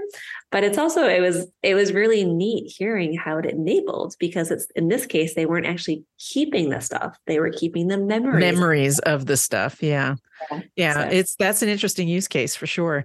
But 0.50 0.64
it's 0.64 0.78
also 0.78 1.06
it 1.06 1.20
was 1.20 1.46
it 1.62 1.74
was 1.74 1.92
really 1.92 2.24
neat 2.24 2.72
hearing 2.78 3.14
how 3.14 3.36
it 3.36 3.44
enabled 3.44 4.14
because 4.18 4.50
it's 4.50 4.66
in 4.74 4.88
this 4.88 5.04
case 5.04 5.34
they 5.34 5.44
weren't 5.44 5.66
actually 5.66 6.04
keeping 6.18 6.70
the 6.70 6.80
stuff. 6.80 7.18
They 7.26 7.40
were 7.40 7.50
keeping 7.50 7.88
the 7.88 7.98
memories. 7.98 8.40
Memories 8.40 8.98
of 9.00 9.26
the 9.26 9.36
stuff. 9.36 9.82
Yeah. 9.82 10.14
Yeah. 10.50 10.60
yeah 10.76 10.94
so. 10.94 11.00
It's 11.12 11.36
that's 11.36 11.60
an 11.60 11.68
interesting 11.68 12.08
use 12.08 12.26
case 12.26 12.56
for 12.56 12.66
sure. 12.66 13.04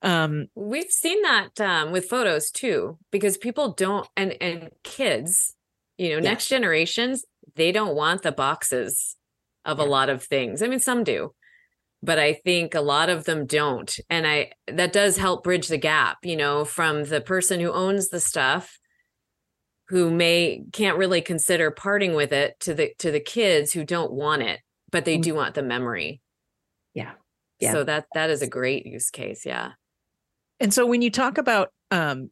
Um, 0.00 0.46
We've 0.54 0.90
seen 0.90 1.20
that 1.22 1.60
um, 1.60 1.92
with 1.92 2.08
photos 2.08 2.50
too, 2.50 2.98
because 3.10 3.36
people 3.36 3.72
don't 3.72 4.08
and 4.16 4.34
and 4.40 4.70
kids, 4.82 5.54
you 5.98 6.08
know, 6.08 6.16
yeah. 6.16 6.30
next 6.30 6.48
generations, 6.48 7.26
they 7.54 7.70
don't 7.70 7.94
want 7.94 8.22
the 8.22 8.32
boxes 8.32 9.16
of 9.64 9.78
yeah. 9.78 9.84
a 9.84 9.86
lot 9.86 10.08
of 10.08 10.22
things. 10.22 10.62
I 10.62 10.68
mean, 10.68 10.80
some 10.80 11.04
do, 11.04 11.34
but 12.02 12.18
I 12.18 12.34
think 12.34 12.74
a 12.74 12.80
lot 12.80 13.08
of 13.08 13.24
them 13.24 13.46
don't. 13.46 13.94
And 14.10 14.26
I 14.26 14.52
that 14.66 14.92
does 14.92 15.16
help 15.16 15.44
bridge 15.44 15.68
the 15.68 15.78
gap, 15.78 16.18
you 16.22 16.36
know, 16.36 16.64
from 16.64 17.04
the 17.04 17.20
person 17.20 17.60
who 17.60 17.72
owns 17.72 18.08
the 18.08 18.20
stuff 18.20 18.78
who 19.88 20.10
may 20.10 20.62
can't 20.72 20.98
really 20.98 21.20
consider 21.20 21.70
parting 21.70 22.14
with 22.14 22.32
it 22.32 22.58
to 22.60 22.74
the 22.74 22.92
to 22.98 23.10
the 23.10 23.20
kids 23.20 23.72
who 23.72 23.84
don't 23.84 24.12
want 24.12 24.42
it, 24.42 24.60
but 24.90 25.04
they 25.04 25.14
mm-hmm. 25.14 25.22
do 25.22 25.34
want 25.34 25.54
the 25.54 25.62
memory. 25.62 26.20
Yeah. 26.94 27.12
Yeah. 27.60 27.72
So 27.72 27.84
that 27.84 28.06
that 28.14 28.30
is 28.30 28.42
a 28.42 28.48
great 28.48 28.86
use 28.86 29.10
case, 29.10 29.44
yeah. 29.44 29.72
And 30.60 30.72
so 30.72 30.86
when 30.86 31.02
you 31.02 31.10
talk 31.10 31.38
about 31.38 31.70
um 31.90 32.30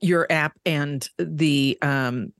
your 0.00 0.26
app 0.30 0.52
and 0.66 1.06
the 1.18 1.78
um 1.80 2.32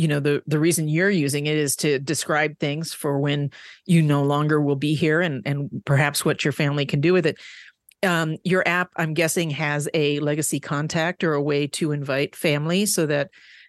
you 0.00 0.08
know 0.08 0.18
the 0.18 0.42
the 0.46 0.58
reason 0.58 0.88
you're 0.88 1.10
using 1.10 1.44
it 1.44 1.58
is 1.58 1.76
to 1.76 1.98
describe 1.98 2.58
things 2.58 2.94
for 2.94 3.18
when 3.18 3.50
you 3.84 4.00
no 4.00 4.22
longer 4.22 4.58
will 4.58 4.76
be 4.76 4.94
here 4.94 5.20
and 5.20 5.42
and 5.44 5.82
perhaps 5.84 6.24
what 6.24 6.42
your 6.42 6.52
family 6.52 6.86
can 6.86 7.02
do 7.02 7.12
with 7.12 7.26
it. 7.26 7.36
Um, 8.02 8.38
your 8.44 8.66
app 8.66 8.92
i'm 8.96 9.12
guessing 9.12 9.50
has 9.50 9.86
a 9.92 10.20
legacy 10.20 10.58
contact 10.58 11.22
or 11.22 11.34
a 11.34 11.42
way 11.42 11.66
to 11.66 11.92
invite 11.92 12.34
family 12.34 12.86
so 12.86 13.04
that 13.04 13.28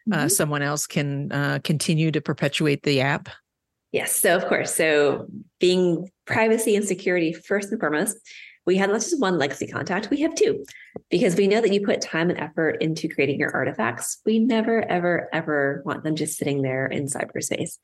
uh, 0.09 0.15
mm-hmm. 0.15 0.27
someone 0.29 0.61
else 0.61 0.87
can 0.87 1.29
uh, 1.33 1.59
continue 1.65 2.11
to 2.11 2.21
perpetuate 2.21 2.83
the 2.83 3.01
app? 3.01 3.27
Yes 3.91 4.15
so 4.15 4.33
of 4.33 4.45
course. 4.45 4.73
So 4.73 5.27
being 5.59 6.09
privacy 6.25 6.77
and 6.77 6.85
security 6.85 7.33
first 7.33 7.71
and 7.71 7.79
foremost 7.81 8.15
we 8.65 8.77
had 8.77 8.89
not 8.89 9.01
just 9.01 9.19
one 9.19 9.37
legacy 9.37 9.67
contact, 9.67 10.09
we 10.09 10.21
have 10.21 10.35
two, 10.35 10.63
because 11.09 11.35
we 11.35 11.47
know 11.47 11.61
that 11.61 11.73
you 11.73 11.85
put 11.85 12.01
time 12.01 12.29
and 12.29 12.39
effort 12.39 12.77
into 12.81 13.07
creating 13.07 13.39
your 13.39 13.51
artifacts. 13.51 14.19
We 14.25 14.39
never, 14.39 14.83
ever, 14.83 15.29
ever 15.33 15.81
want 15.85 16.03
them 16.03 16.15
just 16.15 16.37
sitting 16.37 16.61
there 16.61 16.85
in 16.85 17.05
cyberspace. 17.05 17.77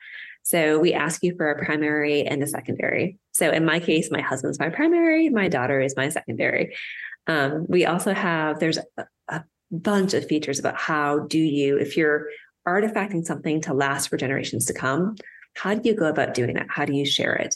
So 0.43 0.79
we 0.79 0.93
ask 0.93 1.23
you 1.23 1.35
for 1.35 1.49
a 1.49 1.65
primary 1.65 2.23
and 2.23 2.41
a 2.43 2.47
secondary. 2.47 3.17
So 3.31 3.49
in 3.49 3.65
my 3.65 3.79
case, 3.79 4.09
my 4.11 4.21
husband's 4.21 4.59
my 4.59 4.69
primary, 4.69 5.29
my 5.29 5.47
daughter 5.47 5.81
is 5.81 5.95
my 5.97 6.09
secondary. 6.09 6.75
Um, 7.25 7.65
we 7.67 7.85
also 7.85 8.13
have, 8.13 8.59
there's 8.59 8.77
a, 8.97 9.05
a 9.27 9.43
bunch 9.71 10.13
of 10.13 10.25
features 10.27 10.59
about 10.59 10.77
how 10.77 11.19
do 11.19 11.39
you, 11.39 11.77
if 11.77 11.97
you're 11.97 12.27
artifacting 12.67 13.25
something 13.25 13.61
to 13.61 13.73
last 13.73 14.07
for 14.07 14.17
generations 14.17 14.65
to 14.65 14.73
come, 14.73 15.15
how 15.55 15.73
do 15.73 15.89
you 15.89 15.95
go 15.95 16.05
about 16.05 16.33
doing 16.33 16.53
that? 16.53 16.67
How 16.69 16.85
do 16.85 16.93
you 16.93 17.05
share 17.05 17.33
it? 17.33 17.55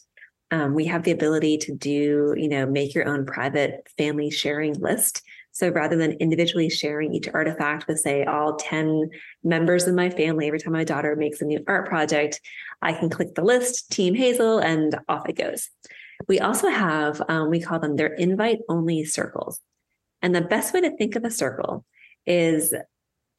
Um, 0.52 0.74
we 0.74 0.86
have 0.86 1.04
the 1.04 1.12
ability 1.12 1.58
to 1.60 1.74
do, 1.74 2.36
you 2.38 2.50
know, 2.50 2.66
make 2.66 2.94
your 2.94 3.08
own 3.08 3.26
private 3.26 3.88
family 3.98 4.30
sharing 4.30 4.74
list. 4.74 5.24
So 5.54 5.70
rather 5.70 5.96
than 5.96 6.14
individually 6.14 6.70
sharing 6.70 7.14
each 7.14 7.30
artifact 7.34 7.88
with, 7.88 8.00
say, 8.00 8.24
all 8.26 8.56
10 8.56 9.10
members 9.44 9.88
of 9.88 9.96
my 9.96 10.10
family, 10.10 10.48
every 10.48 10.60
time 10.60 10.74
my 10.74 10.84
daughter 10.84 11.16
makes 11.16 11.42
a 11.42 11.46
new 11.46 11.64
art 11.68 11.88
project, 11.88 12.40
I 12.82 12.94
can 12.94 13.10
click 13.10 13.36
the 13.36 13.44
list, 13.44 13.92
Team 13.92 14.14
Hazel, 14.14 14.60
and 14.60 14.98
off 15.10 15.28
it 15.28 15.38
goes. 15.38 15.70
We 16.28 16.40
also 16.40 16.70
have, 16.70 17.22
um, 17.28 17.50
we 17.50 17.62
call 17.62 17.80
them 17.80 17.96
their 17.96 18.14
invite 18.14 18.60
only 18.70 19.04
circles. 19.06 19.60
And 20.22 20.36
the 20.36 20.42
best 20.42 20.74
way 20.74 20.82
to 20.82 20.96
think 20.96 21.16
of 21.16 21.26
a 21.26 21.32
circle 21.32 21.86
is 22.26 22.74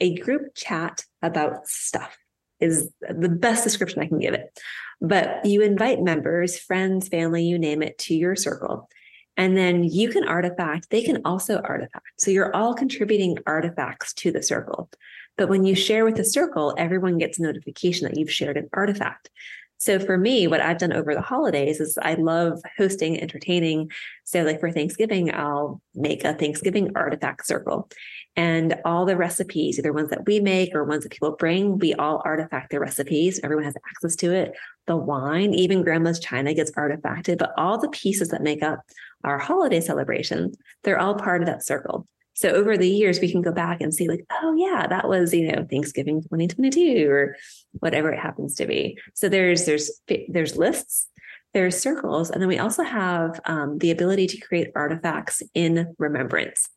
a 0.01 0.17
group 0.17 0.55
chat 0.55 1.05
about 1.23 1.69
stuff 1.69 2.17
is 2.63 2.91
the 3.01 3.29
best 3.29 3.65
description 3.65 4.01
I 4.01 4.07
can 4.07 4.21
give 4.21 4.35
it. 4.35 4.59
But 5.03 5.44
you 5.44 5.62
invite 5.62 6.00
members, 6.00 6.59
friends, 6.59 7.09
family, 7.09 7.44
you 7.44 7.59
name 7.59 7.82
it, 7.82 7.98
to 7.98 8.14
your 8.14 8.36
circle. 8.36 8.88
And 9.36 9.57
then 9.57 9.82
you 9.82 10.11
can 10.11 10.28
artifact, 10.28 10.90
they 10.90 11.03
can 11.03 11.22
also 11.24 11.59
artifact. 11.59 12.07
So 12.18 12.30
you're 12.30 12.55
all 12.55 12.74
contributing 12.74 13.38
artifacts 13.44 14.14
to 14.14 14.30
the 14.30 14.42
circle. 14.42 14.88
But 15.36 15.48
when 15.48 15.64
you 15.64 15.74
share 15.74 16.05
with 16.05 16.16
the 16.16 16.24
circle, 16.24 16.74
everyone 16.78 17.18
gets 17.18 17.38
a 17.38 17.42
notification 17.42 18.07
that 18.07 18.16
you've 18.16 18.30
shared 18.30 18.57
an 18.57 18.68
artifact. 18.72 19.30
So 19.78 19.98
for 19.98 20.16
me, 20.16 20.46
what 20.46 20.61
I've 20.61 20.78
done 20.78 20.92
over 20.92 21.12
the 21.12 21.20
holidays 21.20 21.80
is 21.80 21.98
I 22.00 22.14
love 22.14 22.61
hosting, 22.78 23.20
entertaining. 23.20 23.90
So 24.22 24.44
like 24.44 24.61
for 24.61 24.70
Thanksgiving, 24.70 25.34
I'll 25.34 25.82
make 25.96 26.24
a 26.24 26.34
Thanksgiving 26.34 26.92
artifact 26.94 27.44
circle. 27.44 27.90
And 28.35 28.76
all 28.85 29.05
the 29.05 29.16
recipes, 29.16 29.78
either 29.78 29.93
ones 29.93 30.09
that 30.09 30.26
we 30.26 30.41
make 30.41 30.74
or 30.74 30.85
ones 30.85 31.03
that 31.03 31.12
people 31.12 31.37
bring, 31.37 31.78
we 31.78 31.93
all 31.95 32.22
artifact 32.24 32.70
the 32.70 32.80
recipes. 32.80 33.39
Everyone 33.43 33.64
has 33.64 33.74
access 33.91 34.16
to 34.16 34.33
it. 34.33 34.55
The 34.87 34.97
wine, 34.97 35.53
even 35.53 35.83
grandma's 35.83 36.18
china 36.18 36.55
gets 36.55 36.70
artifacted, 36.72 37.39
but 37.39 37.53
all 37.59 37.78
the 37.78 37.91
pieces 37.91 38.28
that 38.28 38.43
make 38.43 38.62
up 38.62 38.80
our 39.22 39.39
holiday 39.39 39.80
celebration, 39.80 40.53
they're 40.83 40.99
all 40.99 41.14
part 41.14 41.43
of 41.43 41.47
that 41.47 41.64
circle. 41.64 42.07
So 42.35 42.49
over 42.49 42.78
the 42.78 42.89
years, 42.89 43.20
we 43.20 43.30
can 43.30 43.43
go 43.43 43.53
back 43.53 43.80
and 43.80 43.93
see, 43.93 44.09
like, 44.09 44.24
oh 44.30 44.55
yeah, 44.57 44.87
that 44.87 45.07
was 45.07 45.35
you 45.35 45.53
know 45.53 45.66
Thanksgiving 45.70 46.22
2022 46.22 47.09
or 47.11 47.37
whatever 47.80 48.11
it 48.11 48.18
happens 48.18 48.55
to 48.57 48.66
be. 48.66 48.99
So 49.14 49.28
there's 49.28 49.66
there's 49.66 50.01
there's 50.28 50.57
lists, 50.57 51.09
there's 51.53 51.78
circles, 51.78 52.30
and 52.30 52.41
then 52.41 52.49
we 52.49 52.59
also 52.59 52.83
have 52.83 53.39
um, 53.45 53.78
the 53.78 53.91
ability 53.91 54.28
to 54.28 54.41
create 54.41 54.68
artifacts 54.74 55.43
in 55.55 55.95
remembrance. 55.99 56.68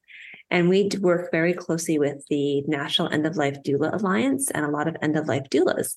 And 0.52 0.70
we 0.70 0.90
work 1.00 1.32
very 1.32 1.54
closely 1.54 1.98
with 2.00 2.26
the 2.30 2.62
National 2.68 3.10
End 3.10 3.26
of 3.26 3.36
Life 3.36 3.58
Doula 3.64 3.94
Alliance 3.94 4.52
and 4.52 4.66
a 4.66 4.70
lot 4.70 4.88
of 4.88 4.96
end 5.02 5.18
of 5.18 5.28
life 5.28 5.50
doulas. 5.50 5.96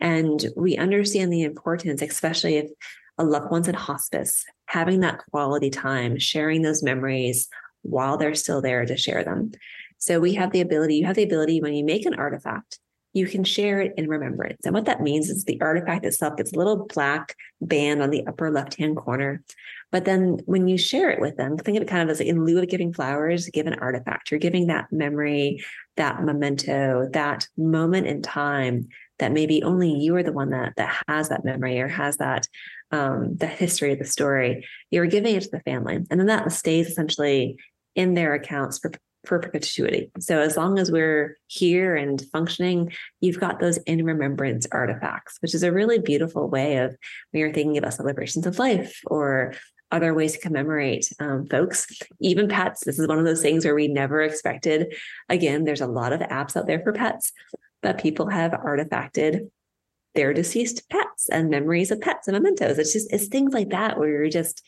And 0.00 0.46
we 0.56 0.76
understand 0.76 1.32
the 1.32 1.42
importance, 1.42 2.02
especially 2.02 2.56
if 2.56 2.70
a 3.16 3.24
loved 3.24 3.50
one's 3.50 3.68
in 3.68 3.74
hospice, 3.74 4.44
having 4.66 5.00
that 5.00 5.20
quality 5.30 5.70
time, 5.70 6.18
sharing 6.18 6.62
those 6.62 6.82
memories 6.82 7.48
while 7.82 8.16
they're 8.16 8.34
still 8.34 8.62
there 8.62 8.84
to 8.84 8.96
share 8.96 9.24
them. 9.24 9.52
So 9.98 10.20
we 10.20 10.34
have 10.34 10.52
the 10.52 10.60
ability, 10.60 10.96
you 10.96 11.06
have 11.06 11.16
the 11.16 11.24
ability 11.24 11.60
when 11.60 11.74
you 11.74 11.84
make 11.84 12.06
an 12.06 12.14
artifact, 12.14 12.78
you 13.12 13.26
can 13.26 13.44
share 13.44 13.80
it 13.80 13.94
in 13.96 14.08
remembrance. 14.08 14.64
And 14.64 14.74
what 14.74 14.84
that 14.84 15.02
means 15.02 15.28
is 15.28 15.44
the 15.44 15.60
artifact 15.60 16.04
itself 16.04 16.36
gets 16.36 16.52
a 16.52 16.56
little 16.58 16.86
black 16.86 17.34
band 17.60 18.02
on 18.02 18.10
the 18.10 18.26
upper 18.26 18.50
left 18.50 18.76
hand 18.76 18.96
corner. 18.96 19.42
But 19.90 20.04
then 20.04 20.38
when 20.44 20.68
you 20.68 20.76
share 20.76 21.10
it 21.10 21.20
with 21.20 21.36
them, 21.36 21.56
think 21.56 21.76
of 21.76 21.82
it 21.82 21.88
kind 21.88 22.02
of 22.02 22.10
as 22.10 22.20
in 22.20 22.44
lieu 22.44 22.58
of 22.58 22.68
giving 22.68 22.92
flowers, 22.92 23.48
give 23.48 23.66
an 23.66 23.78
artifact. 23.78 24.30
You're 24.30 24.40
giving 24.40 24.66
that 24.66 24.92
memory, 24.92 25.64
that 25.96 26.22
memento, 26.22 27.08
that 27.12 27.48
moment 27.56 28.06
in 28.06 28.20
time 28.22 28.88
that 29.18 29.32
maybe 29.32 29.62
only 29.62 29.92
you 29.92 30.14
are 30.16 30.22
the 30.22 30.32
one 30.32 30.50
that 30.50 30.74
that 30.76 31.02
has 31.08 31.28
that 31.28 31.44
memory 31.44 31.80
or 31.80 31.88
has 31.88 32.18
that 32.18 32.46
um, 32.90 33.36
the 33.36 33.46
history 33.46 33.92
of 33.92 33.98
the 33.98 34.04
story. 34.04 34.66
You're 34.90 35.06
giving 35.06 35.34
it 35.34 35.42
to 35.42 35.50
the 35.50 35.60
family, 35.60 35.96
and 35.96 36.20
then 36.20 36.26
that 36.26 36.50
stays 36.52 36.88
essentially 36.88 37.58
in 37.94 38.14
their 38.14 38.34
accounts 38.34 38.78
for 38.78 38.92
for 39.28 39.38
perpetuity. 39.38 40.10
So 40.18 40.40
as 40.40 40.56
long 40.56 40.78
as 40.78 40.90
we're 40.90 41.36
here 41.46 41.94
and 41.94 42.20
functioning, 42.32 42.92
you've 43.20 43.38
got 43.38 43.60
those 43.60 43.76
in 43.78 44.04
remembrance 44.04 44.66
artifacts, 44.72 45.36
which 45.40 45.54
is 45.54 45.62
a 45.62 45.70
really 45.70 45.98
beautiful 45.98 46.48
way 46.48 46.78
of 46.78 46.96
when 47.30 47.40
you're 47.40 47.52
thinking 47.52 47.76
about 47.76 47.94
celebrations 47.94 48.46
of 48.46 48.58
life 48.58 49.00
or 49.06 49.54
other 49.90 50.14
ways 50.14 50.32
to 50.32 50.40
commemorate 50.40 51.10
um, 51.20 51.46
folks, 51.46 51.86
even 52.20 52.48
pets. 52.48 52.84
This 52.84 52.98
is 52.98 53.06
one 53.06 53.18
of 53.18 53.24
those 53.24 53.42
things 53.42 53.64
where 53.64 53.74
we 53.74 53.88
never 53.88 54.22
expected. 54.22 54.94
Again, 55.28 55.64
there's 55.64 55.80
a 55.80 55.86
lot 55.86 56.12
of 56.12 56.20
apps 56.20 56.56
out 56.56 56.66
there 56.66 56.80
for 56.80 56.92
pets, 56.92 57.32
but 57.82 58.00
people 58.00 58.28
have 58.28 58.52
artifacted 58.52 59.50
their 60.14 60.32
deceased 60.32 60.88
pets 60.90 61.28
and 61.30 61.50
memories 61.50 61.90
of 61.90 62.00
pets 62.00 62.28
and 62.28 62.36
mementos. 62.36 62.78
It's 62.78 62.92
just, 62.92 63.12
it's 63.12 63.28
things 63.28 63.52
like 63.54 63.70
that 63.70 63.98
where 63.98 64.08
you're 64.08 64.28
just, 64.28 64.62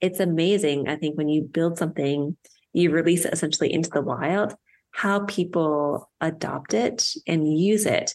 it's 0.00 0.20
amazing. 0.20 0.88
I 0.88 0.96
think 0.96 1.16
when 1.16 1.28
you 1.28 1.42
build 1.42 1.78
something, 1.78 2.36
you 2.72 2.90
release 2.90 3.24
it 3.24 3.32
essentially 3.32 3.72
into 3.72 3.90
the 3.90 4.02
wild, 4.02 4.54
how 4.92 5.20
people 5.20 6.10
adopt 6.20 6.74
it 6.74 7.08
and 7.26 7.58
use 7.58 7.86
it 7.86 8.14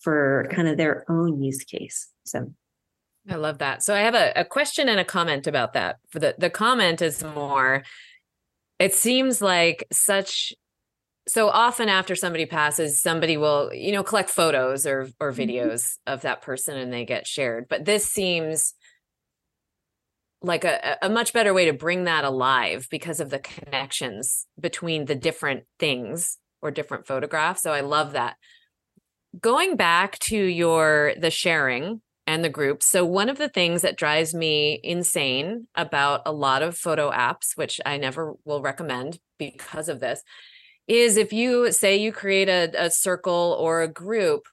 for 0.00 0.48
kind 0.50 0.68
of 0.68 0.76
their 0.76 1.04
own 1.10 1.42
use 1.42 1.64
case. 1.64 2.08
So 2.24 2.52
I 3.28 3.36
love 3.36 3.58
that. 3.58 3.82
So 3.82 3.94
I 3.94 4.00
have 4.00 4.14
a, 4.14 4.32
a 4.36 4.44
question 4.44 4.88
and 4.88 5.00
a 5.00 5.04
comment 5.04 5.46
about 5.46 5.72
that. 5.72 5.96
For 6.10 6.20
the 6.20 6.34
the 6.38 6.50
comment 6.50 7.02
is 7.02 7.22
more 7.22 7.82
it 8.78 8.94
seems 8.94 9.40
like 9.40 9.86
such 9.90 10.52
so 11.28 11.48
often 11.48 11.88
after 11.88 12.14
somebody 12.14 12.46
passes 12.46 13.00
somebody 13.00 13.36
will 13.36 13.72
you 13.72 13.92
know 13.92 14.02
collect 14.02 14.30
photos 14.30 14.86
or 14.86 15.08
or 15.20 15.32
mm-hmm. 15.32 15.40
videos 15.40 15.82
mm-hmm. 15.82 16.12
of 16.12 16.22
that 16.22 16.42
person 16.42 16.76
and 16.76 16.92
they 16.92 17.04
get 17.04 17.26
shared 17.26 17.66
but 17.68 17.84
this 17.84 18.06
seems 18.06 18.74
like 20.42 20.64
a, 20.64 20.98
a 21.02 21.08
much 21.08 21.32
better 21.32 21.54
way 21.54 21.64
to 21.64 21.72
bring 21.72 22.04
that 22.04 22.24
alive 22.24 22.86
because 22.90 23.20
of 23.20 23.30
the 23.30 23.38
connections 23.38 24.46
between 24.60 25.06
the 25.06 25.14
different 25.14 25.64
things 25.78 26.38
or 26.62 26.70
different 26.70 27.06
photographs 27.06 27.62
so 27.62 27.72
i 27.72 27.80
love 27.80 28.12
that 28.12 28.36
going 29.40 29.76
back 29.76 30.18
to 30.18 30.36
your 30.36 31.14
the 31.18 31.30
sharing 31.30 32.00
and 32.26 32.44
the 32.44 32.48
groups. 32.48 32.86
So, 32.86 33.04
one 33.04 33.28
of 33.28 33.38
the 33.38 33.48
things 33.48 33.82
that 33.82 33.96
drives 33.96 34.34
me 34.34 34.80
insane 34.82 35.68
about 35.74 36.22
a 36.26 36.32
lot 36.32 36.62
of 36.62 36.76
photo 36.76 37.10
apps, 37.10 37.56
which 37.56 37.80
I 37.86 37.96
never 37.96 38.34
will 38.44 38.60
recommend 38.60 39.18
because 39.38 39.88
of 39.88 40.00
this, 40.00 40.22
is 40.88 41.16
if 41.16 41.32
you 41.32 41.72
say 41.72 41.96
you 41.96 42.12
create 42.12 42.48
a, 42.48 42.70
a 42.76 42.90
circle 42.90 43.56
or 43.58 43.82
a 43.82 43.88
group, 43.88 44.48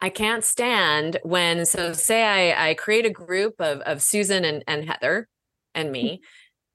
I 0.00 0.10
can't 0.10 0.44
stand 0.44 1.18
when, 1.22 1.66
so 1.66 1.92
say 1.92 2.52
I, 2.52 2.70
I 2.70 2.74
create 2.74 3.06
a 3.06 3.10
group 3.10 3.54
of, 3.58 3.80
of 3.80 4.00
Susan 4.00 4.44
and, 4.44 4.62
and 4.68 4.88
Heather 4.88 5.28
and 5.74 5.90
me, 5.90 6.20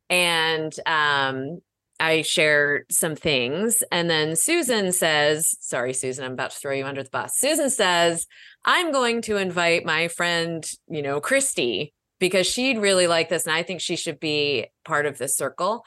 and 0.10 0.74
um, 0.86 1.60
I 2.00 2.22
share 2.22 2.86
some 2.92 3.16
things. 3.16 3.82
And 3.92 4.10
then 4.10 4.36
Susan 4.36 4.92
says, 4.92 5.56
sorry, 5.62 5.94
Susan, 5.94 6.26
I'm 6.26 6.34
about 6.34 6.52
to 6.52 6.58
throw 6.58 6.74
you 6.74 6.86
under 6.86 7.02
the 7.02 7.10
bus. 7.10 7.38
Susan 7.38 7.70
says, 7.70 8.28
I'm 8.66 8.92
going 8.92 9.22
to 9.24 9.38
invite 9.38 9.86
my 9.86 10.10
friend, 10.10 10.70
you 10.90 11.02
know, 11.02 11.22
Christy, 11.22 11.94
because 12.20 12.46
she'd 12.46 12.78
really 12.78 13.08
like 13.08 13.30
this. 13.30 13.46
And 13.46 13.56
I 13.56 13.64
think 13.64 13.80
she 13.80 13.96
should 13.96 14.20
be 14.20 14.68
part 14.84 15.06
of 15.06 15.18
this 15.18 15.38
circle. 15.38 15.86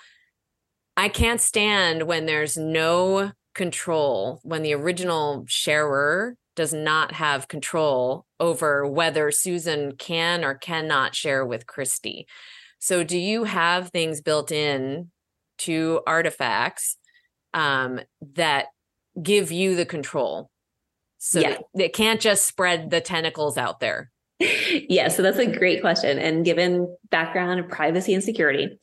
I 0.96 1.10
can't 1.10 1.40
stand 1.40 2.04
when 2.04 2.24
there's 2.24 2.56
no 2.56 3.32
control, 3.54 4.40
when 4.42 4.62
the 4.62 4.74
original 4.74 5.44
sharer 5.46 6.36
does 6.56 6.72
not 6.72 7.12
have 7.12 7.48
control 7.48 8.26
over 8.40 8.86
whether 8.86 9.30
Susan 9.30 9.92
can 9.92 10.44
or 10.44 10.54
cannot 10.54 11.14
share 11.14 11.46
with 11.46 11.66
Christy. 11.66 12.26
So, 12.78 13.04
do 13.04 13.18
you 13.18 13.44
have 13.44 13.90
things 13.90 14.20
built 14.20 14.50
in 14.50 15.10
to 15.58 16.00
Artifcts 16.06 16.96
um, 17.54 18.00
that 18.34 18.66
give 19.20 19.50
you 19.50 19.76
the 19.76 19.86
control. 19.86 20.50
So 21.18 21.40
yeah. 21.40 21.58
it 21.74 21.94
can't 21.94 22.20
just 22.20 22.46
spread 22.46 22.90
the 22.90 23.00
tentacles 23.00 23.56
out 23.56 23.80
there. 23.80 24.10
yeah, 24.38 25.08
so 25.08 25.22
that's 25.22 25.38
a 25.38 25.46
great 25.46 25.80
question. 25.80 26.18
And 26.18 26.44
given 26.44 26.94
background 27.10 27.60
of 27.60 27.68
privacy 27.68 28.12
and 28.12 28.22
security, 28.22 28.78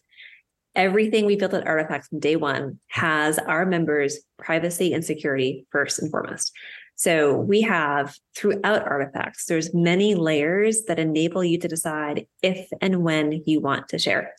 everything 0.76 1.26
we 1.26 1.36
built 1.36 1.54
at 1.54 1.68
Artifcts 1.68 2.08
from 2.08 2.20
day 2.20 2.36
one 2.36 2.80
has 2.88 3.38
our 3.38 3.66
members' 3.66 4.20
privacy 4.40 4.94
and 4.94 5.06
security 5.06 5.68
first 5.72 6.00
and 6.00 6.10
foremost. 6.10 6.52
So 6.96 7.36
we 7.36 7.62
have 7.62 8.16
throughout 8.36 8.88
Artifcts, 8.88 9.46
there's 9.46 9.74
many 9.74 10.16
layers 10.16 10.84
that 10.84 11.00
enable 11.00 11.44
you 11.44 11.58
to 11.60 11.68
decide 11.68 12.28
if 12.42 12.70
and 12.82 13.04
when 13.04 13.42
you 13.46 13.60
want 13.60 13.90
to 13.90 14.00
share. 14.00 14.34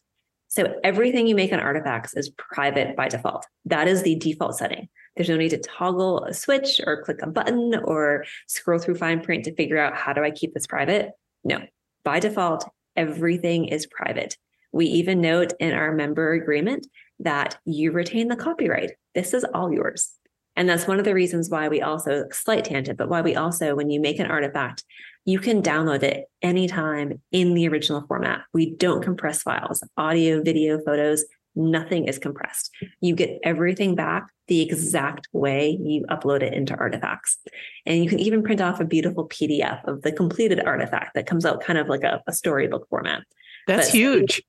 So 0.49 0.79
everything 0.85 1.27
you 1.27 1.35
make 1.35 1.53
on 1.53 1.59
Artifcts 1.59 2.15
is 2.15 2.31
private 2.31 2.97
by 2.97 3.09
default. 3.09 3.45
That 3.65 3.89
is 3.89 4.03
the 4.03 4.15
default 4.15 4.57
setting. 4.57 4.89
There's 5.17 5.29
no 5.29 5.37
need 5.37 5.51
to 5.51 5.59
toggle 5.59 6.25
a 6.25 6.35
switch 6.35 6.81
or 6.87 7.03
click 7.03 7.23
a 7.23 7.27
button 7.27 7.75
or 7.85 8.25
scroll 8.47 8.79
through 8.79 8.97
fine 8.97 9.21
print 9.21 9.45
to 9.45 9.55
figure 9.55 9.79
out 9.79 9.97
how 9.97 10.13
do 10.13 10.23
I 10.23 10.31
keep 10.31 10.55
this 10.55 10.67
private? 10.67 11.11
No, 11.43 11.61
by 12.05 12.21
default, 12.21 12.69
everything 12.97 13.67
is 13.67 13.87
private. 13.87 14.37
We 14.73 14.87
even 14.87 15.21
note 15.21 15.53
in 15.61 15.73
our 15.73 15.93
member 15.93 16.33
agreement 16.33 16.87
that 17.21 17.59
you 17.65 17.93
retain 17.93 18.29
the 18.29 18.37
copyright. 18.37 18.93
This 19.15 19.35
is 19.35 19.45
all 19.55 19.73
yours. 19.73 20.13
And 20.57 20.69
that's 20.69 20.87
one 20.87 20.99
of 20.99 21.05
the 21.05 21.15
reasons 21.15 21.51
why 21.51 21.69
we 21.69 21.83
also, 21.83 22.27
slight 22.31 22.65
tangent, 22.65 22.99
but 22.99 23.09
why 23.09 23.21
we 23.21 23.35
also, 23.35 23.75
when 23.75 23.91
you 23.91 24.01
make 24.01 24.19
an 24.19 24.31
artifact, 24.31 24.85
you 25.25 25.39
can 25.39 25.63
download 25.63 26.03
it 26.03 26.27
anytime 26.43 27.21
in 27.33 27.55
the 27.55 27.67
original 27.69 28.05
format. 28.07 28.43
We 28.53 28.75
don't 28.75 29.03
compress 29.03 29.43
files, 29.43 29.83
audio, 29.97 30.43
video, 30.43 30.81
photos, 30.85 31.25
nothing 31.57 32.07
is 32.07 32.19
compressed. 32.19 32.71
You 33.01 33.15
get 33.15 33.39
everything 33.43 33.95
back 33.95 34.27
the 34.49 34.61
exact 34.61 35.29
way 35.33 35.79
you 35.81 36.05
upload 36.11 36.43
it 36.43 36.53
into 36.53 36.75
Artifcts. 36.75 37.39
And 37.87 38.03
you 38.03 38.11
can 38.11 38.19
even 38.19 38.43
print 38.43 38.61
off 38.61 38.81
a 38.81 38.85
beautiful 38.85 39.29
PDF 39.29 39.85
of 39.85 40.03
the 40.03 40.13
completed 40.13 40.61
artifact 40.65 41.15
that 41.15 41.27
comes 41.27 41.47
out 41.47 41.63
kind 41.63 41.79
of 41.79 41.89
like 41.89 42.03
a, 42.03 42.23
a 42.27 42.33
storybook 42.33 42.89
format. 42.89 43.23
That's 43.67 43.89
but, 43.89 43.95
huge. 43.95 44.43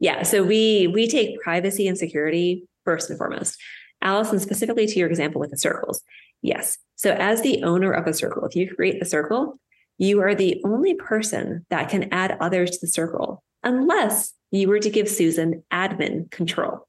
Yeah. 0.00 0.22
So 0.22 0.42
we 0.42 0.88
we 0.88 1.06
take 1.06 1.40
privacy 1.40 1.86
and 1.86 1.98
security 1.98 2.64
first 2.84 3.10
and 3.10 3.18
foremost. 3.18 3.56
Allison, 4.02 4.38
specifically 4.38 4.86
to 4.86 4.98
your 4.98 5.08
example 5.08 5.40
with 5.40 5.50
the 5.50 5.58
circles. 5.58 6.02
Yes. 6.42 6.78
So 6.96 7.12
as 7.12 7.42
the 7.42 7.62
owner 7.62 7.92
of 7.92 8.06
a 8.06 8.14
circle, 8.14 8.44
if 8.44 8.56
you 8.56 8.74
create 8.74 8.98
the 8.98 9.06
circle, 9.06 9.58
you 9.98 10.20
are 10.20 10.34
the 10.34 10.60
only 10.64 10.94
person 10.94 11.64
that 11.70 11.88
can 11.88 12.12
add 12.12 12.36
others 12.40 12.70
to 12.70 12.78
the 12.80 12.88
circle 12.90 13.42
unless 13.62 14.32
you 14.50 14.68
were 14.68 14.80
to 14.80 14.90
give 14.90 15.08
Susan 15.08 15.62
admin 15.72 16.30
control. 16.30 16.86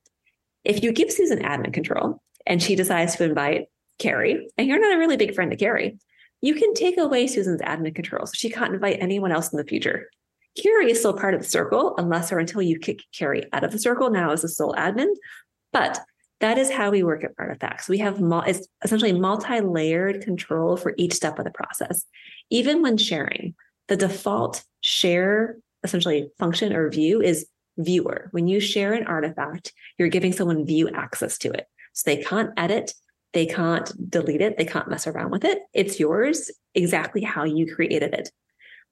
If 0.63 0.83
you 0.83 0.91
give 0.91 1.11
Susan 1.11 1.39
admin 1.39 1.73
control 1.73 2.21
and 2.45 2.61
she 2.61 2.75
decides 2.75 3.15
to 3.15 3.23
invite 3.23 3.67
Carrie, 3.99 4.49
and 4.57 4.67
you're 4.67 4.79
not 4.79 4.95
a 4.95 4.99
really 4.99 5.17
big 5.17 5.35
friend 5.35 5.51
to 5.51 5.57
Carrie, 5.57 5.97
you 6.41 6.55
can 6.55 6.73
take 6.73 6.97
away 6.97 7.27
Susan's 7.27 7.61
admin 7.61 7.95
control 7.95 8.25
so 8.25 8.33
she 8.35 8.49
can't 8.49 8.73
invite 8.73 8.97
anyone 8.99 9.31
else 9.31 9.51
in 9.51 9.57
the 9.57 9.63
future. 9.63 10.09
Carrie 10.61 10.91
is 10.91 10.99
still 10.99 11.13
part 11.13 11.33
of 11.33 11.41
the 11.41 11.49
circle 11.49 11.95
unless 11.97 12.31
or 12.31 12.39
until 12.39 12.61
you 12.61 12.77
kick 12.77 12.99
Carrie 13.17 13.45
out 13.53 13.63
of 13.63 13.71
the 13.71 13.79
circle 13.79 14.09
now 14.09 14.31
as 14.31 14.43
a 14.43 14.49
sole 14.49 14.73
admin. 14.73 15.13
But 15.71 15.99
that 16.43 16.57
is 16.57 16.69
how 16.69 16.91
we 16.91 17.03
work 17.03 17.23
at 17.23 17.31
Artifcts. 17.37 17.87
We 17.87 17.99
have 17.99 18.17
it's 18.45 18.67
essentially 18.83 19.13
multi-layered 19.13 20.21
control 20.23 20.75
for 20.75 20.93
each 20.97 21.13
step 21.13 21.39
of 21.39 21.45
the 21.45 21.51
process. 21.51 22.03
Even 22.49 22.81
when 22.81 22.97
sharing, 22.97 23.55
the 23.87 23.95
default 23.95 24.61
share 24.81 25.55
essentially 25.85 26.29
function 26.37 26.73
or 26.73 26.89
view 26.89 27.21
is 27.21 27.47
viewer. 27.77 28.27
When 28.31 28.49
you 28.49 28.59
share 28.59 28.91
an 28.91 29.07
artifact, 29.07 29.71
you're 29.97 30.09
giving 30.09 30.33
someone 30.33 30.65
view 30.65 30.89
access 30.89 31.37
to 31.39 31.51
it. 31.51 31.65
So 31.93 32.03
they 32.11 32.21
can't 32.21 32.51
edit, 32.57 32.93
they 33.31 33.45
can't 33.45 33.89
delete 34.09 34.41
it, 34.41 34.57
they 34.57 34.65
can't 34.65 34.89
mess 34.89 35.07
around 35.07 35.31
with 35.31 35.45
it. 35.45 35.59
It's 35.71 35.97
yours 35.97 36.51
exactly 36.75 37.21
how 37.21 37.45
you 37.45 37.73
created 37.73 38.13
it. 38.13 38.31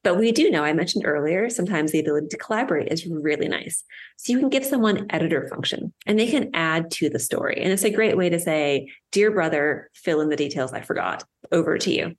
But 0.04 0.18
we 0.18 0.32
do 0.32 0.50
know, 0.50 0.64
I 0.64 0.72
mentioned 0.72 1.06
earlier, 1.06 1.48
sometimes 1.48 1.92
the 1.92 2.00
ability 2.00 2.28
to 2.28 2.36
collaborate 2.36 2.90
is 2.90 3.06
really 3.06 3.48
nice. 3.48 3.84
So 4.16 4.32
you 4.32 4.40
can 4.40 4.48
give 4.48 4.64
someone 4.64 5.06
editor 5.10 5.46
function 5.48 5.92
and 6.06 6.18
they 6.18 6.26
can 6.26 6.50
add 6.54 6.90
to 6.92 7.08
the 7.08 7.20
story. 7.20 7.60
And 7.62 7.72
it's 7.72 7.84
a 7.84 7.90
great 7.90 8.16
way 8.16 8.28
to 8.28 8.40
say, 8.40 8.90
dear 9.12 9.30
brother, 9.30 9.90
fill 9.94 10.20
in 10.20 10.28
the 10.28 10.36
details 10.36 10.72
I 10.72 10.80
forgot. 10.80 11.24
Over 11.52 11.78
to 11.78 11.92
you. 11.92 12.16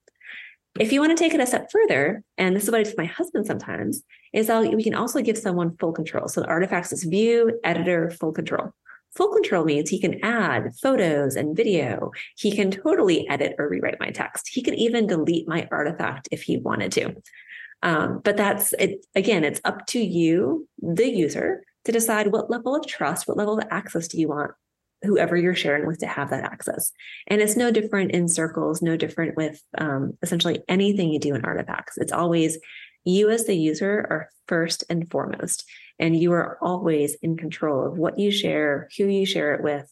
If 0.79 0.91
you 0.91 1.01
want 1.01 1.15
to 1.15 1.21
take 1.21 1.33
it 1.33 1.39
a 1.39 1.45
step 1.45 1.69
further, 1.71 2.23
and 2.37 2.55
this 2.55 2.63
is 2.63 2.71
what 2.71 2.79
I 2.79 2.83
do 2.83 2.89
with 2.89 2.97
my 2.97 3.05
husband 3.05 3.45
sometimes, 3.45 4.01
is 4.31 4.49
I'll, 4.49 4.69
we 4.71 4.83
can 4.83 4.95
also 4.95 5.21
give 5.21 5.37
someone 5.37 5.77
full 5.77 5.91
control. 5.91 6.27
So 6.27 6.41
the 6.41 6.47
artifacts 6.47 6.91
is 6.91 7.03
view, 7.03 7.59
editor, 7.63 8.09
full 8.09 8.31
control. 8.31 8.71
Full 9.15 9.31
control 9.31 9.65
means 9.65 9.89
he 9.89 9.99
can 9.99 10.23
add 10.23 10.71
photos 10.81 11.35
and 11.35 11.55
video. 11.55 12.11
He 12.37 12.55
can 12.55 12.71
totally 12.71 13.29
edit 13.29 13.55
or 13.59 13.69
rewrite 13.69 13.99
my 13.99 14.09
text. 14.09 14.49
He 14.51 14.63
can 14.63 14.73
even 14.73 15.05
delete 15.05 15.47
my 15.47 15.67
artifact 15.71 16.29
if 16.31 16.41
he 16.41 16.57
wanted 16.57 16.91
to. 16.93 17.15
Um, 17.83 18.21
but 18.23 18.37
that's 18.37 18.73
it. 18.73 19.05
Again, 19.13 19.43
it's 19.43 19.61
up 19.63 19.85
to 19.87 19.99
you, 19.99 20.67
the 20.79 21.07
user, 21.07 21.63
to 21.85 21.91
decide 21.91 22.31
what 22.31 22.49
level 22.49 22.75
of 22.75 22.87
trust, 22.87 23.27
what 23.27 23.37
level 23.37 23.59
of 23.59 23.67
access 23.69 24.07
do 24.07 24.19
you 24.19 24.29
want 24.29 24.51
whoever 25.03 25.35
you're 25.35 25.53
sharing 25.53 25.85
with 25.85 25.99
to 25.99 26.07
have 26.07 26.29
that 26.29 26.45
access. 26.45 26.91
And 27.27 27.41
it's 27.41 27.57
no 27.57 27.71
different 27.71 28.11
in 28.11 28.27
circles, 28.27 28.81
no 28.81 28.95
different 28.95 29.35
with 29.35 29.61
um, 29.77 30.17
essentially 30.21 30.63
anything 30.67 31.09
you 31.09 31.19
do 31.19 31.35
in 31.35 31.45
Artifcts. 31.45 31.97
It's 31.97 32.13
always 32.13 32.57
you 33.03 33.29
as 33.29 33.45
the 33.45 33.55
user 33.55 34.07
are 34.09 34.29
first 34.47 34.85
and 34.89 35.09
foremost, 35.11 35.65
and 35.99 36.17
you 36.17 36.31
are 36.31 36.57
always 36.61 37.15
in 37.15 37.35
control 37.35 37.85
of 37.85 37.97
what 37.97 38.17
you 38.17 38.31
share, 38.31 38.87
who 38.97 39.05
you 39.05 39.25
share 39.25 39.53
it 39.55 39.63
with, 39.63 39.91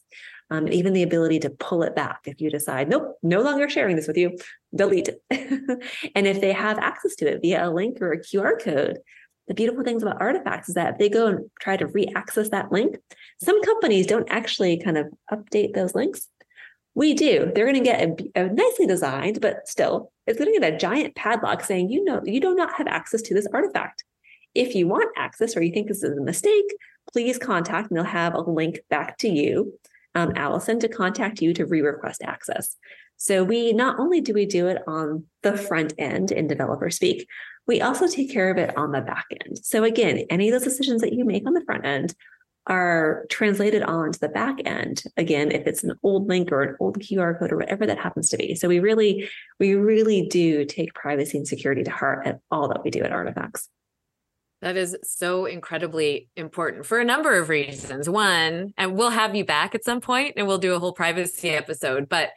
Um, 0.52 0.66
and 0.66 0.74
even 0.74 0.92
the 0.92 1.04
ability 1.04 1.40
to 1.40 1.50
pull 1.50 1.82
it 1.82 1.96
back 1.96 2.20
if 2.26 2.42
you 2.42 2.50
decide, 2.52 2.90
nope, 2.90 3.18
no 3.24 3.42
longer 3.42 3.70
sharing 3.70 3.96
this 3.96 4.08
with 4.08 4.18
you, 4.18 4.38
delete 4.76 5.08
it. 5.08 5.22
and 6.14 6.28
if 6.28 6.42
they 6.42 6.52
have 6.52 6.78
access 6.78 7.16
to 7.16 7.26
it 7.32 7.42
via 7.42 7.70
a 7.70 7.72
link 7.72 8.02
or 8.02 8.12
a 8.12 8.20
QR 8.20 8.62
code, 8.62 8.98
the 9.48 9.54
beautiful 9.54 9.84
things 9.84 10.04
about 10.04 10.22
Artifcts 10.22 10.70
is 10.70 10.76
that 10.76 10.94
if 10.94 11.00
they 11.00 11.10
go 11.10 11.28
and 11.28 11.50
try 11.62 11.78
to 11.78 11.88
re-access 11.88 12.50
that 12.50 12.72
link, 12.72 12.98
some 13.42 13.62
companies 13.64 14.08
don't 14.08 14.30
actually 14.30 14.78
kind 14.78 14.98
of 14.98 15.08
update 15.32 15.74
those 15.74 15.96
links. 15.96 16.28
We 16.96 17.14
do. 17.14 17.52
They're 17.56 17.66
going 17.66 17.82
to 17.82 17.90
get 17.90 18.02
a, 18.02 18.42
a, 18.42 18.50
nicely 18.50 18.86
designed, 18.86 19.40
but 19.40 19.68
still, 19.68 20.12
it's 20.28 20.38
going 20.38 20.54
to 20.54 20.60
get 20.60 20.74
a 20.74 20.78
giant 20.78 21.16
padlock 21.16 21.64
saying, 21.64 21.90
you 21.90 22.04
know, 22.04 22.22
you 22.26 22.42
do 22.42 22.54
not 22.54 22.74
have 22.74 22.88
access 22.88 23.22
to 23.24 23.34
this 23.34 23.48
artifact. 23.54 24.04
If 24.54 24.76
you 24.76 24.88
want 24.90 25.12
access 25.18 25.56
or 25.56 25.64
you 25.64 25.72
think 25.72 25.88
this 25.88 26.04
is 26.04 26.18
a 26.18 26.22
mistake, 26.22 26.66
please 27.14 27.38
contact 27.38 27.90
and 27.90 27.98
they'll 27.98 28.04
have 28.04 28.34
a 28.34 28.42
link 28.42 28.82
back 28.90 29.18
to 29.20 29.30
you, 29.30 29.74
um, 30.16 30.34
Allison, 30.36 30.80
to 30.80 30.90
contact 30.90 31.42
you 31.42 31.54
to 31.54 31.66
re-request 31.66 32.22
access. 32.24 32.76
So 33.18 33.44
we 33.44 33.74
not 33.74 34.00
only 34.00 34.20
do 34.22 34.34
we 34.34 34.46
do 34.46 34.68
it 34.68 34.82
on 34.88 35.26
the 35.44 35.56
front 35.56 35.94
end 35.98 36.32
in 36.32 36.48
developer 36.48 36.90
speak, 36.90 37.28
we 37.68 37.82
also 37.82 38.08
take 38.08 38.32
care 38.32 38.50
of 38.50 38.58
it 38.58 38.76
on 38.76 38.92
the 38.92 39.02
back 39.02 39.26
end. 39.46 39.60
So 39.64 39.84
again, 39.84 40.26
any 40.30 40.50
of 40.50 40.54
those 40.54 40.64
decisions 40.64 41.02
that 41.02 41.14
you 41.14 41.24
make 41.24 41.46
on 41.46 41.54
the 41.54 41.64
front 41.64 41.86
end 41.86 42.16
are 42.68 43.26
translated 43.30 43.82
onto 43.84 44.20
the 44.20 44.30
back 44.30 44.58
end 44.66 45.04
again 45.18 45.52
if 45.52 45.66
it's 45.66 45.84
an 45.84 45.94
old 46.04 46.28
link 46.28 46.52
or 46.52 46.62
an 46.62 46.76
old 46.80 47.00
qr 47.00 47.38
code 47.40 47.52
or 47.52 47.58
whatever 47.58 47.88
that 47.88 47.98
happens 47.98 48.30
to 48.30 48.38
be 48.38 48.54
so 48.54 48.68
we 48.68 48.80
really 48.80 49.28
we 49.60 49.74
really 49.74 50.28
do 50.28 50.64
take 50.64 50.94
privacy 50.94 51.38
and 51.38 51.48
security 51.48 51.84
to 51.84 51.90
heart 51.90 52.26
at 52.28 52.40
all 52.52 52.68
that 52.68 52.84
we 52.84 52.92
do 52.92 53.02
at 53.02 53.12
Artifcts 53.12 53.68
that 54.62 54.78
is 54.78 54.96
so 55.04 55.46
incredibly 55.46 56.30
important 56.36 56.86
for 56.86 57.00
a 57.00 57.06
number 57.06 57.38
of 57.38 57.50
reasons 57.50 58.10
one 58.10 58.74
and 58.78 58.96
we'll 58.96 59.10
have 59.10 59.36
you 59.36 59.46
back 59.46 59.76
at 59.76 59.84
some 59.84 60.02
point 60.02 60.34
and 60.38 60.48
we'll 60.48 60.58
do 60.58 60.74
a 60.74 60.80
whole 60.80 60.94
privacy 60.94 61.50
episode 61.50 62.08
but 62.08 62.30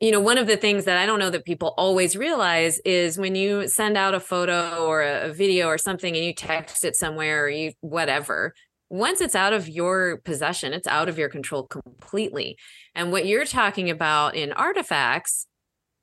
you 0.00 0.10
know 0.10 0.20
one 0.20 0.38
of 0.38 0.46
the 0.46 0.56
things 0.56 0.84
that 0.84 0.96
i 0.96 1.06
don't 1.06 1.18
know 1.18 1.30
that 1.30 1.44
people 1.44 1.74
always 1.76 2.16
realize 2.16 2.78
is 2.84 3.18
when 3.18 3.34
you 3.34 3.68
send 3.68 3.96
out 3.96 4.14
a 4.14 4.20
photo 4.20 4.84
or 4.84 5.02
a 5.02 5.32
video 5.32 5.66
or 5.66 5.78
something 5.78 6.16
and 6.16 6.24
you 6.24 6.34
text 6.34 6.84
it 6.84 6.96
somewhere 6.96 7.44
or 7.44 7.48
you 7.48 7.72
whatever 7.80 8.54
once 8.90 9.20
it's 9.20 9.36
out 9.36 9.52
of 9.52 9.68
your 9.68 10.18
possession, 10.24 10.72
it's 10.72 10.88
out 10.88 11.08
of 11.08 11.16
your 11.16 11.28
control 11.28 11.62
completely. 11.62 12.58
And 12.94 13.12
what 13.12 13.24
you're 13.24 13.44
talking 13.44 13.88
about 13.88 14.34
in 14.34 14.52
Artifcts, 14.52 15.46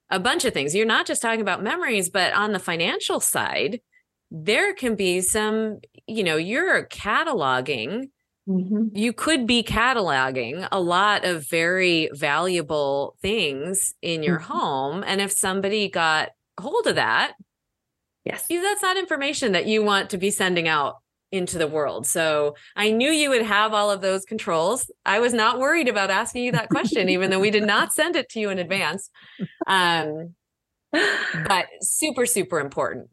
a 0.09 0.19
bunch 0.19 0.45
of 0.45 0.53
things. 0.53 0.73
You're 0.73 0.85
not 0.85 1.05
just 1.05 1.21
talking 1.21 1.41
about 1.41 1.61
memories, 1.61 2.09
but 2.09 2.33
on 2.33 2.53
the 2.53 2.59
financial 2.59 3.19
side, 3.19 3.81
there 4.31 4.73
can 4.73 4.95
be 4.95 5.21
some, 5.21 5.79
you 6.07 6.23
know, 6.23 6.35
you're 6.35 6.85
cataloging. 6.87 8.09
Mm-hmm. 8.47 8.95
You 8.95 9.13
could 9.13 9.45
be 9.45 9.63
cataloging 9.63 10.67
a 10.71 10.79
lot 10.79 11.25
of 11.25 11.49
very 11.49 12.09
valuable 12.13 13.15
things 13.21 13.93
in 14.01 14.23
your 14.23 14.39
mm-hmm. 14.39 14.53
home. 14.53 15.03
And 15.05 15.21
if 15.21 15.31
somebody 15.31 15.89
got 15.89 16.29
hold 16.59 16.87
of 16.87 16.95
that, 16.95 17.33
yes, 18.23 18.47
that's 18.47 18.81
not 18.81 18.97
information 18.97 19.51
that 19.53 19.65
you 19.65 19.83
want 19.83 20.09
to 20.11 20.17
be 20.17 20.31
sending 20.31 20.67
out 20.67 20.95
into 21.31 21.57
the 21.57 21.67
world. 21.67 22.07
So 22.07 22.55
I 22.75 22.91
knew 22.91 23.11
you 23.11 23.29
would 23.29 23.41
have 23.41 23.73
all 23.73 23.91
of 23.91 24.01
those 24.01 24.23
controls. 24.23 24.89
I 25.05 25.19
was 25.19 25.33
not 25.33 25.59
worried 25.59 25.89
about 25.89 26.09
asking 26.09 26.45
you 26.45 26.51
that 26.53 26.69
question, 26.69 27.09
even 27.09 27.29
though 27.29 27.39
we 27.39 27.51
did 27.51 27.65
not 27.65 27.93
send 27.93 28.15
it 28.15 28.29
to 28.29 28.39
you 28.39 28.49
in 28.49 28.59
advance. 28.59 29.09
Um, 29.67 30.35
but 30.91 31.65
super, 31.81 32.25
super 32.25 32.59
important. 32.59 33.09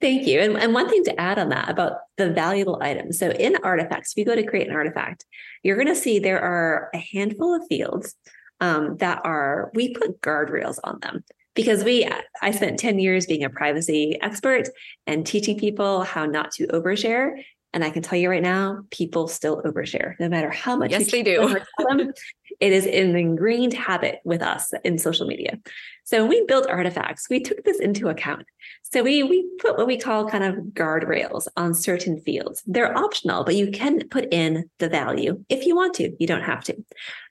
Thank 0.00 0.26
you. 0.26 0.40
And, 0.40 0.56
and 0.56 0.72
one 0.72 0.88
thing 0.88 1.02
to 1.04 1.20
add 1.20 1.38
on 1.38 1.48
that 1.48 1.68
about 1.68 1.98
the 2.16 2.30
valuable 2.30 2.78
items. 2.80 3.18
So 3.18 3.30
in 3.30 3.56
Artifcts, 3.64 4.12
if 4.12 4.18
you 4.18 4.24
go 4.24 4.36
to 4.36 4.46
create 4.46 4.68
an 4.68 4.74
artifact, 4.74 5.24
you're 5.62 5.76
going 5.76 5.88
to 5.88 5.96
see 5.96 6.18
there 6.18 6.40
are 6.40 6.88
a 6.94 6.98
handful 6.98 7.54
of 7.54 7.66
fields 7.68 8.14
um, 8.60 8.96
that 8.98 9.22
are, 9.24 9.70
we 9.74 9.92
put 9.92 10.20
guardrails 10.20 10.78
on 10.84 11.00
them 11.00 11.24
because 11.56 11.82
we 11.82 12.08
i 12.42 12.50
spent 12.52 12.78
10 12.78 13.00
years 13.00 13.26
being 13.26 13.42
a 13.42 13.50
privacy 13.50 14.16
expert 14.20 14.68
and 15.06 15.26
teaching 15.26 15.58
people 15.58 16.02
how 16.02 16.26
not 16.26 16.52
to 16.52 16.66
overshare 16.68 17.42
and 17.72 17.82
i 17.82 17.90
can 17.90 18.02
tell 18.02 18.18
you 18.18 18.28
right 18.30 18.42
now 18.42 18.82
people 18.90 19.26
still 19.26 19.62
overshare 19.62 20.14
no 20.20 20.28
matter 20.28 20.50
how 20.50 20.76
much 20.76 20.92
yes 20.92 21.10
they 21.10 21.22
do 21.22 21.58
them, 21.78 22.12
it 22.60 22.72
is 22.72 22.86
an 22.86 23.16
ingrained 23.16 23.72
habit 23.72 24.20
with 24.24 24.42
us 24.42 24.72
in 24.84 24.98
social 24.98 25.26
media. 25.26 25.58
So 26.04 26.20
when 26.20 26.28
we 26.28 26.44
built 26.46 26.68
Artifcts 26.68 27.28
we 27.28 27.40
took 27.40 27.64
this 27.64 27.80
into 27.80 28.08
account. 28.08 28.46
So 28.82 29.02
we 29.02 29.22
we 29.22 29.48
put 29.58 29.76
what 29.76 29.86
we 29.86 29.98
call 29.98 30.28
kind 30.28 30.44
of 30.44 30.54
guardrails 30.72 31.48
on 31.56 31.74
certain 31.74 32.20
fields. 32.20 32.62
They're 32.66 32.96
optional 32.96 33.44
but 33.44 33.56
you 33.56 33.70
can 33.70 34.08
put 34.08 34.32
in 34.32 34.70
the 34.78 34.88
value 34.88 35.44
if 35.48 35.66
you 35.66 35.74
want 35.76 35.94
to. 35.94 36.14
You 36.18 36.26
don't 36.26 36.42
have 36.42 36.64
to. 36.64 36.76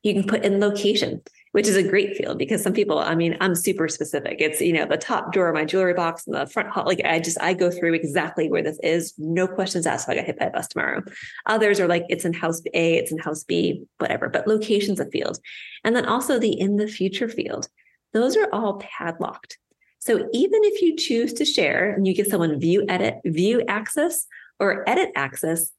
You 0.03 0.13
can 0.13 0.28
put 0.28 0.43
in 0.43 0.59
location 0.59 1.21
which 1.55 1.69
is 1.69 1.77
a 1.77 1.83
great 1.83 2.17
field 2.17 2.37
because 2.37 2.61
some 2.61 2.73
people, 2.73 2.99
I 2.99 3.15
mean, 3.15 3.37
I'm 3.39 3.55
super 3.55 3.87
specific. 3.87 4.41
It's, 4.41 4.59
you 4.59 4.73
know, 4.73 4.85
the 4.85 4.97
top 4.97 5.31
drawer 5.31 5.47
of 5.47 5.53
my 5.53 5.63
jewelry 5.63 5.93
box 5.93 6.27
and 6.27 6.35
the 6.35 6.47
front, 6.47 6.67
hall. 6.67 6.83
like 6.85 6.99
I 7.05 7.17
just, 7.17 7.39
I 7.39 7.53
go 7.53 7.71
through 7.71 7.93
exactly 7.93 8.49
where 8.49 8.61
this 8.61 8.77
is. 8.83 9.13
No 9.17 9.47
questions 9.47 9.87
asked 9.87 10.05
if 10.05 10.11
I 10.11 10.15
got 10.15 10.25
hit 10.25 10.37
by 10.37 10.47
a 10.47 10.51
bus 10.51 10.67
tomorrow. 10.67 11.01
Others 11.45 11.79
are 11.79 11.87
like, 11.87 12.03
it's 12.09 12.25
in 12.25 12.33
house 12.33 12.61
A, 12.73 12.97
it's 12.97 13.09
in 13.09 13.19
house 13.19 13.45
B, 13.45 13.85
whatever, 13.99 14.27
but 14.27 14.49
location's 14.49 14.99
a 14.99 15.05
field. 15.05 15.39
And 15.85 15.95
then 15.95 16.05
also 16.05 16.39
the 16.39 16.59
in 16.59 16.75
the 16.75 16.89
future 16.89 17.29
field. 17.29 17.69
Those 18.11 18.35
are 18.35 18.49
all 18.51 18.81
padlocked. 18.81 19.57
So 19.99 20.27
even 20.33 20.59
if 20.65 20.81
you 20.81 20.97
choose 20.97 21.31
to 21.35 21.45
share 21.45 21.93
and 21.93 22.05
you 22.05 22.13
give 22.13 22.27
someone 22.27 22.59
view 22.59 22.83
edit, 22.89 23.21
view 23.23 23.63
access 23.69 24.27
or 24.59 24.83
edit 24.89 25.11
access, 25.15 25.71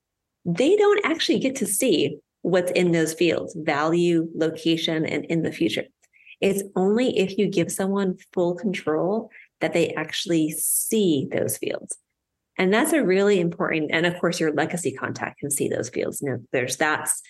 they 0.46 0.74
don't 0.74 1.04
actually 1.04 1.38
get 1.38 1.56
to 1.56 1.66
see 1.66 2.18
what's 2.47 2.70
in 2.72 2.92
those 2.92 3.12
fields 3.12 3.57
value, 3.59 4.28
location, 4.32 5.05
and 5.05 5.24
in 5.24 5.42
the 5.42 5.51
future. 5.51 5.82
It's 6.40 6.62
only 6.76 7.18
if 7.18 7.36
you 7.38 7.49
give 7.49 7.72
someone 7.72 8.18
full 8.32 8.55
control 8.55 9.30
that 9.61 9.72
they 9.72 9.92
actually 9.94 10.53
see 10.53 11.26
those 11.32 11.59
fields. 11.59 11.99
And 12.57 12.72
that's 12.72 12.92
a 12.92 13.05
really 13.05 13.40
important, 13.40 13.90
and 13.92 14.07
of 14.07 14.16
course, 14.20 14.38
your 14.38 14.53
legacy 14.53 14.92
contact 14.92 15.40
can 15.40 15.51
see 15.51 15.68
those 15.68 15.90
fields. 15.90 16.20
You 16.22 16.30
know, 16.30 16.38
there's 16.53 16.76
that's 16.76 17.20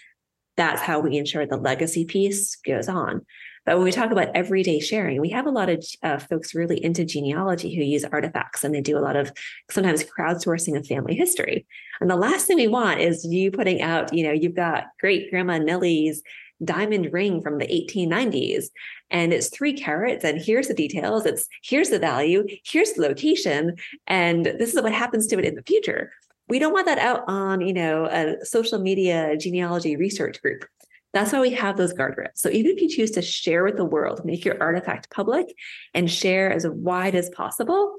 that's 0.59 0.83
how 0.83 1.01
we 1.01 1.17
ensure 1.17 1.47
the 1.47 1.57
legacy 1.57 2.05
piece 2.05 2.57
goes 2.57 2.87
on. 2.87 3.25
But 3.67 3.77
when 3.77 3.85
we 3.85 3.93
talk 3.93 4.13
about 4.13 4.31
everyday 4.35 4.79
sharing, 4.79 5.21
we 5.21 5.31
have 5.31 5.47
a 5.47 5.51
lot 5.51 5.69
of 5.69 5.85
uh, 6.03 6.19
folks 6.19 6.55
really 6.55 6.83
into 6.83 7.05
genealogy 7.05 7.75
who 7.75 7.83
use 7.83 8.05
Artifcts 8.05 8.63
and 8.63 8.73
they 8.73 8.81
do 8.81 8.97
a 8.97 9.01
lot 9.01 9.17
of 9.17 9.33
sometimes 9.71 10.05
crowdsourcing 10.05 10.77
of 10.77 10.87
family 10.87 11.17
history. 11.17 11.67
And 12.01 12.09
the 12.09 12.17
last 12.17 12.47
thing 12.47 12.57
we 12.57 12.69
want 12.69 13.01
is 13.01 13.25
you 13.25 13.51
putting 13.51 13.83
out, 13.83 14.15
you 14.15 14.23
know, 14.23 14.33
you've 14.33 14.55
got 14.55 14.85
great 15.01 15.31
grandma 15.31 15.59
Nellie's 15.59 16.23
diamond 16.65 17.13
ring 17.13 17.43
from 17.43 17.59
the 17.59 17.67
1890s 17.67 18.67
and 19.11 19.33
it's 19.33 19.49
three 19.49 19.75
carats 19.75 20.25
and 20.25 20.41
here's 20.41 20.69
the 20.69 20.75
details 20.75 21.27
it's 21.27 21.47
here's 21.63 21.91
the 21.91 21.99
value 21.99 22.47
here's 22.65 22.93
the 22.93 23.03
location 23.03 23.77
and 24.07 24.47
this 24.47 24.75
is 24.75 24.81
what 24.81 24.91
happens 24.91 25.27
to 25.27 25.39
it 25.39 25.45
in 25.45 25.55
the 25.55 25.63
future 25.65 26.11
we 26.49 26.59
don't 26.59 26.73
want 26.73 26.87
that 26.87 26.99
out 26.99 27.25
on 27.29 27.61
you 27.61 27.75
know 27.75 28.07
a 28.07 28.43
social 28.43 28.79
media 28.79 29.37
genealogy 29.37 29.97
research 29.97 30.41
group 30.41 30.65
that's 31.17 31.33
why 31.33 31.41
we 31.41 31.53
have 31.53 31.79
those 31.79 31.95
guardrails. 31.95 32.37
So 32.37 32.51
even 32.51 32.73
if 32.73 32.83
you 32.83 32.91
choose 32.91 33.11
to 33.13 33.23
share 33.23 33.65
with 33.65 33.79
the 33.79 33.87
world, 33.87 34.21
make 34.25 34.45
your 34.45 34.63
artifact 34.63 35.11
public 35.11 35.47
and 35.95 36.11
share 36.11 36.53
as 36.53 36.67
wide 36.69 37.15
as 37.15 37.31
possible, 37.31 37.95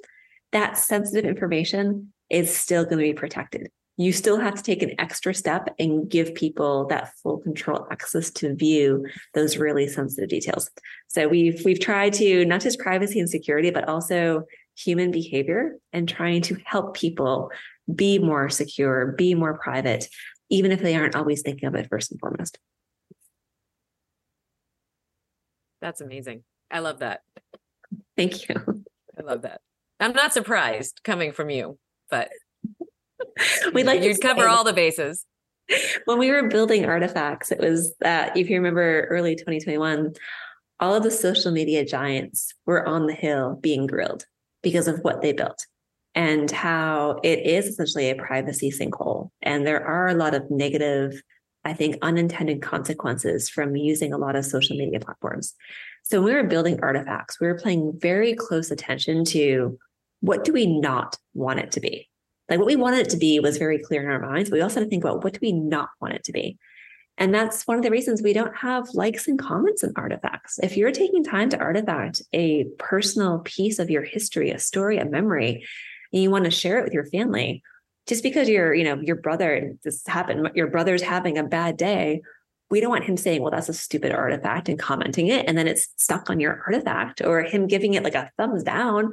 that 0.51 0.77
sensitive 0.77 1.25
information 1.25 2.13
is 2.29 2.55
still 2.55 2.83
going 2.83 2.99
to 2.99 3.03
be 3.03 3.13
protected. 3.13 3.69
You 3.97 4.11
still 4.11 4.39
have 4.39 4.53
to 4.53 4.61
take 4.61 4.83
an 4.83 4.91
extra 4.99 5.33
step 5.33 5.73
and 5.79 6.07
give 6.07 6.35
people 6.35 6.85
that 6.89 7.11
full 7.23 7.39
control 7.39 7.87
access 7.89 8.29
to 8.33 8.53
view 8.53 9.07
those 9.33 9.57
really 9.57 9.87
sensitive 9.87 10.29
details. 10.29 10.69
So 11.07 11.27
we've 11.27 11.65
we've 11.65 11.79
tried 11.79 12.13
to 12.13 12.45
not 12.45 12.61
just 12.61 12.77
privacy 12.77 13.19
and 13.19 13.27
security, 13.27 13.71
but 13.71 13.89
also 13.89 14.43
human 14.77 15.09
behavior 15.09 15.79
and 15.91 16.07
trying 16.07 16.43
to 16.43 16.57
help 16.63 16.95
people 16.95 17.49
be 17.95 18.19
more 18.19 18.47
secure, 18.49 19.15
be 19.17 19.33
more 19.33 19.57
private, 19.57 20.07
even 20.51 20.71
if 20.71 20.83
they 20.83 20.95
aren't 20.95 21.15
always 21.15 21.41
thinking 21.41 21.67
of 21.67 21.73
it 21.73 21.89
first 21.89 22.11
and 22.11 22.19
foremost. 22.19 22.59
That's 25.81 26.01
amazing. 26.01 26.43
I 26.71 26.79
love 26.79 26.99
that. 26.99 27.21
Thank 28.15 28.49
you. 28.49 28.55
I 29.17 29.21
love 29.21 29.43
that. 29.43 29.61
I'm 29.99 30.13
not 30.13 30.33
surprised 30.33 31.01
coming 31.03 31.31
from 31.31 31.49
you, 31.49 31.77
but 32.09 32.29
we 33.73 33.83
like 33.83 34.03
you'd 34.03 34.21
cover 34.21 34.47
all 34.47 34.63
the 34.63 34.73
bases. 34.73 35.25
When 36.05 36.17
we 36.17 36.31
were 36.31 36.47
building 36.47 36.85
Artifcts, 36.85 37.51
it 37.51 37.59
was 37.59 37.93
that 37.99 38.37
if 38.37 38.49
you 38.49 38.57
remember 38.57 39.07
early 39.09 39.35
2021, 39.35 40.13
all 40.79 40.95
of 40.95 41.03
the 41.03 41.11
social 41.11 41.51
media 41.51 41.83
giants 41.83 42.53
were 42.65 42.87
on 42.87 43.07
the 43.07 43.13
hill 43.13 43.57
being 43.61 43.87
grilled 43.87 44.25
because 44.63 44.87
of 44.87 44.99
what 44.99 45.21
they 45.21 45.33
built 45.33 45.65
and 46.15 46.49
how 46.49 47.19
it 47.23 47.45
is 47.45 47.67
essentially 47.67 48.09
a 48.09 48.15
privacy 48.15 48.71
sinkhole. 48.71 49.29
And 49.41 49.67
there 49.67 49.85
are 49.85 50.07
a 50.07 50.13
lot 50.13 50.33
of 50.33 50.49
negative 50.49 51.21
I 51.67 51.73
think, 51.73 51.97
unintended 52.01 52.61
consequences 52.61 53.49
from 53.49 53.75
using 53.75 54.13
a 54.13 54.17
lot 54.17 54.37
of 54.37 54.45
social 54.45 54.77
media 54.77 55.01
platforms. 55.01 55.53
So 56.03 56.21
when 56.21 56.33
we 56.33 56.41
were 56.41 56.47
building 56.47 56.79
Artifcts, 56.81 57.41
we 57.41 57.47
were 57.47 57.59
paying 57.59 57.91
very 57.99 58.33
close 58.35 58.71
attention 58.71 59.25
to 59.25 59.77
what 60.21 60.45
do 60.45 60.53
we 60.53 60.65
not 60.65 61.17
want 61.33 61.59
it 61.59 61.73
to 61.73 61.81
be? 61.81 62.07
Like 62.49 62.59
what 62.59 62.67
we 62.67 62.77
wanted 62.77 63.01
it 63.01 63.09
to 63.09 63.17
be 63.17 63.41
was 63.41 63.57
very 63.57 63.79
clear 63.79 64.01
in 64.01 64.07
our 64.07 64.31
minds. 64.31 64.49
But 64.49 64.55
we 64.55 64.61
also 64.61 64.79
had 64.79 64.85
to 64.85 64.89
think 64.89 65.03
about 65.03 65.25
what 65.25 65.33
do 65.33 65.39
we 65.41 65.51
not 65.51 65.89
want 65.99 66.13
it 66.13 66.23
to 66.23 66.31
be? 66.31 66.57
And 67.17 67.33
that's 67.33 67.67
one 67.67 67.75
of 67.75 67.83
the 67.83 67.91
reasons 67.91 68.21
we 68.21 68.31
don't 68.31 68.55
have 68.55 68.87
likes 68.93 69.27
and 69.27 69.37
comments 69.37 69.83
in 69.83 69.91
Artifcts. 69.97 70.59
If 70.63 70.77
you're 70.77 70.93
taking 70.93 71.25
time 71.25 71.49
to 71.49 71.59
artifact 71.59 72.21
a 72.31 72.65
personal 72.79 73.39
piece 73.39 73.77
of 73.77 73.89
your 73.89 74.03
history, 74.03 74.51
a 74.51 74.59
story, 74.59 74.99
a 74.99 75.05
memory, 75.05 75.67
and 76.13 76.23
you 76.23 76.31
want 76.31 76.45
to 76.45 76.51
share 76.51 76.79
it 76.79 76.85
with 76.85 76.93
your 76.93 77.07
family, 77.07 77.61
just 78.07 78.23
because 78.23 78.49
your, 78.49 78.73
you 78.73 78.83
know, 78.83 78.99
your 79.01 79.17
brother, 79.17 79.73
this 79.83 80.05
happened, 80.07 80.49
your 80.55 80.67
brother's 80.67 81.01
having 81.01 81.37
a 81.37 81.43
bad 81.43 81.77
day, 81.77 82.21
we 82.69 82.81
don't 82.81 82.89
want 82.89 83.05
him 83.05 83.15
saying, 83.15 83.41
well, 83.41 83.51
that's 83.51 83.69
a 83.69 83.73
stupid 83.73 84.11
artifact 84.11 84.67
and 84.67 84.79
commenting 84.79 85.27
it. 85.27 85.47
And 85.47 85.57
then 85.57 85.67
it's 85.67 85.87
stuck 85.95 86.29
on 86.29 86.39
your 86.39 86.61
artifact 86.65 87.21
or 87.21 87.43
him 87.43 87.67
giving 87.67 87.93
it 87.93 88.03
like 88.03 88.15
a 88.15 88.29
thumbs 88.37 88.63
down. 88.63 89.11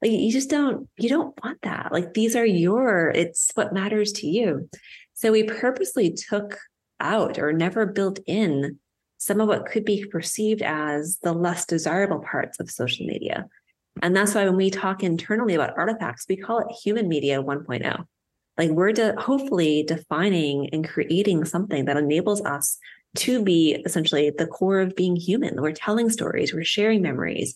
Like 0.00 0.10
you 0.10 0.32
just 0.32 0.48
don't, 0.48 0.88
you 0.96 1.08
don't 1.08 1.34
want 1.42 1.60
that. 1.62 1.92
Like 1.92 2.14
these 2.14 2.34
are 2.34 2.46
your, 2.46 3.10
it's 3.14 3.50
what 3.54 3.74
matters 3.74 4.12
to 4.12 4.26
you. 4.26 4.68
So 5.12 5.32
we 5.32 5.42
purposely 5.42 6.12
took 6.12 6.58
out 6.98 7.38
or 7.38 7.52
never 7.52 7.84
built 7.84 8.20
in 8.26 8.78
some 9.18 9.40
of 9.40 9.48
what 9.48 9.66
could 9.66 9.84
be 9.84 10.04
perceived 10.06 10.62
as 10.62 11.18
the 11.22 11.32
less 11.32 11.66
desirable 11.66 12.20
parts 12.20 12.58
of 12.58 12.70
social 12.70 13.06
media. 13.06 13.46
And 14.02 14.14
that's 14.16 14.34
why 14.34 14.44
when 14.44 14.56
we 14.56 14.70
talk 14.70 15.02
internally 15.02 15.54
about 15.54 15.76
Artifcts, 15.76 16.26
we 16.28 16.36
call 16.36 16.58
it 16.58 16.74
human 16.82 17.08
media 17.08 17.42
1.0. 17.42 18.04
Like 18.56 18.70
we're 18.70 18.92
de- 18.92 19.20
hopefully 19.20 19.82
defining 19.82 20.68
and 20.70 20.88
creating 20.88 21.44
something 21.44 21.86
that 21.86 21.96
enables 21.96 22.44
us 22.44 22.78
to 23.16 23.42
be 23.42 23.80
essentially 23.84 24.30
the 24.30 24.46
core 24.46 24.80
of 24.80 24.96
being 24.96 25.16
human. 25.16 25.60
We're 25.60 25.72
telling 25.72 26.10
stories, 26.10 26.52
we're 26.52 26.64
sharing 26.64 27.02
memories. 27.02 27.54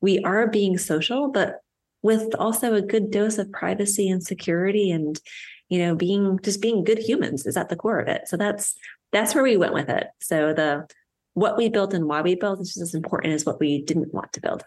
We 0.00 0.20
are 0.20 0.48
being 0.48 0.78
social, 0.78 1.30
but 1.30 1.60
with 2.02 2.34
also 2.38 2.74
a 2.74 2.82
good 2.82 3.10
dose 3.10 3.38
of 3.38 3.52
privacy 3.52 4.08
and 4.08 4.22
security 4.22 4.90
and 4.90 5.20
you 5.68 5.78
know 5.78 5.94
being 5.94 6.38
just 6.42 6.60
being 6.60 6.84
good 6.84 6.98
humans 6.98 7.46
is 7.46 7.56
at 7.56 7.68
the 7.68 7.76
core 7.76 7.98
of 7.98 8.08
it 8.08 8.26
so 8.26 8.36
that's 8.36 8.74
that's 9.12 9.34
where 9.34 9.44
we 9.44 9.56
went 9.56 9.74
with 9.74 9.88
it 9.88 10.06
so 10.20 10.52
the 10.52 10.86
what 11.34 11.56
we 11.56 11.68
built 11.68 11.94
and 11.94 12.06
why 12.06 12.22
we 12.22 12.34
built 12.34 12.60
is 12.60 12.68
just 12.68 12.80
as 12.80 12.94
important 12.94 13.34
as 13.34 13.44
what 13.44 13.60
we 13.60 13.82
didn't 13.82 14.12
want 14.12 14.32
to 14.32 14.40
build 14.40 14.64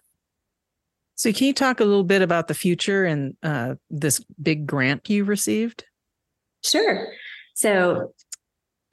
so 1.16 1.32
can 1.32 1.48
you 1.48 1.54
talk 1.54 1.80
a 1.80 1.86
little 1.86 2.04
bit 2.04 2.22
about 2.22 2.48
the 2.48 2.54
future 2.54 3.06
and 3.06 3.36
uh, 3.44 3.76
this 3.90 4.24
big 4.42 4.66
grant 4.66 5.10
you 5.10 5.24
received 5.24 5.86
sure 6.64 7.08
so 7.54 8.14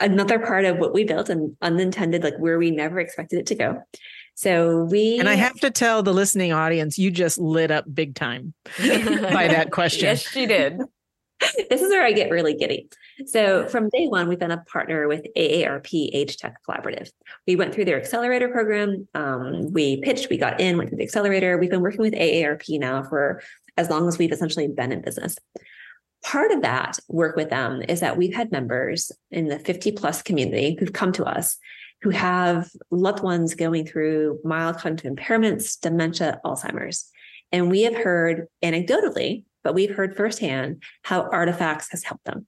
another 0.01 0.39
part 0.39 0.65
of 0.65 0.79
what 0.79 0.95
we 0.95 1.05
built 1.05 1.29
and 1.29 1.57
unintended 1.63 2.23
like 2.23 2.37
where 2.39 2.59
we 2.59 2.71
never 2.71 2.99
expected 2.99 3.39
it 3.39 3.47
to 3.47 3.55
go 3.55 3.83
so 4.41 4.85
we 4.85 5.19
And 5.19 5.29
I 5.29 5.35
have 5.35 5.61
to 5.61 5.71
tell 5.71 6.03
the 6.03 6.15
listening 6.15 6.51
audience, 6.51 6.97
you 6.97 7.11
just 7.11 7.37
lit 7.37 7.71
up 7.71 7.85
big 7.93 8.15
time 8.15 8.55
by 8.79 9.49
that 9.49 9.71
question. 9.71 10.07
yes, 10.07 10.23
she 10.27 10.47
did. 10.47 10.81
this 11.71 11.81
is 11.81 11.91
where 11.91 12.05
I 12.05 12.13
get 12.13 12.31
really 12.31 12.55
giddy. 12.55 12.89
So 13.27 13.67
from 13.69 13.89
day 13.89 14.07
one, 14.09 14.29
we've 14.29 14.39
been 14.39 14.51
a 14.51 14.63
partner 14.65 15.09
with 15.09 15.27
AARP 15.37 16.11
Age 16.13 16.37
Tech 16.37 16.57
Collaborative. 16.69 17.11
We 17.47 17.57
went 17.57 17.75
through 17.75 17.87
their 17.87 17.99
accelerator 17.99 18.49
program. 18.49 19.09
Um, 19.15 19.73
we 19.73 20.01
pitched, 20.01 20.29
we 20.29 20.37
got 20.37 20.61
in, 20.61 20.77
went 20.77 20.91
through 20.91 20.99
the 20.99 21.05
accelerator. 21.05 21.59
We've 21.59 21.71
been 21.71 21.81
working 21.81 22.01
with 22.01 22.15
AARP 22.15 22.79
now 22.79 23.03
for 23.03 23.43
as 23.77 23.89
long 23.89 24.09
as 24.09 24.19
we've 24.19 24.33
essentially 24.33 24.69
been 24.69 24.93
in 24.93 25.01
business. 25.01 25.37
Part 26.23 26.53
of 26.53 26.63
that 26.63 26.99
work 27.09 27.37
with 27.37 27.49
them 27.49 27.83
is 27.89 28.01
that 28.01 28.19
we've 28.19 28.35
had 28.35 28.53
members 28.53 29.11
in 29.31 29.49
the 29.49 29.59
50 29.59 29.93
plus 29.93 30.21
community 30.21 30.77
who've 30.79 30.93
come 30.93 31.13
to 31.13 31.25
us 31.25 31.57
who 32.03 32.11
have 32.11 32.71
loved 32.91 33.23
ones 33.23 33.55
going 33.55 33.87
through 33.87 34.39
mild 34.45 34.79
cognitive 34.79 35.13
impairments, 35.13 35.79
dementia, 35.81 36.41
Alzheimer's. 36.45 37.11
And 37.53 37.71
we 37.71 37.83
have 37.83 37.97
heard 37.97 38.47
anecdotally 38.63 39.45
but 39.63 39.75
we've 39.75 39.95
heard 39.95 40.17
firsthand 40.17 40.83
how 41.03 41.23
Artifcts 41.31 41.91
has 41.91 42.05
helped 42.05 42.25
them, 42.25 42.47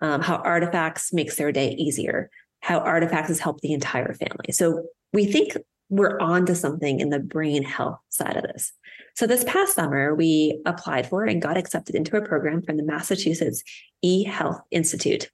um, 0.00 0.20
how 0.20 0.36
Artifcts 0.36 1.12
makes 1.12 1.36
their 1.36 1.52
day 1.52 1.70
easier, 1.70 2.30
how 2.60 2.78
Artifcts 2.78 3.28
has 3.28 3.40
helped 3.40 3.60
the 3.60 3.72
entire 3.72 4.14
family. 4.14 4.52
So 4.52 4.84
we 5.12 5.26
think 5.26 5.56
we're 5.88 6.18
on 6.18 6.46
to 6.46 6.54
something 6.54 7.00
in 7.00 7.10
the 7.10 7.20
brain 7.20 7.62
health 7.62 7.98
side 8.08 8.36
of 8.36 8.42
this. 8.42 8.72
So 9.14 9.26
this 9.26 9.44
past 9.44 9.74
summer, 9.74 10.14
we 10.14 10.60
applied 10.66 11.08
for 11.08 11.24
and 11.24 11.40
got 11.40 11.56
accepted 11.56 11.94
into 11.94 12.16
a 12.16 12.26
program 12.26 12.62
from 12.62 12.76
the 12.76 12.82
Massachusetts 12.82 13.62
eHealth 14.04 14.60
Institute. 14.70 15.30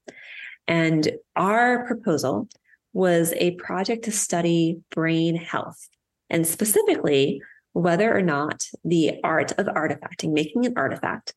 And 0.68 1.10
our 1.36 1.86
proposal 1.86 2.48
was 2.92 3.32
a 3.38 3.52
project 3.52 4.04
to 4.04 4.12
study 4.12 4.80
brain 4.90 5.36
health 5.36 5.88
and 6.28 6.46
specifically 6.46 7.42
whether 7.72 8.14
or 8.14 8.22
not 8.22 8.64
the 8.84 9.20
art 9.24 9.52
of 9.52 9.66
artifacting, 9.66 10.32
making 10.32 10.66
an 10.66 10.74
artifact, 10.76 11.34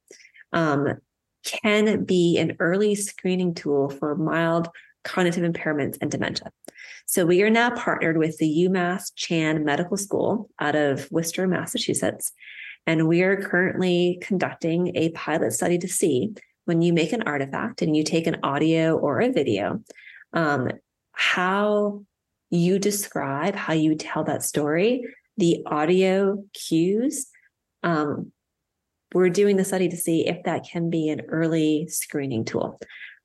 um, 0.53 0.99
can 1.43 2.03
be 2.03 2.37
an 2.37 2.55
early 2.59 2.95
screening 2.95 3.53
tool 3.53 3.89
for 3.89 4.15
mild 4.15 4.69
cognitive 5.03 5.43
impairments 5.43 5.97
and 6.01 6.09
dementia. 6.09 6.51
So 7.05 7.25
we 7.25 7.43
are 7.43 7.49
now 7.49 7.69
partnered 7.69 8.17
with 8.17 8.37
the 8.39 8.67
UMass 8.67 9.11
Chan 9.15 9.63
Medical 9.63 9.97
School 9.97 10.49
out 10.59 10.75
of 10.75 11.09
Worcester, 11.11 11.47
Massachusetts. 11.47 12.33
And 12.87 13.07
we 13.07 13.21
are 13.21 13.41
currently 13.41 14.17
conducting 14.21 14.95
a 14.97 15.09
pilot 15.11 15.53
study 15.53 15.77
to 15.77 15.87
see 15.87 16.33
when 16.65 16.81
you 16.81 16.93
make 16.93 17.13
an 17.13 17.23
artifact 17.23 17.83
and 17.83 17.95
you 17.95 18.03
take 18.03 18.25
an 18.25 18.37
audio 18.41 18.97
or 18.97 19.21
a 19.21 19.31
video, 19.31 19.81
um, 20.33 20.69
how 21.11 22.03
you 22.49 22.79
describe, 22.79 23.55
how 23.55 23.73
you 23.73 23.95
tell 23.95 24.23
that 24.23 24.43
story 24.43 25.03
the 25.37 25.63
audio 25.65 26.43
cues. 26.53 27.27
Um, 27.83 28.31
we're 29.13 29.29
doing 29.29 29.55
the 29.55 29.65
study 29.65 29.87
to 29.89 29.97
see 29.97 30.27
if 30.27 30.43
that 30.43 30.67
can 30.69 30.89
be 30.89 31.09
an 31.09 31.21
early 31.29 31.87
screening 31.87 32.45
tool. 32.45 32.79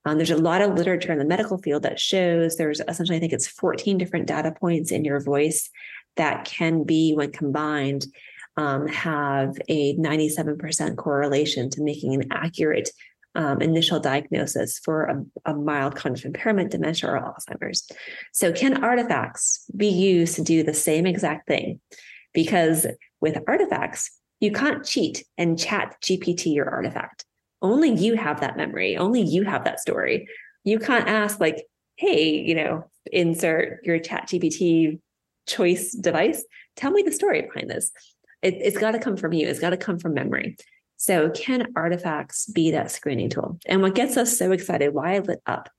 Um, 0.04 0.16
there's 0.16 0.30
a 0.30 0.36
lot 0.36 0.62
of 0.62 0.74
literature 0.74 1.12
in 1.12 1.18
the 1.18 1.24
medical 1.24 1.58
field 1.58 1.82
that 1.82 2.00
shows 2.00 2.56
there's 2.56 2.80
essentially, 2.88 3.16
I 3.16 3.20
think 3.20 3.32
it's 3.32 3.48
14 3.48 3.98
different 3.98 4.26
data 4.26 4.52
points 4.52 4.92
in 4.92 5.04
your 5.04 5.20
voice 5.20 5.68
that 6.16 6.44
can 6.44 6.84
be, 6.84 7.12
when 7.12 7.32
combined, 7.32 8.06
um, 8.56 8.86
have 8.88 9.56
a 9.68 9.96
97% 9.96 10.96
correlation 10.96 11.70
to 11.70 11.82
making 11.82 12.14
an 12.14 12.28
accurate 12.30 12.90
um, 13.35 13.62
initial 13.62 14.01
diagnosis 14.01 14.78
for 14.78 15.05
a, 15.05 15.51
a, 15.53 15.55
mild 15.55 15.95
cognitive 15.95 16.26
impairment, 16.26 16.72
dementia, 16.72 17.11
or 17.11 17.20
Alzheimer's. 17.20 17.89
So, 18.33 18.53
can 18.53 18.83
Artifcts 18.83 19.66
be 19.76 19.89
used 19.89 20.35
to 20.37 20.43
do 20.43 20.62
the 20.62 20.74
same 20.74 21.07
exact 21.07 21.47
thing? 21.47 21.81
Because 22.35 22.87
with 23.20 23.39
Artifcts, 23.47 24.11
you 24.41 24.51
can't 24.53 24.85
cheat 24.85 25.24
and 25.39 25.59
chat 25.59 25.97
GPT 26.03 26.55
your 26.55 26.68
artifact. 26.68 27.24
Only 27.62 27.91
you 27.91 28.16
have 28.16 28.41
that 28.41 28.57
memory. 28.57 28.97
Only 28.97 29.20
you 29.20 29.45
have 29.45 29.64
that 29.64 29.81
story. 29.81 30.26
You 30.64 30.78
can't 30.78 31.07
ask, 31.07 31.39
like, 31.39 31.66
hey, 31.97 32.31
you 32.31 32.55
know, 32.55 32.85
insert 33.12 33.85
your 33.85 33.99
chat 33.99 34.28
GPT 34.28 34.99
choice 35.47 35.93
device. 35.93 36.45
Tell 36.76 36.91
me 36.91 37.03
the 37.03 37.12
story 37.12 37.43
behind 37.43 37.70
this. 37.70 37.93
It, 38.43 38.55
it's 38.55 38.78
got 38.78 38.93
to 38.93 38.99
come 38.99 39.16
from 39.16 39.35
you. 39.35 39.47
It's 39.47 39.61
got 39.61 39.70
to 39.70 39.76
come 39.76 39.99
from 39.99 40.14
memory. 40.14 40.57
So, 41.01 41.30
can 41.30 41.72
Artifcts 41.76 42.44
be 42.44 42.72
that 42.72 42.90
screening 42.90 43.30
tool? 43.30 43.59
And 43.64 43.80
what 43.80 43.94
gets 43.94 44.18
us 44.18 44.36
so 44.36 44.53
excited, 44.53 44.92
why 44.92 45.14
I 45.14 45.20
lit 45.20 45.40
up, 45.46 45.70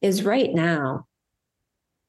is 0.00 0.24
right 0.24 0.54
now, 0.54 1.06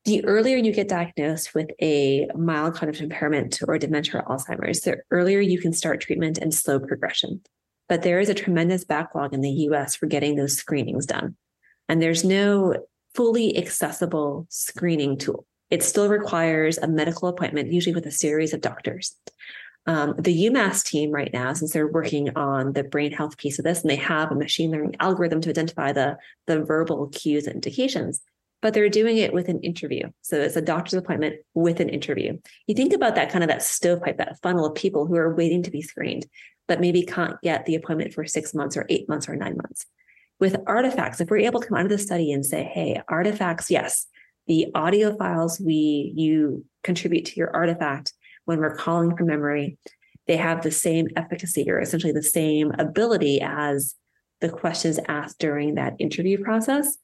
the 0.05 0.23
earlier 0.25 0.57
you 0.57 0.71
get 0.71 0.87
diagnosed 0.87 1.55
with 1.55 1.71
a 1.81 2.27
mild 2.35 2.75
cognitive 2.75 3.01
impairment 3.01 3.61
or 3.67 3.79
dementia 3.79 4.21
or 4.21 4.37
Alzheimer's, 4.37 4.81
the 4.81 4.97
earlier 5.09 5.39
you 5.39 5.59
can 5.59 5.73
start 5.73 6.01
treatment 6.01 6.37
and 6.37 6.53
slow 6.53 6.79
progression. 6.79 7.41
But 7.89 8.03
there 8.03 8.19
is 8.19 8.29
a 8.29 8.35
tremendous 8.35 8.85
backlog 8.85 9.33
in 9.33 9.41
the 9.41 9.49
US 9.49 9.95
for 9.95 10.05
getting 10.05 10.35
those 10.35 10.55
screenings 10.55 11.07
done. 11.07 11.37
And 11.89 11.99
there's 11.99 12.23
no 12.23 12.75
fully 13.15 13.57
accessible 13.57 14.45
screening 14.49 15.17
tool. 15.17 15.47
It 15.71 15.81
still 15.81 16.09
requires 16.09 16.77
a 16.77 16.87
medical 16.87 17.27
appointment, 17.27 17.73
usually 17.73 17.95
with 17.95 18.05
a 18.05 18.11
series 18.11 18.53
of 18.53 18.61
doctors. 18.61 19.15
Um, 19.87 20.13
the 20.17 20.45
UMass 20.45 20.83
team 20.83 21.11
right 21.11 21.31
now, 21.33 21.53
since 21.53 21.73
they're 21.73 21.87
working 21.87 22.35
on 22.35 22.73
the 22.73 22.83
brain 22.83 23.11
health 23.11 23.37
piece 23.37 23.57
of 23.57 23.65
this, 23.65 23.81
and 23.81 23.89
they 23.89 23.95
have 23.95 24.31
a 24.31 24.35
machine 24.35 24.71
learning 24.71 24.95
algorithm 24.99 25.41
to 25.41 25.49
identify 25.49 25.91
the, 25.91 26.17
the 26.45 26.63
verbal 26.63 27.07
cues 27.07 27.47
and 27.47 27.55
indications, 27.55 28.21
but 28.61 28.75
they're 28.75 28.89
doing 28.89 29.17
it 29.17 29.33
with 29.33 29.49
an 29.49 29.59
interview. 29.61 30.03
So 30.21 30.39
it's 30.39 30.55
a 30.55 30.61
doctor's 30.61 30.93
appointment 30.93 31.37
with 31.55 31.79
an 31.79 31.89
interview. 31.89 32.37
You 32.67 32.75
think 32.75 32.93
about 32.93 33.15
that 33.15 33.31
kind 33.31 33.43
of 33.43 33.47
that 33.47 33.63
stovepipe, 33.63 34.17
that 34.17 34.39
funnel 34.43 34.67
of 34.67 34.75
people 34.75 35.07
who 35.07 35.15
are 35.15 35.33
waiting 35.33 35.63
to 35.63 35.71
be 35.71 35.81
screened, 35.81 36.27
but 36.67 36.79
maybe 36.79 37.01
can't 37.03 37.41
get 37.41 37.65
the 37.65 37.75
appointment 37.75 38.13
for 38.13 38.23
six 38.23 38.53
months 38.53 38.77
or 38.77 38.85
eight 38.89 39.09
months 39.09 39.27
or 39.27 39.35
nine 39.35 39.57
months. 39.57 39.87
With 40.39 40.57
Artifcts, 40.67 41.21
if 41.21 41.29
we're 41.29 41.37
able 41.37 41.59
to 41.59 41.67
come 41.67 41.77
out 41.77 41.85
of 41.85 41.89
the 41.89 41.97
study 41.97 42.31
and 42.31 42.45
say, 42.45 42.63
hey, 42.63 43.01
Artifcts, 43.07 43.71
yes, 43.71 44.05
the 44.47 44.67
audio 44.75 45.15
files 45.15 45.59
we 45.59 46.13
you 46.15 46.65
contribute 46.83 47.25
to 47.25 47.35
your 47.35 47.55
artifact 47.55 48.13
when 48.45 48.59
we're 48.59 48.75
calling 48.75 49.15
from 49.15 49.27
memory, 49.27 49.77
they 50.27 50.37
have 50.37 50.61
the 50.61 50.71
same 50.71 51.07
efficacy 51.15 51.69
or 51.69 51.79
essentially 51.79 52.13
the 52.13 52.23
same 52.23 52.71
ability 52.77 53.41
as 53.41 53.95
the 54.39 54.49
questions 54.49 54.99
asked 55.07 55.39
during 55.39 55.75
that 55.75 55.95
interview 55.99 56.41
process. 56.43 56.97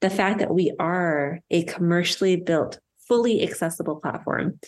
The 0.00 0.10
fact 0.10 0.40
that 0.40 0.54
we 0.54 0.72
are 0.78 1.40
a 1.50 1.64
commercially 1.64 2.36
built, 2.36 2.78
fully 3.08 3.42
accessible 3.42 3.96
platform, 3.96 4.58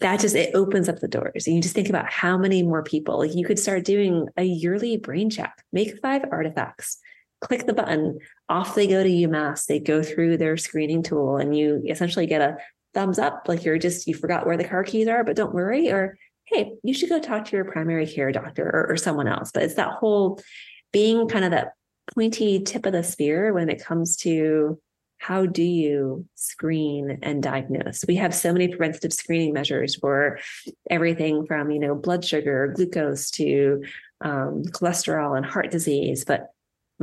that 0.00 0.20
just 0.20 0.34
it 0.34 0.54
opens 0.54 0.88
up 0.88 1.00
the 1.00 1.08
doors. 1.08 1.46
And 1.46 1.56
you 1.56 1.62
just 1.62 1.74
think 1.74 1.88
about 1.88 2.10
how 2.10 2.36
many 2.36 2.62
more 2.62 2.82
people 2.82 3.18
like 3.18 3.34
you 3.34 3.44
could 3.44 3.58
start 3.58 3.84
doing 3.84 4.28
a 4.36 4.44
yearly 4.44 4.96
brain 4.96 5.30
check, 5.30 5.64
make 5.72 6.00
five 6.00 6.24
artifacts, 6.30 6.98
click 7.40 7.66
the 7.66 7.74
button, 7.74 8.18
off 8.48 8.74
they 8.74 8.86
go 8.86 9.02
to 9.02 9.08
UMass. 9.08 9.66
They 9.66 9.78
go 9.78 10.02
through 10.02 10.36
their 10.36 10.56
screening 10.56 11.02
tool, 11.02 11.36
and 11.36 11.56
you 11.56 11.82
essentially 11.88 12.26
get 12.26 12.40
a 12.40 12.56
thumbs 12.94 13.18
up, 13.18 13.44
like 13.46 13.64
you're 13.64 13.78
just 13.78 14.06
you 14.06 14.14
forgot 14.14 14.46
where 14.46 14.56
the 14.56 14.68
car 14.68 14.84
keys 14.84 15.08
are, 15.08 15.24
but 15.24 15.36
don't 15.36 15.54
worry, 15.54 15.90
or 15.90 16.16
hey, 16.46 16.72
you 16.82 16.94
should 16.94 17.08
go 17.08 17.20
talk 17.20 17.44
to 17.46 17.56
your 17.56 17.64
primary 17.64 18.06
care 18.06 18.32
doctor 18.32 18.64
or, 18.64 18.90
or 18.90 18.96
someone 18.96 19.26
else. 19.28 19.50
But 19.52 19.62
it's 19.64 19.74
that 19.74 19.92
whole 19.92 20.40
being 20.92 21.28
kind 21.28 21.44
of 21.44 21.50
that 21.50 21.72
pointy 22.14 22.60
tip 22.62 22.86
of 22.86 22.92
the 22.92 23.02
spear 23.02 23.52
when 23.52 23.68
it 23.68 23.82
comes 23.82 24.16
to 24.18 24.78
how 25.18 25.46
do 25.46 25.62
you 25.62 26.26
screen 26.34 27.18
and 27.22 27.42
diagnose 27.42 28.04
we 28.06 28.16
have 28.16 28.34
so 28.34 28.52
many 28.52 28.68
preventative 28.68 29.12
screening 29.12 29.54
measures 29.54 29.94
for 29.94 30.38
everything 30.90 31.46
from 31.46 31.70
you 31.70 31.78
know 31.78 31.94
blood 31.94 32.22
sugar 32.22 32.72
glucose 32.76 33.30
to 33.30 33.82
um, 34.20 34.62
cholesterol 34.64 35.34
and 35.34 35.46
heart 35.46 35.70
disease 35.70 36.26
but 36.26 36.48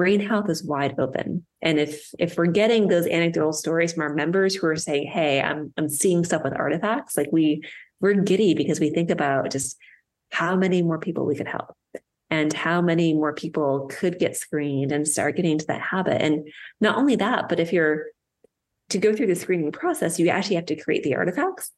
brain 0.02 0.20
health 0.20 0.50
is 0.50 0.64
wide 0.64 0.96
open 0.98 1.46
and 1.62 1.80
if 1.80 2.10
if 2.18 2.36
we're 2.38 2.48
getting 2.48 2.88
those 2.88 3.06
anecdotal 3.06 3.54
stories 3.54 3.94
from 3.94 4.02
our 4.02 4.16
members 4.16 4.56
who 4.56 4.66
are 4.66 4.76
saying 4.76 5.06
hey 5.06 5.40
i'm 5.40 5.72
i'm 5.78 5.88
seeing 5.88 6.26
stuff 6.26 6.44
with 6.44 6.58
Artifcts 6.58 7.16
like 7.16 7.30
we 7.32 7.62
we're 8.00 8.16
giddy 8.16 8.56
because 8.56 8.80
we 8.80 8.90
think 8.90 9.12
about 9.12 9.52
just 9.52 9.78
how 10.32 10.56
many 10.56 10.82
more 10.82 10.98
people 10.98 11.26
we 11.26 11.36
could 11.36 11.48
help 11.48 11.76
and 12.32 12.52
how 12.54 12.82
many 12.82 13.14
more 13.14 13.34
people 13.34 13.88
could 13.92 14.18
get 14.18 14.36
screened 14.36 14.92
and 14.92 15.08
start 15.08 15.36
getting 15.36 15.52
into 15.52 15.68
that 15.68 15.82
habit. 15.82 16.22
And 16.22 16.48
not 16.80 16.98
only 16.98 17.18
that, 17.18 17.50
but 17.50 17.60
if 17.60 17.72
you're 17.74 18.06
to 18.90 18.98
go 18.98 19.14
through 19.14 19.28
the 19.28 19.36
screening 19.36 19.72
process, 19.72 20.18
you 20.18 20.30
actually 20.30 20.56
have 20.56 20.66
to 20.68 20.82
create 20.82 21.04
the 21.04 21.16
artifacts. 21.16 21.72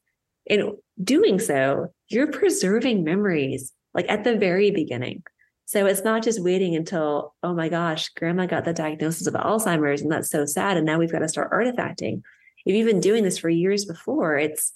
In 0.46 0.76
doing 1.02 1.38
so, 1.38 1.92
you're 2.08 2.30
preserving 2.30 3.04
memories 3.04 3.72
like 3.92 4.06
at 4.08 4.24
the 4.24 4.36
very 4.36 4.70
beginning. 4.70 5.24
So 5.66 5.86
it's 5.86 6.04
not 6.04 6.22
just 6.22 6.42
waiting 6.42 6.76
until, 6.76 7.34
oh 7.42 7.54
my 7.54 7.68
gosh, 7.68 8.10
grandma 8.10 8.46
got 8.46 8.64
the 8.64 8.72
diagnosis 8.72 9.26
of 9.26 9.34
Alzheimer's 9.34 10.02
and 10.02 10.12
that's 10.12 10.30
so 10.30 10.44
sad. 10.44 10.76
And 10.76 10.84
now 10.84 10.98
we've 10.98 11.12
got 11.12 11.20
to 11.20 11.28
start 11.28 11.52
artifacting. 11.52 12.22
If 12.66 12.74
you've 12.74 12.86
been 12.86 13.00
doing 13.00 13.24
this 13.24 13.38
for 13.38 13.48
years 13.48 13.84
before, 13.84 14.36
it's 14.36 14.72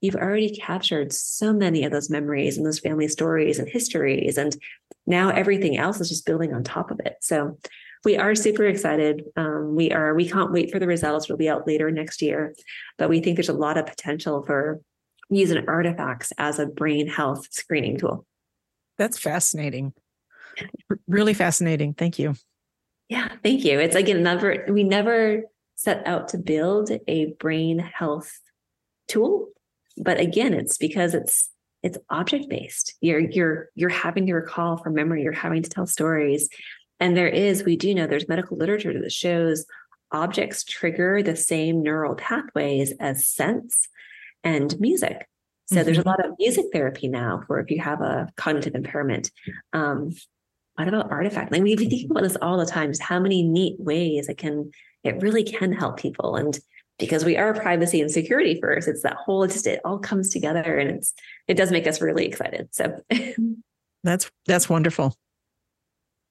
you've 0.00 0.14
already 0.14 0.54
captured 0.56 1.12
so 1.12 1.52
many 1.52 1.84
of 1.84 1.92
those 1.92 2.08
memories 2.08 2.56
and 2.56 2.64
those 2.64 2.78
family 2.78 3.08
stories 3.08 3.58
and 3.58 3.68
histories. 3.68 4.38
And 4.38 4.56
now 5.06 5.30
everything 5.30 5.76
else 5.76 6.00
is 6.00 6.08
just 6.08 6.26
building 6.26 6.54
on 6.54 6.62
top 6.62 6.90
of 6.90 7.00
it. 7.04 7.16
So 7.20 7.58
we 8.04 8.16
are 8.16 8.34
super 8.36 8.64
excited. 8.64 9.24
Um, 9.36 9.74
we 9.74 9.90
are, 9.90 10.14
we 10.14 10.28
can't 10.28 10.52
wait 10.52 10.70
for 10.70 10.78
the 10.78 10.86
results. 10.86 11.28
We'll 11.28 11.38
be 11.38 11.48
out 11.48 11.66
later 11.66 11.90
next 11.90 12.22
year, 12.22 12.54
but 12.96 13.08
we 13.08 13.20
think 13.20 13.36
there's 13.36 13.48
a 13.48 13.54
lot 13.54 13.76
of 13.76 13.86
potential 13.86 14.44
for 14.44 14.80
using 15.30 15.68
Artifcts 15.68 16.32
as 16.38 16.60
a 16.60 16.66
brain 16.66 17.08
health 17.08 17.48
screening 17.50 17.98
tool. 17.98 18.24
That's 18.98 19.18
fascinating. 19.18 19.94
Really 21.06 21.34
fascinating. 21.34 21.94
Thank 21.94 22.18
you. 22.18 22.34
Yeah, 23.08 23.28
thank 23.42 23.64
you. 23.64 23.80
It's 23.80 23.96
again, 23.96 24.22
never, 24.22 24.66
we 24.68 24.84
never 24.84 25.44
set 25.78 26.06
out 26.06 26.28
to 26.28 26.38
build 26.38 26.90
a 27.06 27.26
brain 27.38 27.78
health 27.78 28.40
tool 29.06 29.48
but 29.96 30.20
again 30.20 30.54
it's 30.54 30.76
because 30.76 31.14
it's 31.14 31.50
it's 31.82 31.98
object 32.10 32.48
based 32.48 32.94
you're 33.00 33.20
you're 33.20 33.68
you're 33.74 33.88
having 33.88 34.26
to 34.26 34.34
recall 34.34 34.76
from 34.76 34.94
memory 34.94 35.22
you're 35.22 35.32
having 35.32 35.62
to 35.62 35.70
tell 35.70 35.86
stories 35.86 36.48
and 37.00 37.16
there 37.16 37.28
is 37.28 37.64
we 37.64 37.76
do 37.76 37.94
know 37.94 38.06
there's 38.06 38.28
medical 38.28 38.56
literature 38.56 38.92
that 38.92 39.12
shows 39.12 39.66
objects 40.12 40.64
trigger 40.64 41.22
the 41.22 41.36
same 41.36 41.82
neural 41.82 42.14
pathways 42.14 42.92
as 43.00 43.26
sense 43.26 43.88
and 44.44 44.78
music 44.80 45.28
so 45.66 45.76
mm-hmm. 45.76 45.84
there's 45.84 45.98
a 45.98 46.00
mm-hmm. 46.00 46.08
lot 46.08 46.24
of 46.24 46.34
music 46.38 46.66
therapy 46.72 47.08
now 47.08 47.42
for 47.46 47.60
if 47.60 47.70
you 47.70 47.80
have 47.80 48.00
a 48.00 48.28
cognitive 48.36 48.74
impairment 48.74 49.30
um 49.72 50.10
what 50.78 50.88
about 50.88 51.10
artifact 51.10 51.50
like 51.52 51.62
we 51.62 51.76
think 51.76 52.10
about 52.10 52.22
this 52.22 52.36
all 52.40 52.56
the 52.56 52.66
time 52.66 52.90
just 52.90 53.02
how 53.02 53.18
many 53.18 53.42
neat 53.42 53.76
ways 53.78 54.28
it 54.28 54.38
can 54.38 54.70
it 55.04 55.20
really 55.20 55.42
can 55.42 55.72
help 55.72 55.98
people 55.98 56.36
and 56.36 56.58
because 56.98 57.24
we 57.24 57.36
are 57.36 57.54
privacy 57.54 58.00
and 58.00 58.10
security 58.10 58.58
first. 58.60 58.88
It's 58.88 59.02
that 59.02 59.16
whole 59.16 59.46
just 59.46 59.66
it 59.66 59.80
all 59.84 59.98
comes 59.98 60.30
together 60.30 60.78
and 60.78 60.90
it's 60.90 61.14
it 61.46 61.54
does 61.54 61.70
make 61.70 61.86
us 61.86 62.00
really 62.00 62.26
excited. 62.26 62.68
So 62.72 63.00
that's 64.04 64.30
that's 64.46 64.68
wonderful. 64.68 65.14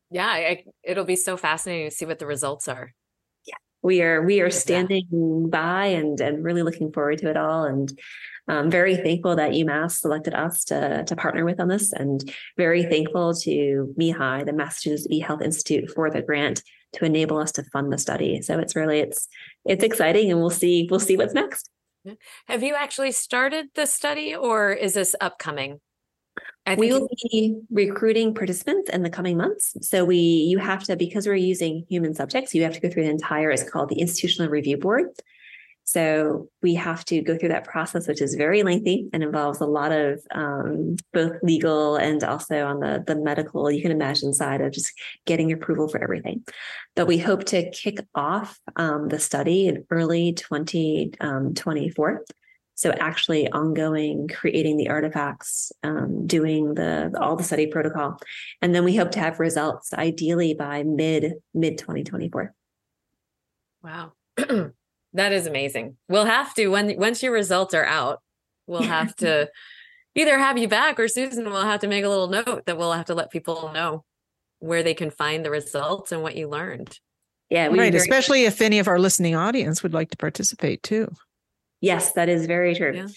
Yeah, 0.09 0.27
I, 0.27 0.63
it'll 0.83 1.05
be 1.05 1.17
so 1.17 1.35
fascinating 1.35 1.89
to 1.89 1.95
see 1.95 2.05
what 2.05 2.19
the 2.19 2.25
results 2.25 2.67
are. 2.67 2.93
Yeah, 3.45 3.55
we 3.81 4.01
are 4.01 4.21
we 4.21 4.41
are 4.41 4.49
standing 4.49 5.07
yeah. 5.11 5.49
by 5.49 5.85
and 5.87 6.19
and 6.19 6.43
really 6.43 6.63
looking 6.63 6.91
forward 6.91 7.19
to 7.19 7.29
it 7.29 7.37
all 7.37 7.63
and 7.63 7.97
I'm 8.47 8.71
very 8.71 8.95
thankful 8.95 9.35
that 9.35 9.51
UMass 9.51 9.99
selected 9.99 10.33
us 10.33 10.63
to, 10.65 11.03
to 11.03 11.15
partner 11.15 11.43
with 11.43 11.59
on 11.59 11.67
this 11.67 11.91
and 11.91 12.33
very 12.55 12.83
thankful 12.83 13.33
to 13.33 13.93
MeHI, 13.99 14.45
the 14.45 14.53
Massachusetts 14.53 15.07
eHealth 15.11 15.43
Institute 15.43 15.91
for 15.91 16.09
the 16.09 16.21
grant 16.21 16.63
to 16.93 17.05
enable 17.05 17.37
us 17.37 17.51
to 17.53 17.63
fund 17.63 17.91
the 17.91 17.97
study. 17.97 18.41
So 18.41 18.59
it's 18.59 18.75
really 18.75 18.99
it's 18.99 19.27
it's 19.65 19.83
exciting 19.83 20.31
and 20.31 20.39
we'll 20.39 20.49
see 20.49 20.87
we'll 20.89 20.99
see 20.99 21.17
what's 21.17 21.33
next. 21.33 21.69
Have 22.47 22.63
you 22.63 22.75
actually 22.75 23.11
started 23.11 23.67
the 23.75 23.85
study 23.85 24.33
or 24.35 24.71
is 24.71 24.93
this 24.93 25.15
upcoming? 25.19 25.81
we 26.77 26.91
will 26.91 27.07
be 27.31 27.59
recruiting 27.69 28.33
participants 28.33 28.89
in 28.89 29.01
the 29.01 29.09
coming 29.09 29.37
months. 29.37 29.75
So 29.81 30.05
we 30.05 30.17
you 30.17 30.57
have 30.57 30.83
to 30.85 30.95
because 30.95 31.27
we're 31.27 31.35
using 31.35 31.85
human 31.89 32.13
subjects, 32.13 32.53
you 32.55 32.63
have 32.63 32.73
to 32.73 32.79
go 32.79 32.89
through 32.89 33.03
the 33.03 33.09
entire 33.09 33.51
it's 33.51 33.69
called 33.69 33.89
the 33.89 33.99
institutional 33.99 34.49
review 34.49 34.77
board. 34.77 35.07
So 35.87 36.49
we 36.61 36.75
have 36.75 37.05
to 37.05 37.21
go 37.21 37.37
through 37.37 37.47
that 37.49 37.63
process, 37.63 38.09
which 38.09 38.21
is 38.21 38.35
very 38.35 38.61
lengthy 38.61 39.07
and 39.13 39.23
involves 39.23 39.61
a 39.61 39.65
lot 39.65 39.93
of 39.93 40.19
um, 40.31 40.97
both 41.13 41.41
legal 41.41 41.95
and 41.95 42.21
also 42.25 42.65
on 42.65 42.81
the, 42.81 43.01
the 43.07 43.15
medical, 43.15 43.71
you 43.71 43.81
can 43.81 43.91
imagine, 43.91 44.33
side 44.33 44.59
of 44.59 44.73
just 44.73 44.91
getting 45.25 45.49
approval 45.49 45.87
for 45.87 46.03
everything. 46.03 46.43
But 46.97 47.07
we 47.07 47.17
hope 47.17 47.45
to 47.45 47.71
kick 47.71 48.05
off 48.13 48.59
um, 48.75 49.07
the 49.07 49.17
study 49.17 49.69
in 49.69 49.85
early 49.89 50.33
2024. 50.33 52.09
Um, 52.09 52.19
so 52.75 52.91
actually 52.91 53.49
ongoing, 53.49 54.27
creating 54.27 54.75
the 54.75 54.89
artifacts, 54.89 55.71
um, 55.83 56.27
doing 56.27 56.73
the 56.73 57.15
all 57.17 57.37
the 57.37 57.45
study 57.45 57.67
protocol, 57.67 58.19
and 58.61 58.75
then 58.75 58.83
we 58.83 58.97
hope 58.97 59.11
to 59.11 59.19
have 59.19 59.39
results 59.39 59.93
ideally 59.93 60.53
by 60.53 60.83
mid 60.83 61.35
mid 61.53 61.77
2024. 61.77 62.53
Wow. 63.81 64.11
That 65.17 65.33
is 65.33 65.47
amazing. 65.47 65.97
We'll 66.07 66.25
have 66.25 66.53
to 66.53 66.67
when 66.67 66.95
once 66.97 67.23
your 67.23 67.31
results 67.31 67.73
are 67.73 67.85
out, 67.85 68.21
we'll 68.67 68.83
have 68.83 69.15
to 69.17 69.49
either 70.13 70.37
have 70.37 70.59
you 70.59 70.67
back 70.67 70.99
or 70.99 71.07
Susan 71.07 71.49
will 71.49 71.63
have 71.63 71.79
to 71.81 71.87
make 71.87 72.05
a 72.05 72.09
little 72.09 72.27
note 72.27 72.65
that 72.67 72.77
we'll 72.77 72.93
have 72.93 73.07
to 73.07 73.15
let 73.15 73.31
people 73.31 73.71
know 73.73 74.05
where 74.59 74.83
they 74.83 74.93
can 74.93 75.09
find 75.09 75.43
the 75.43 75.49
results 75.49 76.11
and 76.11 76.21
what 76.21 76.35
you 76.35 76.47
learned. 76.47 76.99
Yeah, 77.49 77.67
right. 77.67 77.95
Especially 77.95 78.45
if 78.45 78.61
any 78.61 78.77
of 78.77 78.87
our 78.87 78.99
listening 78.99 79.35
audience 79.35 79.81
would 79.81 79.93
like 79.93 80.11
to 80.11 80.17
participate 80.17 80.83
too. 80.83 81.07
Yes, 81.81 82.13
that 82.13 82.29
is 82.29 82.45
very 82.45 82.75
true. 82.75 82.93
Yeah. 82.95 83.07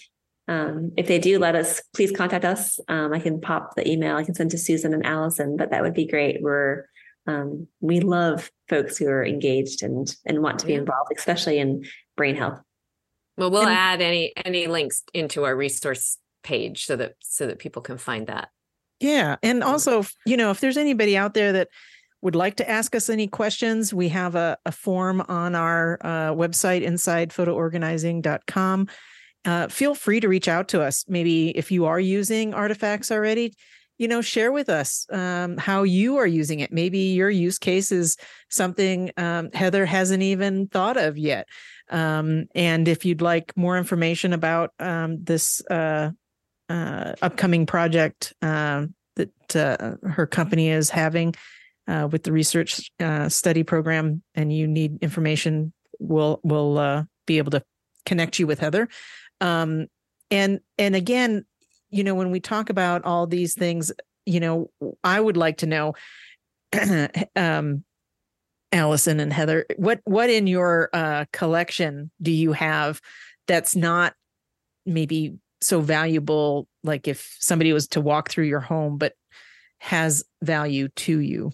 Um, 0.47 0.93
if 0.97 1.07
they 1.07 1.19
do, 1.19 1.37
let 1.37 1.55
us 1.55 1.83
please 1.93 2.11
contact 2.11 2.45
us. 2.45 2.79
Um, 2.87 3.13
I 3.13 3.19
can 3.19 3.39
pop 3.41 3.75
the 3.75 3.87
email 3.87 4.15
I 4.15 4.23
can 4.23 4.33
send 4.33 4.49
to 4.51 4.57
Susan 4.57 4.93
and 4.93 5.05
Allison, 5.05 5.55
but 5.55 5.69
that 5.69 5.83
would 5.83 5.93
be 5.93 6.07
great. 6.07 6.41
We're 6.41 6.85
um, 7.27 7.67
we 7.79 7.99
love 7.99 8.51
folks 8.69 8.97
who 8.97 9.07
are 9.07 9.25
engaged 9.25 9.83
and 9.83 10.15
and 10.25 10.41
want 10.41 10.59
to 10.59 10.65
be 10.65 10.73
involved, 10.73 11.11
especially 11.15 11.59
in 11.59 11.85
brain 12.15 12.35
health. 12.35 12.59
Well, 13.37 13.51
we'll 13.51 13.61
and, 13.61 13.71
add 13.71 14.01
any 14.01 14.33
any 14.35 14.67
links 14.67 15.03
into 15.13 15.43
our 15.43 15.55
resource 15.55 16.17
page 16.43 16.85
so 16.85 16.95
that 16.95 17.13
so 17.21 17.47
that 17.47 17.59
people 17.59 17.81
can 17.81 17.97
find 17.97 18.27
that. 18.27 18.49
Yeah, 18.99 19.37
and 19.41 19.63
also, 19.63 20.05
you 20.25 20.37
know, 20.37 20.51
if 20.51 20.59
there's 20.59 20.77
anybody 20.77 21.17
out 21.17 21.33
there 21.33 21.51
that 21.53 21.69
would 22.21 22.35
like 22.35 22.57
to 22.57 22.69
ask 22.69 22.95
us 22.95 23.09
any 23.09 23.27
questions, 23.27 23.93
we 23.93 24.09
have 24.09 24.35
a, 24.35 24.57
a 24.65 24.71
form 24.71 25.21
on 25.27 25.55
our 25.55 25.97
uh, 26.01 26.31
website, 26.33 26.85
insidephotoorganizing.com. 26.85 28.87
Uh, 29.43 29.67
feel 29.69 29.95
free 29.95 30.19
to 30.19 30.27
reach 30.27 30.47
out 30.47 30.67
to 30.67 30.83
us. 30.83 31.03
Maybe 31.07 31.49
if 31.57 31.71
you 31.71 31.85
are 31.85 31.99
using 31.99 32.53
Artifcts 32.53 33.11
already, 33.11 33.55
you 34.01 34.07
know 34.07 34.21
share 34.21 34.51
with 34.51 34.67
us 34.67 35.05
um, 35.11 35.57
how 35.57 35.83
you 35.83 36.17
are 36.17 36.25
using 36.25 36.59
it. 36.59 36.73
Maybe 36.73 36.97
your 37.13 37.29
use 37.29 37.59
case 37.59 37.91
is 37.91 38.17
something 38.49 39.11
um, 39.15 39.51
heather 39.53 39.85
hasn't 39.85 40.23
even 40.23 40.65
thought 40.65 40.97
of 40.97 41.19
yet. 41.19 41.47
Um, 41.91 42.47
and 42.55 42.87
if 42.87 43.05
you'd 43.05 43.21
like 43.21 43.55
more 43.55 43.77
information 43.77 44.33
about 44.33 44.71
um, 44.79 45.23
this 45.23 45.63
uh, 45.69 46.09
uh, 46.67 47.13
upcoming 47.21 47.67
project 47.67 48.33
uh, 48.41 48.87
that 49.17 49.55
uh, 49.55 49.97
her 50.09 50.25
company 50.25 50.69
is 50.69 50.89
having 50.89 51.35
uh, 51.87 52.07
with 52.11 52.23
the 52.23 52.31
research 52.31 52.89
uh, 52.99 53.29
study 53.29 53.61
program 53.61 54.23
and 54.33 54.51
you 54.51 54.67
need 54.67 54.97
information 55.03 55.73
we'll 55.99 56.39
we'll 56.43 57.05
be 57.27 57.37
able 57.37 57.51
to 57.51 57.61
connect 58.07 58.39
you 58.39 58.47
with 58.47 58.61
heather. 58.61 58.89
Um, 59.41 59.85
and 60.31 60.61
and 60.79 60.95
again 60.95 61.45
you 61.91 62.03
know, 62.03 62.15
when 62.15 62.31
we 62.31 62.39
talk 62.39 62.69
about 62.69 63.03
all 63.03 63.27
these 63.27 63.53
things, 63.53 63.91
you 64.25 64.39
know, 64.39 64.71
I 65.03 65.19
would 65.19 65.37
like 65.37 65.57
to 65.57 65.65
know, 65.65 65.93
um, 67.35 67.83
Allison 68.71 69.19
and 69.19 69.33
Heather, 69.33 69.65
what 69.75 69.99
what 70.05 70.29
in 70.29 70.47
your 70.47 70.89
uh, 70.93 71.25
collection 71.33 72.09
do 72.21 72.31
you 72.31 72.53
have 72.53 73.01
that's 73.47 73.75
not 73.75 74.13
maybe 74.85 75.35
so 75.59 75.81
valuable? 75.81 76.67
Like 76.83 77.07
if 77.07 77.35
somebody 77.39 77.73
was 77.73 77.89
to 77.89 78.01
walk 78.01 78.29
through 78.29 78.45
your 78.45 78.61
home, 78.61 78.97
but 78.97 79.13
has 79.79 80.23
value 80.41 80.87
to 80.89 81.19
you. 81.19 81.51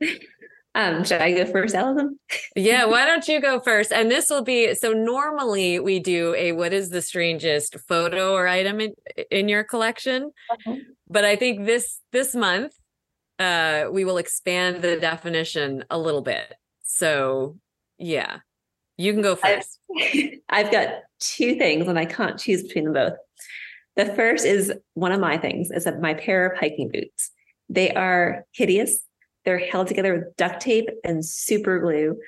Um, 0.74 1.04
should 1.04 1.20
I 1.20 1.32
go 1.32 1.46
first, 1.46 1.74
Allison? 1.74 2.18
yeah, 2.56 2.84
why 2.84 3.06
don't 3.06 3.26
you 3.28 3.40
go 3.40 3.60
first? 3.60 3.92
And 3.92 4.10
this 4.10 4.28
will 4.28 4.42
be 4.42 4.74
so 4.74 4.92
normally 4.92 5.78
we 5.78 6.00
do 6.00 6.34
a 6.36 6.52
what 6.52 6.72
is 6.72 6.90
the 6.90 7.02
strangest 7.02 7.78
photo 7.86 8.32
or 8.32 8.48
item 8.48 8.80
in, 8.80 8.94
in 9.30 9.48
your 9.48 9.62
collection? 9.62 10.32
Uh-huh. 10.50 10.76
But 11.08 11.24
I 11.24 11.36
think 11.36 11.66
this 11.66 12.00
this 12.12 12.34
month 12.34 12.72
uh 13.38 13.84
we 13.92 14.04
will 14.04 14.18
expand 14.18 14.82
the 14.82 14.96
definition 14.98 15.84
a 15.90 15.98
little 15.98 16.22
bit. 16.22 16.54
So 16.82 17.56
yeah. 17.98 18.38
You 18.96 19.12
can 19.12 19.22
go 19.22 19.34
first. 19.34 19.80
I've, 20.00 20.30
I've 20.48 20.72
got 20.72 20.88
two 21.18 21.56
things 21.56 21.88
and 21.88 21.98
I 21.98 22.04
can't 22.04 22.38
choose 22.38 22.62
between 22.62 22.84
them 22.84 22.92
both. 22.92 23.14
The 23.96 24.06
first 24.14 24.44
is 24.44 24.72
one 24.94 25.12
of 25.12 25.20
my 25.20 25.36
things 25.36 25.70
is 25.70 25.84
that 25.84 26.00
my 26.00 26.14
pair 26.14 26.46
of 26.46 26.58
hiking 26.58 26.90
boots. 26.92 27.30
They 27.68 27.92
are 27.92 28.44
hideous. 28.52 28.98
They're 29.44 29.58
held 29.58 29.88
together 29.88 30.14
with 30.14 30.36
duct 30.36 30.60
tape 30.60 30.88
and 31.04 31.24
super 31.24 31.78
glue. 31.78 32.18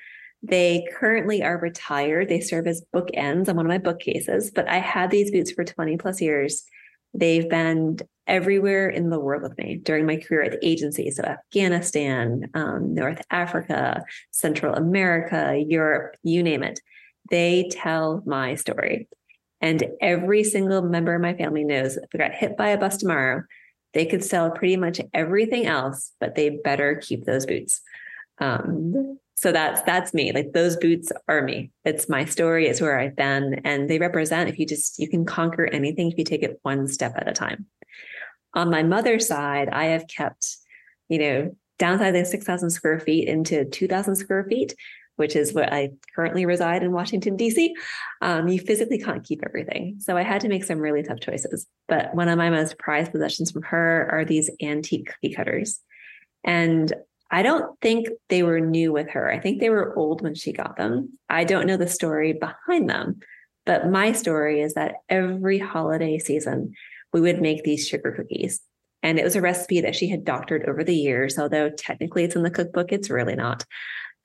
They 0.43 0.87
currently 0.95 1.43
are 1.43 1.59
retired. 1.59 2.29
They 2.29 2.41
serve 2.41 2.67
as 2.67 2.85
bookends 2.95 3.49
on 3.49 3.57
one 3.57 3.67
of 3.67 3.71
my 3.71 3.79
bookcases, 3.79 4.51
but 4.51 4.69
I 4.69 4.79
had 4.79 5.11
these 5.11 5.31
boots 5.31 5.51
for 5.51 5.65
20 5.65 5.97
plus 5.97 6.21
years. 6.21 6.65
They've 7.15 7.49
been 7.49 7.99
everywhere 8.27 8.89
in 8.89 9.09
the 9.09 9.19
world 9.19 9.43
with 9.43 9.57
me 9.57 9.81
during 9.83 10.05
my 10.05 10.17
career 10.17 10.43
at 10.43 10.53
the 10.53 10.67
agency. 10.67 11.11
So 11.11 11.23
Afghanistan, 11.23 12.51
um, 12.55 12.95
North 12.95 13.23
Africa, 13.31 14.05
Central 14.31 14.75
America, 14.75 15.57
Europe, 15.67 16.17
you 16.23 16.43
name 16.43 16.63
it. 16.63 16.81
They 17.31 17.69
tell 17.71 18.23
my 18.27 18.55
story. 18.57 19.09
And 19.61 19.85
every 20.01 20.45
single 20.45 20.83
member 20.83 21.15
of 21.15 21.23
my 21.23 21.35
family 21.35 21.65
knows 21.65 21.97
if 21.97 22.09
I 22.15 22.19
got 22.19 22.33
hit 22.33 22.57
by 22.57 22.69
a 22.69 22.79
bus 22.79 22.99
tomorrow, 22.99 23.43
they 23.97 24.05
could 24.05 24.23
sell 24.23 24.51
pretty 24.51 24.77
much 24.77 25.01
everything 25.15 25.65
else, 25.65 26.13
but 26.21 26.35
they 26.35 26.51
better 26.51 26.97
keep 26.97 27.25
those 27.25 27.47
boots. 27.47 27.81
Um, 28.39 29.19
so 29.37 29.53
that's 29.53 29.81
that's 29.83 30.13
me. 30.13 30.33
Like 30.33 30.53
those 30.53 30.77
boots 30.77 31.11
are 31.29 31.41
me. 31.41 31.71
It's 31.83 32.07
my 32.07 32.27
story. 32.27 32.67
It's 32.67 32.83
where 32.83 33.01
I've 33.01 33.17
been, 33.17 33.63
and 33.65 33.89
they 33.89 33.99
represent. 33.99 34.51
If 34.51 34.59
you 34.59 34.67
just 34.67 34.99
you 34.99 35.09
can 35.09 35.25
conquer 35.25 35.65
anything 35.65 36.13
if 36.13 36.19
you 36.19 36.25
take 36.25 36.43
it 36.43 36.61
one 36.61 36.87
step 36.89 37.15
at 37.17 37.27
a 37.27 37.33
time. 37.33 37.65
On 38.53 38.71
my 38.71 38.83
mother's 38.83 39.27
side, 39.27 39.71
I 39.71 39.87
have 39.87 40.07
kept, 40.09 40.59
you 41.09 41.19
know, 41.19 41.57
downsizing 41.79 42.27
six 42.27 42.45
thousand 42.45 42.69
square 42.71 43.01
feet 43.01 43.29
into 43.29 43.65
two 43.65 43.89
thousand 43.89 44.17
square 44.17 44.45
feet 44.45 44.75
which 45.17 45.35
is 45.35 45.53
where 45.53 45.73
I 45.73 45.91
currently 46.15 46.47
reside 46.47 46.83
in 46.83 46.93
Washington, 46.93 47.37
D.C., 47.37 47.75
um, 48.23 48.49
you 48.49 48.61
physically 48.61 48.99
can't 48.99 49.25
keep 49.25 49.43
everything. 49.45 49.97
So 49.99 50.17
I 50.17 50.23
had 50.23 50.41
to 50.43 50.49
make 50.49 50.65
some 50.65 50.79
really 50.79 51.03
tough 51.03 51.21
choices. 51.21 51.67
But 51.89 52.15
one 52.15 52.29
of 52.29 52.39
my 52.39 52.51
most 52.51 52.79
prized 52.79 53.13
possessions 53.13 53.51
from 53.51 53.63
her 53.63 54.09
are 54.11 54.25
these 54.25 54.51
antique 54.63 55.07
cookie 55.07 55.35
cutters. 55.35 55.81
And 56.45 56.93
I 57.31 57.43
don't 57.43 57.79
think 57.81 58.09
they 58.29 58.43
were 58.43 58.61
new 58.61 58.93
with 58.93 59.11
her. 59.11 59.31
I 59.31 59.41
think 59.41 59.61
they 59.61 59.71
were 59.71 59.97
old 59.97 60.23
when 60.23 60.35
she 60.35 60.53
got 60.53 60.77
them. 60.77 61.19
I 61.29 61.45
don't 61.45 61.67
know 61.67 61.77
the 61.77 61.89
story 61.89 62.33
behind 62.33 62.89
them. 62.89 63.21
But 63.65 63.91
my 63.91 64.13
story 64.13 64.61
is 64.61 64.75
that 64.75 64.95
every 65.09 65.59
holiday 65.59 66.19
season, 66.19 66.73
we 67.13 67.21
would 67.21 67.43
make 67.43 67.65
these 67.65 67.89
sugar 67.89 68.13
cookies. 68.13 68.61
And 69.03 69.19
it 69.19 69.25
was 69.25 69.37
a 69.37 69.41
recipe 69.41 69.81
that 69.81 69.95
she 69.95 70.09
had 70.09 70.25
doctored 70.25 70.65
over 70.69 70.85
the 70.85 70.95
years, 70.95 71.39
although 71.39 71.71
technically 71.71 72.25
it's 72.25 72.37
in 72.37 72.43
the 72.43 72.51
cookbook, 72.51 72.93
it's 72.93 73.11
really 73.11 73.37
not. 73.37 73.65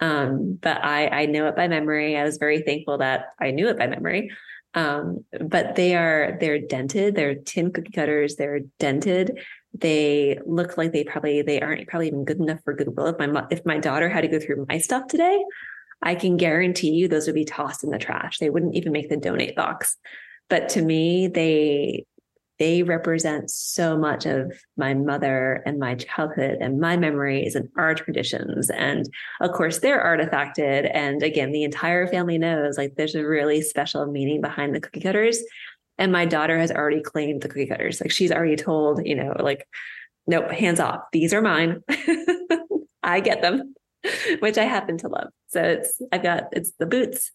Um, 0.01 0.57
but 0.59 0.83
I, 0.83 1.07
I 1.07 1.25
know 1.27 1.47
it 1.47 1.55
by 1.55 1.67
memory. 1.67 2.17
I 2.17 2.23
was 2.23 2.37
very 2.37 2.61
thankful 2.61 2.97
that 2.97 3.27
I 3.39 3.51
knew 3.51 3.69
it 3.69 3.77
by 3.77 3.87
memory. 3.87 4.31
Um, 4.73 5.25
but 5.39 5.75
they 5.75 5.95
are 5.95 6.37
they're 6.39 6.59
dented. 6.59 7.15
They're 7.15 7.35
tin 7.35 7.71
cookie 7.71 7.91
cutters. 7.91 8.35
They're 8.35 8.61
dented. 8.79 9.39
They 9.73 10.39
look 10.45 10.77
like 10.77 10.91
they 10.91 11.03
probably 11.03 11.41
they 11.41 11.61
aren't 11.61 11.87
probably 11.87 12.07
even 12.07 12.25
good 12.25 12.39
enough 12.39 12.59
for 12.63 12.73
Goodwill. 12.73 13.07
If 13.07 13.17
my 13.19 13.45
if 13.51 13.65
my 13.65 13.77
daughter 13.77 14.09
had 14.09 14.21
to 14.21 14.27
go 14.27 14.39
through 14.39 14.65
my 14.67 14.79
stuff 14.79 15.07
today, 15.07 15.43
I 16.01 16.15
can 16.15 16.37
guarantee 16.37 16.91
you 16.91 17.07
those 17.07 17.27
would 17.27 17.35
be 17.35 17.45
tossed 17.45 17.83
in 17.83 17.91
the 17.91 17.99
trash. 17.99 18.39
They 18.39 18.49
wouldn't 18.49 18.75
even 18.75 18.91
make 18.91 19.09
the 19.09 19.17
donate 19.17 19.55
box. 19.55 19.97
But 20.49 20.69
to 20.69 20.81
me, 20.81 21.27
they 21.27 22.05
they 22.61 22.83
represent 22.83 23.49
so 23.49 23.97
much 23.97 24.27
of 24.27 24.53
my 24.77 24.93
mother 24.93 25.63
and 25.65 25.79
my 25.79 25.95
childhood 25.95 26.59
and 26.61 26.79
my 26.79 26.95
memories 26.95 27.55
and 27.55 27.67
our 27.75 27.95
traditions. 27.95 28.69
And 28.69 29.09
of 29.39 29.51
course, 29.53 29.79
they're 29.79 30.03
artifacted. 30.03 30.87
And 30.93 31.23
again, 31.23 31.51
the 31.53 31.63
entire 31.63 32.05
family 32.05 32.37
knows 32.37 32.77
like 32.77 32.93
there's 32.95 33.15
a 33.15 33.25
really 33.25 33.63
special 33.63 34.05
meaning 34.05 34.41
behind 34.41 34.75
the 34.75 34.79
cookie 34.79 35.01
cutters. 35.01 35.39
And 35.97 36.11
my 36.11 36.25
daughter 36.25 36.55
has 36.59 36.71
already 36.71 37.01
claimed 37.01 37.41
the 37.41 37.47
cookie 37.47 37.65
cutters. 37.65 37.99
Like 37.99 38.11
she's 38.11 38.31
already 38.31 38.57
told, 38.57 39.07
you 39.07 39.15
know, 39.15 39.33
like, 39.39 39.67
nope, 40.27 40.51
hands 40.51 40.79
off. 40.79 41.01
These 41.11 41.33
are 41.33 41.41
mine. 41.41 41.81
I 43.01 43.21
get 43.21 43.41
them, 43.41 43.73
which 44.37 44.59
I 44.59 44.65
happen 44.65 44.99
to 44.99 45.07
love. 45.07 45.29
So 45.47 45.63
it's, 45.63 45.99
I've 46.11 46.21
got, 46.21 46.43
it's 46.51 46.73
the 46.77 46.85
boots 46.85 47.31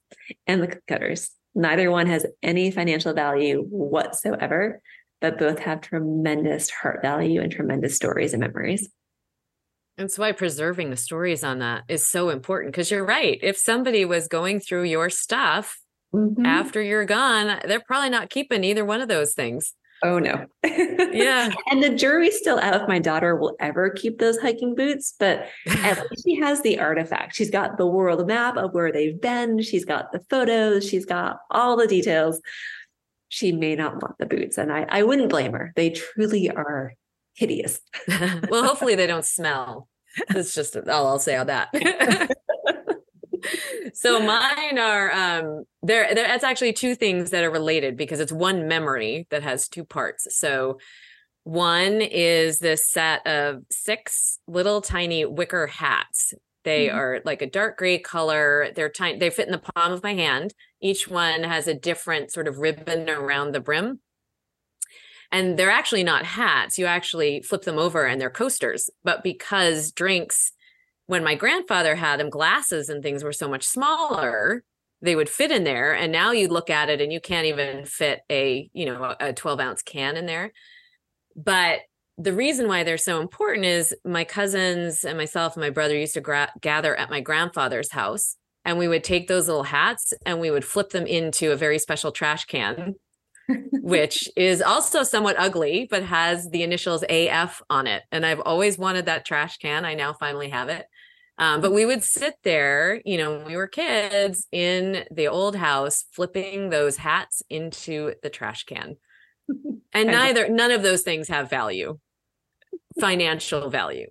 and 0.47 0.62
the 0.62 0.68
cookie 0.68 0.83
cutters. 0.87 1.33
Neither 1.57 1.91
one 1.91 2.07
has 2.07 2.24
any 2.45 2.70
financial 2.70 3.12
value 3.12 3.62
whatsoever 3.62 4.81
but 5.21 5.39
both 5.39 5.59
have 5.61 5.81
tremendous 5.81 6.71
heart 6.71 7.01
value 7.03 7.41
and 7.41 7.51
tremendous 7.51 7.97
stories 7.97 8.33
and 8.33 8.41
memories. 8.41 8.89
That's 9.97 10.19
why 10.19 10.33
preserving 10.33 10.91
the 10.91 10.97
stories 10.97 11.43
on 11.43 11.61
that 11.61 11.85
is 11.89 12.07
so 12.07 12.29
important 12.29 12.73
because 12.73 12.91
you're 12.91 13.05
right. 13.05 13.39
If 13.43 13.57
somebody 13.57 14.05
was 14.05 14.29
going 14.29 14.61
through 14.61 14.85
your 14.85 15.09
stuff 15.09 15.79
mm-hmm. 16.14 16.45
after 16.45 16.83
you're 16.83 17.07
gone, 17.07 17.61
they're 17.64 17.81
probably 17.81 18.11
not 18.11 18.29
keeping 18.29 18.62
either 18.62 18.85
one 18.85 19.01
of 19.01 19.09
those 19.09 19.33
things. 19.33 19.73
Oh 20.03 20.19
no. 20.19 20.45
yeah. 20.62 21.51
And 21.71 21.83
the 21.83 21.95
jury's 21.95 22.37
still 22.37 22.59
out 22.59 22.83
if 22.83 22.89
my 22.89 22.99
daughter 22.99 23.37
will 23.37 23.57
ever 23.59 23.89
keep 23.89 24.19
those 24.19 24.39
hiking 24.39 24.75
boots, 24.75 25.14
but 25.19 25.49
at 25.67 25.99
least 26.11 26.25
she 26.25 26.39
has 26.41 26.61
the 26.61 26.79
artifact. 26.79 27.35
She's 27.35 27.51
got 27.51 27.79
the 27.79 27.87
world 27.87 28.27
map 28.27 28.59
of 28.59 28.75
where 28.75 28.93
they've 28.93 29.19
been. 29.19 29.62
She's 29.62 29.87
got 29.87 30.12
the 30.12 30.21
photos. 30.29 30.87
She's 30.87 31.07
got 31.07 31.39
all 31.51 31.77
the 31.77 31.87
details 31.87 32.41
she 33.29 33.53
may 33.53 33.74
not 33.74 33.95
want 33.95 34.18
the 34.18 34.27
boots. 34.27 34.59
And 34.59 34.72
I, 34.72 34.87
I 34.89 35.03
wouldn't 35.03 35.31
blame 35.31 35.53
her. 35.53 35.72
They 35.77 35.91
truly 35.91 36.51
are 36.51 36.95
hideous. 37.35 37.81
well, 38.09 38.64
hopefully 38.64 38.95
they 38.95 39.07
don't 39.07 39.24
smell. 39.24 39.89
That's 40.29 40.55
just 40.55 40.77
all 40.77 41.07
I'll 41.07 41.18
say 41.18 41.37
on 41.37 41.49
that. 41.49 41.68
so 43.95 44.18
mine 44.18 44.79
are 44.79 45.12
um 45.12 45.64
there 45.83 46.14
that's 46.14 46.43
actually 46.43 46.72
two 46.72 46.95
things 46.95 47.31
that 47.31 47.45
are 47.45 47.51
related 47.51 47.97
because 47.97 48.18
it's 48.18 48.33
one 48.33 48.66
memory 48.66 49.27
that 49.31 49.43
has 49.43 49.68
two 49.68 49.85
parts. 49.85 50.27
So 50.39 50.79
one 51.45 52.01
is 52.01 52.59
this 52.59 52.91
set 52.91 53.27
of 53.27 53.62
six 53.70 54.39
little 54.49 54.81
tiny 54.81 55.27
wicker 55.27 55.66
hats 55.66 56.33
they 56.67 56.89
mm-hmm. 56.89 56.99
are 56.99 57.21
like 57.25 57.43
a 57.43 57.49
dark 57.49 57.79
gray 57.79 57.97
color. 57.97 58.71
They're 58.75 58.91
tiny. 58.91 59.19
They 59.19 59.31
fit 59.31 59.47
in 59.47 59.53
the 59.53 59.59
palm 59.75 59.93
of 59.93 60.03
my 60.03 60.14
hand. 60.14 60.53
Each 60.83 61.09
one 61.09 61.45
has 61.45 61.69
a 61.69 61.75
different 61.75 62.33
sort 62.33 62.49
of 62.49 62.59
ribbon 62.59 63.09
around 63.09 63.53
the 63.53 63.61
brim. 63.61 64.01
And 65.31 65.57
they're 65.57 65.71
actually 65.71 66.03
not 66.03 66.25
hats. 66.25 66.77
You 66.77 66.87
actually 66.87 67.41
flip 67.43 67.62
them 67.62 67.79
over 67.79 68.05
and 68.05 68.21
they're 68.21 68.31
coasters. 68.31 68.91
But 69.05 69.23
because 69.23 69.93
drinks, 69.93 70.53
when 71.07 71.23
my 71.23 71.37
grandfather 71.37 71.95
had 71.95 72.19
them, 72.19 72.31
glasses 72.31 72.89
and 72.89 73.01
things 73.01 73.23
were 73.23 73.33
so 73.33 73.49
much 73.49 73.64
smaller, 73.64 74.64
they 75.01 75.14
would 75.14 75.29
fit 75.29 75.53
in 75.53 75.62
there. 75.62 75.95
And 75.95 76.11
now 76.11 76.33
you 76.33 76.49
look 76.49 76.69
at 76.69 76.91
it 76.91 77.01
and 77.01 77.12
you 77.12 77.21
can't 77.21 77.47
even 77.47 77.85
fit 77.85 78.23
a, 78.29 78.69
you 78.73 78.87
know, 78.87 79.14
a 79.21 79.33
12 79.33 79.61
ounce 79.61 79.83
can 79.83 80.17
in 80.17 80.27
there. 80.27 80.53
But 81.37 81.81
the 82.19 82.33
reason 82.33 82.67
why 82.67 82.83
they're 82.83 82.97
so 82.97 83.21
important 83.21 83.67
is 83.67 83.95
my 84.05 84.25
cousins 84.25 85.05
and 85.05 85.19
myself 85.19 85.55
and 85.55 85.62
my 85.62 85.71
brother 85.71 85.97
used 85.97 86.14
to 86.14 86.21
gra- 86.21 86.53
gather 86.61 86.97
at 86.97 87.11
my 87.11 87.21
grandfather's 87.21 87.93
house 87.93 88.37
and 88.64 88.79
we 88.79 88.89
would 88.89 89.05
take 89.05 89.29
those 89.29 89.47
little 89.49 89.64
hats 89.64 90.12
and 90.25 90.41
we 90.41 90.51
would 90.51 90.64
flip 90.64 90.91
them 90.91 91.07
into 91.07 91.53
a 91.53 91.57
very 91.57 91.79
special 91.79 92.12
trash 92.12 92.47
can 92.47 92.95
which 93.73 94.29
is 94.35 94.61
also 94.62 95.03
somewhat 95.03 95.37
ugly 95.39 95.87
but 95.91 96.03
has 96.03 96.49
the 96.51 96.62
initials 96.62 97.05
AF 97.09 97.62
on 97.71 97.87
it. 97.87 98.03
And 98.11 98.25
I've 98.27 98.41
always 98.41 98.77
wanted 98.79 99.07
that 99.07 99.25
trash 99.25 99.59
can. 99.59 99.85
I 99.85 99.95
now 99.95 100.12
finally 100.14 100.49
have 100.49 100.69
it. 100.69 100.87
Um, 101.39 101.61
but 101.61 101.73
we 101.73 101.85
would 101.85 102.03
sit 102.03 102.35
there 102.45 103.03
you 103.05 103.19
know 103.19 103.37
when 103.37 103.47
we 103.47 103.57
were 103.57 103.69
kids 103.69 104.47
in 104.51 105.05
the 105.11 105.29
old 105.29 105.55
house 105.55 106.07
flipping 106.12 106.71
those 106.71 106.97
hats 106.97 107.43
into 107.51 108.14
the 108.23 108.31
trash 108.31 108.64
can. 108.64 108.97
And 109.93 110.11
neither 110.11 110.47
none 110.51 110.73
of 110.73 110.83
those 110.83 111.01
things 111.03 111.29
have 111.29 111.49
value 111.49 111.99
financial 113.01 113.70
value, 113.70 114.09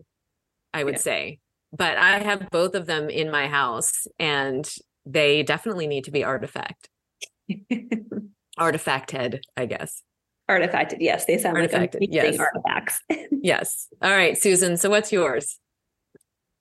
I 0.74 0.84
would 0.84 0.96
yeah. 0.96 1.00
say. 1.00 1.40
But 1.72 1.98
I 1.98 2.20
have 2.20 2.50
both 2.52 2.76
of 2.76 2.86
them 2.86 3.10
in 3.10 3.30
my 3.32 3.48
house 3.48 4.08
and 4.18 4.70
they 5.06 5.44
definitely 5.44 5.88
need 5.88 6.06
to 6.06 6.12
be 6.12 6.24
artifact. 6.24 6.90
Artifacted, 8.60 9.42
I 9.58 9.66
guess. 9.66 10.02
Artifacted, 10.50 10.98
yes. 11.00 11.26
They 11.26 11.38
sound 11.38 11.58
Artifacted, 11.58 12.00
like 12.02 12.10
yes. 12.12 12.40
artifacts. 12.40 13.02
yes. 13.32 13.88
All 14.02 14.12
right, 14.12 14.38
Susan. 14.38 14.78
So 14.78 14.90
what's 14.90 15.12
yours? 15.12 15.60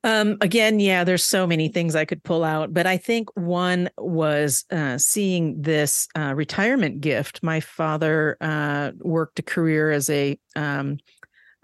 Um, 0.05 0.37
again, 0.43 0.81
yeah, 0.81 1.03
there's 1.03 1.25
so 1.25 1.47
many 1.47 1.69
things 1.69 1.97
I 1.97 2.05
could 2.05 2.23
pull 2.23 2.45
out, 2.45 2.75
but 2.75 2.87
I 2.87 2.99
think 2.99 3.31
one 3.37 3.89
was 3.97 4.65
uh, 4.71 4.99
seeing 4.99 5.63
this 5.63 6.07
uh, 6.15 6.35
retirement 6.35 7.01
gift. 7.01 7.43
My 7.43 7.61
father 7.61 8.37
uh, 8.43 8.91
worked 8.99 9.39
a 9.39 9.43
career 9.43 9.91
as 9.91 10.11
a 10.11 10.39
um, 10.57 10.99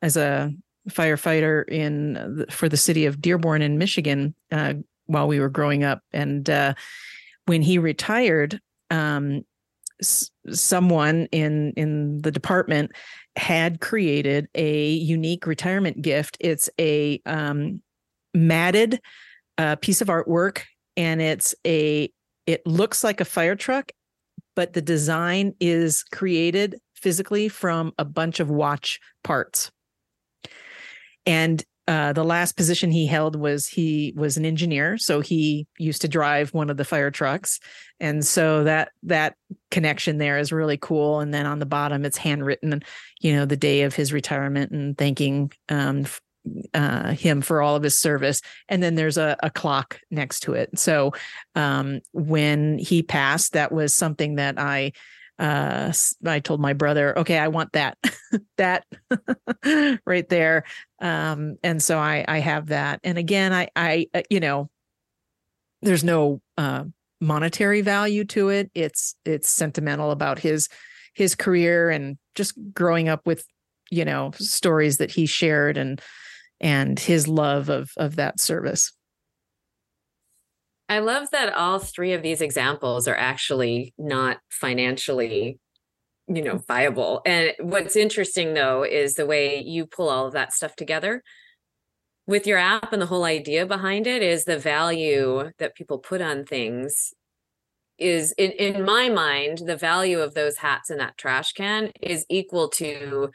as 0.02 0.16
a 0.16 0.52
firefighter 0.88 1.68
in 1.68 2.46
for 2.50 2.68
the 2.68 2.76
city 2.76 3.06
of 3.06 3.20
Dearborn 3.20 3.62
in 3.62 3.78
Michigan 3.78 4.34
uh, 4.50 4.74
while 5.06 5.26
we 5.28 5.40
were 5.40 5.48
growing 5.48 5.84
up, 5.84 6.02
and 6.12 6.48
uh, 6.48 6.74
when 7.46 7.62
he 7.62 7.78
retired, 7.78 8.60
um, 8.90 9.42
s- 10.00 10.30
someone 10.50 11.26
in 11.32 11.72
in 11.76 12.18
the 12.22 12.30
department 12.30 12.92
had 13.36 13.80
created 13.80 14.48
a 14.54 14.90
unique 14.92 15.46
retirement 15.46 16.02
gift. 16.02 16.36
It's 16.40 16.70
a 16.78 17.20
um, 17.26 17.82
matted 18.34 19.00
uh, 19.58 19.76
piece 19.76 20.00
of 20.00 20.08
artwork, 20.08 20.62
and 20.96 21.20
it's 21.20 21.54
a 21.66 22.10
it 22.46 22.66
looks 22.66 23.04
like 23.04 23.20
a 23.20 23.24
fire 23.24 23.56
truck, 23.56 23.92
but 24.56 24.72
the 24.72 24.82
design 24.82 25.54
is 25.60 26.02
created 26.04 26.80
physically 26.94 27.48
from 27.48 27.92
a 27.98 28.04
bunch 28.04 28.40
of 28.40 28.50
watch 28.50 28.98
parts. 29.22 29.70
And 31.30 31.64
uh, 31.86 32.12
the 32.12 32.24
last 32.24 32.56
position 32.56 32.90
he 32.90 33.06
held 33.06 33.36
was 33.36 33.68
he 33.68 34.12
was 34.16 34.36
an 34.36 34.44
engineer, 34.44 34.98
so 34.98 35.20
he 35.20 35.68
used 35.78 36.02
to 36.02 36.08
drive 36.08 36.52
one 36.52 36.70
of 36.70 36.76
the 36.76 36.84
fire 36.84 37.12
trucks, 37.12 37.60
and 38.00 38.26
so 38.26 38.64
that 38.64 38.90
that 39.04 39.36
connection 39.70 40.18
there 40.18 40.38
is 40.38 40.50
really 40.50 40.76
cool. 40.76 41.20
And 41.20 41.32
then 41.32 41.46
on 41.46 41.60
the 41.60 41.66
bottom, 41.66 42.04
it's 42.04 42.16
handwritten, 42.16 42.82
you 43.20 43.34
know, 43.36 43.44
the 43.44 43.56
day 43.56 43.82
of 43.82 43.94
his 43.94 44.12
retirement 44.12 44.72
and 44.72 44.98
thanking 44.98 45.52
um, 45.68 46.04
uh, 46.74 47.12
him 47.12 47.42
for 47.42 47.62
all 47.62 47.76
of 47.76 47.84
his 47.84 47.96
service. 47.96 48.42
And 48.68 48.82
then 48.82 48.96
there's 48.96 49.18
a, 49.18 49.36
a 49.40 49.50
clock 49.50 50.00
next 50.10 50.40
to 50.40 50.54
it. 50.54 50.78
So 50.78 51.12
um, 51.54 52.00
when 52.12 52.78
he 52.78 53.02
passed, 53.04 53.52
that 53.52 53.70
was 53.70 53.94
something 53.94 54.36
that 54.36 54.58
I 54.58 54.92
uh, 55.40 55.90
I 56.26 56.40
told 56.40 56.60
my 56.60 56.74
brother, 56.74 57.18
okay, 57.18 57.38
I 57.38 57.48
want 57.48 57.72
that, 57.72 57.96
that 58.58 58.84
right 60.06 60.28
there. 60.28 60.64
Um, 61.00 61.56
and 61.64 61.82
so 61.82 61.98
I, 61.98 62.24
I 62.28 62.40
have 62.40 62.66
that. 62.66 63.00
And 63.02 63.16
again, 63.16 63.52
I, 63.52 63.68
I, 63.74 64.06
uh, 64.12 64.20
you 64.28 64.38
know, 64.38 64.68
there's 65.80 66.04
no, 66.04 66.42
uh, 66.58 66.84
monetary 67.22 67.80
value 67.80 68.24
to 68.24 68.50
it. 68.50 68.70
It's, 68.74 69.14
it's 69.24 69.48
sentimental 69.48 70.10
about 70.10 70.38
his, 70.38 70.68
his 71.14 71.34
career 71.34 71.88
and 71.88 72.18
just 72.34 72.54
growing 72.74 73.08
up 73.08 73.26
with, 73.26 73.44
you 73.90 74.04
know, 74.04 74.32
stories 74.34 74.98
that 74.98 75.10
he 75.10 75.24
shared 75.24 75.78
and, 75.78 76.00
and 76.60 77.00
his 77.00 77.26
love 77.26 77.70
of, 77.70 77.92
of 77.96 78.16
that 78.16 78.40
service. 78.40 78.92
I 80.90 80.98
love 80.98 81.30
that 81.30 81.54
all 81.54 81.78
three 81.78 82.14
of 82.14 82.22
these 82.22 82.40
examples 82.40 83.06
are 83.06 83.16
actually 83.16 83.94
not 83.96 84.38
financially, 84.50 85.60
you 86.26 86.42
know, 86.42 86.58
viable. 86.58 87.22
And 87.24 87.52
what's 87.60 87.94
interesting 87.94 88.54
though 88.54 88.82
is 88.82 89.14
the 89.14 89.24
way 89.24 89.62
you 89.62 89.86
pull 89.86 90.08
all 90.08 90.26
of 90.26 90.32
that 90.32 90.52
stuff 90.52 90.74
together 90.74 91.22
with 92.26 92.44
your 92.44 92.58
app 92.58 92.92
and 92.92 93.00
the 93.00 93.06
whole 93.06 93.24
idea 93.24 93.66
behind 93.66 94.08
it 94.08 94.20
is 94.20 94.44
the 94.44 94.58
value 94.58 95.52
that 95.58 95.76
people 95.76 95.98
put 95.98 96.20
on 96.20 96.44
things 96.44 97.12
is 97.98 98.32
in, 98.32 98.50
in 98.52 98.84
my 98.84 99.08
mind 99.08 99.58
the 99.58 99.76
value 99.76 100.20
of 100.20 100.34
those 100.34 100.56
hats 100.56 100.90
in 100.90 100.98
that 100.98 101.18
trash 101.18 101.52
can 101.52 101.90
is 102.00 102.24
equal 102.28 102.68
to 102.68 103.30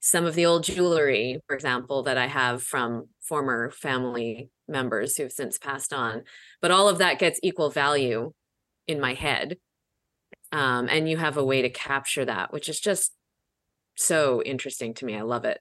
some 0.00 0.24
of 0.24 0.34
the 0.34 0.46
old 0.46 0.62
jewelry 0.62 1.40
for 1.46 1.54
example 1.54 2.04
that 2.04 2.16
i 2.16 2.26
have 2.26 2.62
from 2.62 3.08
former 3.20 3.70
family 3.70 4.48
members 4.68 5.16
who've 5.16 5.32
since 5.32 5.58
passed 5.58 5.92
on 5.92 6.22
but 6.66 6.72
all 6.72 6.88
of 6.88 6.98
that 6.98 7.20
gets 7.20 7.38
equal 7.44 7.70
value 7.70 8.32
in 8.88 9.00
my 9.00 9.14
head 9.14 9.56
um, 10.50 10.88
and 10.90 11.08
you 11.08 11.16
have 11.16 11.36
a 11.36 11.44
way 11.44 11.62
to 11.62 11.70
capture 11.70 12.24
that 12.24 12.52
which 12.52 12.68
is 12.68 12.80
just 12.80 13.12
so 13.94 14.42
interesting 14.42 14.92
to 14.92 15.04
me 15.04 15.16
i 15.16 15.22
love 15.22 15.44
it 15.44 15.60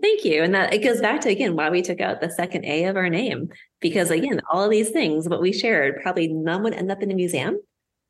Thank 0.00 0.24
you. 0.24 0.42
And 0.42 0.54
that 0.54 0.72
it 0.72 0.82
goes 0.82 1.00
back 1.00 1.20
to 1.20 1.28
again 1.28 1.56
why 1.56 1.70
we 1.70 1.82
took 1.82 2.00
out 2.00 2.20
the 2.20 2.30
second 2.30 2.64
A 2.64 2.84
of 2.84 2.96
our 2.96 3.10
name. 3.10 3.50
Because 3.80 4.10
again, 4.10 4.40
all 4.50 4.64
of 4.64 4.70
these 4.70 4.90
things, 4.90 5.28
what 5.28 5.42
we 5.42 5.52
shared, 5.52 6.02
probably 6.02 6.26
none 6.26 6.62
would 6.62 6.74
end 6.74 6.90
up 6.90 7.02
in 7.02 7.12
a 7.12 7.14
museum. 7.14 7.60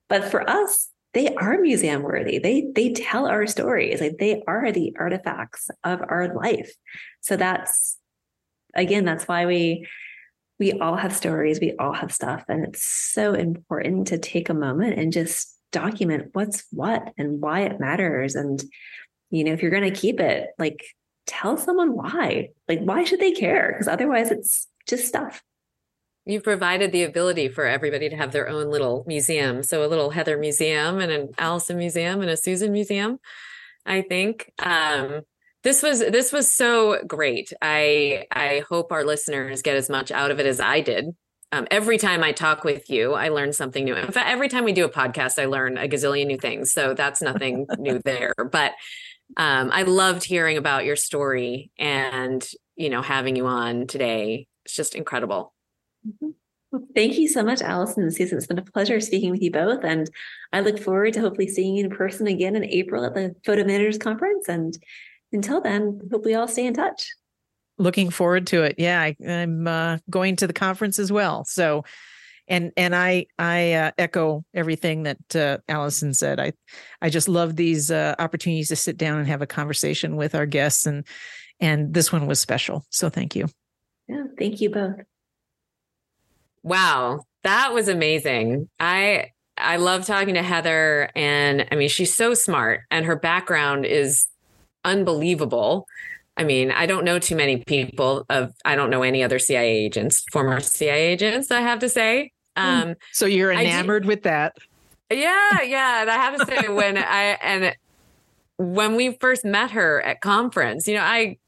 But 0.08 0.30
for 0.30 0.48
us, 0.48 0.88
they 1.14 1.34
are 1.34 1.58
museum 1.58 2.02
worthy. 2.02 2.38
They 2.38 2.68
they 2.74 2.92
tell 2.92 3.26
our 3.26 3.46
stories. 3.46 4.00
Like 4.00 4.18
they 4.18 4.42
are 4.46 4.72
the 4.72 4.94
artifacts 4.96 5.68
of 5.82 6.00
our 6.00 6.32
life. 6.34 6.72
So 7.20 7.36
that's 7.36 7.98
again, 8.74 9.04
that's 9.04 9.26
why 9.26 9.46
we 9.46 9.86
we 10.58 10.72
all 10.72 10.96
have 10.96 11.14
stories, 11.14 11.60
we 11.60 11.74
all 11.78 11.92
have 11.92 12.12
stuff. 12.12 12.44
And 12.48 12.64
it's 12.64 12.82
so 12.82 13.34
important 13.34 14.08
to 14.08 14.18
take 14.18 14.48
a 14.48 14.54
moment 14.54 14.98
and 14.98 15.12
just 15.12 15.58
document 15.72 16.30
what's 16.32 16.64
what 16.70 17.12
and 17.18 17.40
why 17.40 17.62
it 17.62 17.80
matters. 17.80 18.34
And, 18.34 18.62
you 19.30 19.44
know, 19.44 19.52
if 19.52 19.62
you're 19.62 19.70
going 19.70 19.92
to 19.92 20.00
keep 20.00 20.20
it, 20.20 20.50
like 20.58 20.84
tell 21.26 21.56
someone 21.56 21.94
why. 21.96 22.50
Like, 22.68 22.80
why 22.80 23.04
should 23.04 23.20
they 23.20 23.32
care? 23.32 23.72
Because 23.72 23.88
otherwise, 23.88 24.30
it's 24.30 24.68
just 24.86 25.06
stuff. 25.06 25.42
You've 26.26 26.44
provided 26.44 26.92
the 26.92 27.02
ability 27.02 27.48
for 27.48 27.66
everybody 27.66 28.08
to 28.08 28.16
have 28.16 28.32
their 28.32 28.48
own 28.48 28.70
little 28.70 29.04
museum. 29.06 29.62
So, 29.62 29.84
a 29.84 29.88
little 29.88 30.10
Heather 30.10 30.38
museum 30.38 31.00
and 31.00 31.12
an 31.12 31.30
Allison 31.38 31.76
museum 31.76 32.20
and 32.20 32.30
a 32.30 32.36
Susan 32.36 32.72
museum, 32.72 33.18
I 33.84 34.02
think. 34.02 34.52
Um, 34.58 35.22
this 35.64 35.82
was 35.82 35.98
this 35.98 36.30
was 36.30 36.50
so 36.50 37.02
great. 37.06 37.52
I 37.60 38.26
I 38.30 38.62
hope 38.68 38.92
our 38.92 39.02
listeners 39.02 39.62
get 39.62 39.76
as 39.76 39.88
much 39.88 40.10
out 40.12 40.30
of 40.30 40.38
it 40.38 40.46
as 40.46 40.60
I 40.60 40.80
did. 40.80 41.06
Um, 41.52 41.66
every 41.70 41.98
time 41.98 42.22
I 42.22 42.32
talk 42.32 42.64
with 42.64 42.90
you, 42.90 43.14
I 43.14 43.28
learn 43.28 43.52
something 43.52 43.84
new. 43.84 43.94
In 43.94 44.12
fact, 44.12 44.28
every 44.28 44.48
time 44.48 44.64
we 44.64 44.72
do 44.72 44.84
a 44.84 44.90
podcast, 44.90 45.40
I 45.40 45.46
learn 45.46 45.78
a 45.78 45.88
gazillion 45.88 46.26
new 46.26 46.36
things. 46.36 46.72
So 46.72 46.94
that's 46.94 47.22
nothing 47.22 47.66
new 47.78 48.00
there. 48.04 48.34
But 48.50 48.72
um, 49.36 49.70
I 49.72 49.82
loved 49.82 50.24
hearing 50.24 50.58
about 50.58 50.84
your 50.84 50.96
story 50.96 51.70
and 51.78 52.46
you 52.76 52.90
know 52.90 53.02
having 53.02 53.34
you 53.34 53.46
on 53.46 53.86
today. 53.86 54.46
It's 54.66 54.76
just 54.76 54.94
incredible. 54.94 55.54
Mm-hmm. 56.06 56.30
Thank 56.94 57.16
you 57.18 57.28
so 57.28 57.42
much, 57.42 57.62
Allison 57.62 58.02
and 58.02 58.12
Susan. 58.12 58.36
It's 58.36 58.48
been 58.48 58.58
a 58.58 58.62
pleasure 58.62 59.00
speaking 59.00 59.30
with 59.30 59.40
you 59.40 59.50
both, 59.50 59.82
and 59.82 60.10
I 60.52 60.60
look 60.60 60.78
forward 60.78 61.14
to 61.14 61.20
hopefully 61.20 61.48
seeing 61.48 61.76
you 61.76 61.84
in 61.84 61.90
person 61.90 62.26
again 62.26 62.54
in 62.54 62.64
April 62.64 63.04
at 63.04 63.14
the 63.14 63.34
Photo 63.46 63.64
Managers 63.64 63.96
Conference. 63.96 64.48
And 64.48 64.76
until 65.32 65.60
then, 65.60 66.00
hope 66.10 66.24
we 66.24 66.34
all 66.34 66.48
stay 66.48 66.66
in 66.66 66.74
touch. 66.74 67.10
Looking 67.76 68.10
forward 68.10 68.46
to 68.48 68.62
it. 68.62 68.76
Yeah, 68.78 69.00
I, 69.00 69.16
am 69.24 69.66
uh, 69.66 69.98
going 70.08 70.36
to 70.36 70.46
the 70.46 70.52
conference 70.52 70.98
as 70.98 71.10
well. 71.10 71.44
So, 71.44 71.84
and 72.46 72.70
and 72.76 72.94
I 72.94 73.26
I 73.38 73.72
uh, 73.72 73.90
echo 73.98 74.44
everything 74.54 75.04
that 75.04 75.36
uh, 75.36 75.58
Allison 75.68 76.14
said. 76.14 76.38
I 76.38 76.52
I 77.02 77.10
just 77.10 77.28
love 77.28 77.56
these 77.56 77.90
uh, 77.90 78.14
opportunities 78.18 78.68
to 78.68 78.76
sit 78.76 78.96
down 78.96 79.18
and 79.18 79.26
have 79.26 79.42
a 79.42 79.46
conversation 79.46 80.14
with 80.14 80.36
our 80.36 80.46
guests, 80.46 80.86
and 80.86 81.04
and 81.58 81.92
this 81.92 82.12
one 82.12 82.26
was 82.26 82.38
special. 82.38 82.84
So 82.90 83.08
thank 83.08 83.34
you. 83.34 83.48
Yeah, 84.06 84.24
thank 84.38 84.60
you 84.60 84.70
both. 84.70 85.00
Wow, 86.62 87.22
that 87.42 87.74
was 87.74 87.88
amazing. 87.88 88.68
I 88.78 89.32
I 89.56 89.76
love 89.76 90.06
talking 90.06 90.34
to 90.34 90.42
Heather, 90.42 91.10
and 91.16 91.66
I 91.70 91.76
mean 91.76 91.88
she's 91.88 92.14
so 92.14 92.34
smart, 92.34 92.82
and 92.90 93.04
her 93.06 93.16
background 93.16 93.84
is 93.84 94.28
unbelievable. 94.84 95.86
I 96.36 96.44
mean, 96.44 96.70
I 96.70 96.86
don't 96.86 97.04
know 97.04 97.18
too 97.18 97.36
many 97.36 97.58
people 97.58 98.26
of 98.28 98.52
I 98.64 98.74
don't 98.74 98.90
know 98.90 99.02
any 99.02 99.22
other 99.22 99.38
CIA 99.38 99.70
agents, 99.70 100.24
former 100.32 100.60
CIA 100.60 101.12
agents, 101.12 101.50
I 101.50 101.60
have 101.60 101.78
to 101.80 101.88
say. 101.88 102.32
Hmm. 102.56 102.62
Um 102.62 102.94
so 103.12 103.26
you're 103.26 103.52
enamored 103.52 104.04
with 104.04 104.22
that. 104.24 104.56
Yeah, 105.10 105.62
yeah. 105.62 106.02
And 106.02 106.10
I 106.10 106.14
have 106.14 106.38
to 106.38 106.46
say 106.46 106.68
when 106.68 106.96
I 106.96 107.38
and 107.42 107.76
when 108.56 108.96
we 108.96 109.16
first 109.20 109.44
met 109.44 109.72
her 109.72 110.02
at 110.02 110.20
conference, 110.20 110.88
you 110.88 110.94
know, 110.94 111.02
I 111.02 111.38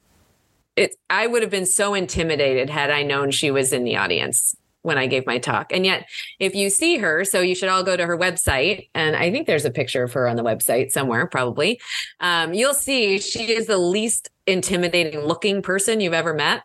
it 0.76 0.94
I 1.10 1.26
would 1.26 1.42
have 1.42 1.50
been 1.50 1.66
so 1.66 1.94
intimidated 1.94 2.70
had 2.70 2.90
I 2.90 3.02
known 3.02 3.30
she 3.30 3.50
was 3.50 3.72
in 3.72 3.84
the 3.84 3.96
audience 3.96 4.54
when 4.86 4.98
I 4.98 5.08
gave 5.08 5.26
my 5.26 5.38
talk. 5.38 5.72
And 5.72 5.84
yet, 5.84 6.08
if 6.38 6.54
you 6.54 6.70
see 6.70 6.96
her, 6.98 7.24
so 7.24 7.40
you 7.40 7.56
should 7.56 7.68
all 7.68 7.82
go 7.82 7.96
to 7.96 8.06
her 8.06 8.16
website. 8.16 8.88
And 8.94 9.16
I 9.16 9.32
think 9.32 9.48
there's 9.48 9.64
a 9.64 9.70
picture 9.70 10.04
of 10.04 10.12
her 10.12 10.28
on 10.28 10.36
the 10.36 10.44
website 10.44 10.92
somewhere, 10.92 11.26
probably. 11.26 11.80
Um, 12.20 12.54
you'll 12.54 12.72
see 12.72 13.18
she 13.18 13.52
is 13.52 13.66
the 13.66 13.78
least 13.78 14.30
intimidating 14.46 15.20
looking 15.20 15.60
person 15.60 16.00
you've 16.00 16.12
ever 16.12 16.32
met. 16.32 16.62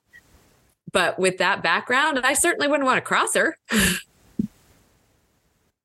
But 0.91 1.17
with 1.17 1.39
that 1.39 1.63
background, 1.63 2.19
I 2.23 2.33
certainly 2.33 2.67
wouldn't 2.67 2.85
want 2.85 2.97
to 2.97 3.01
cross 3.01 3.33
her. 3.33 3.57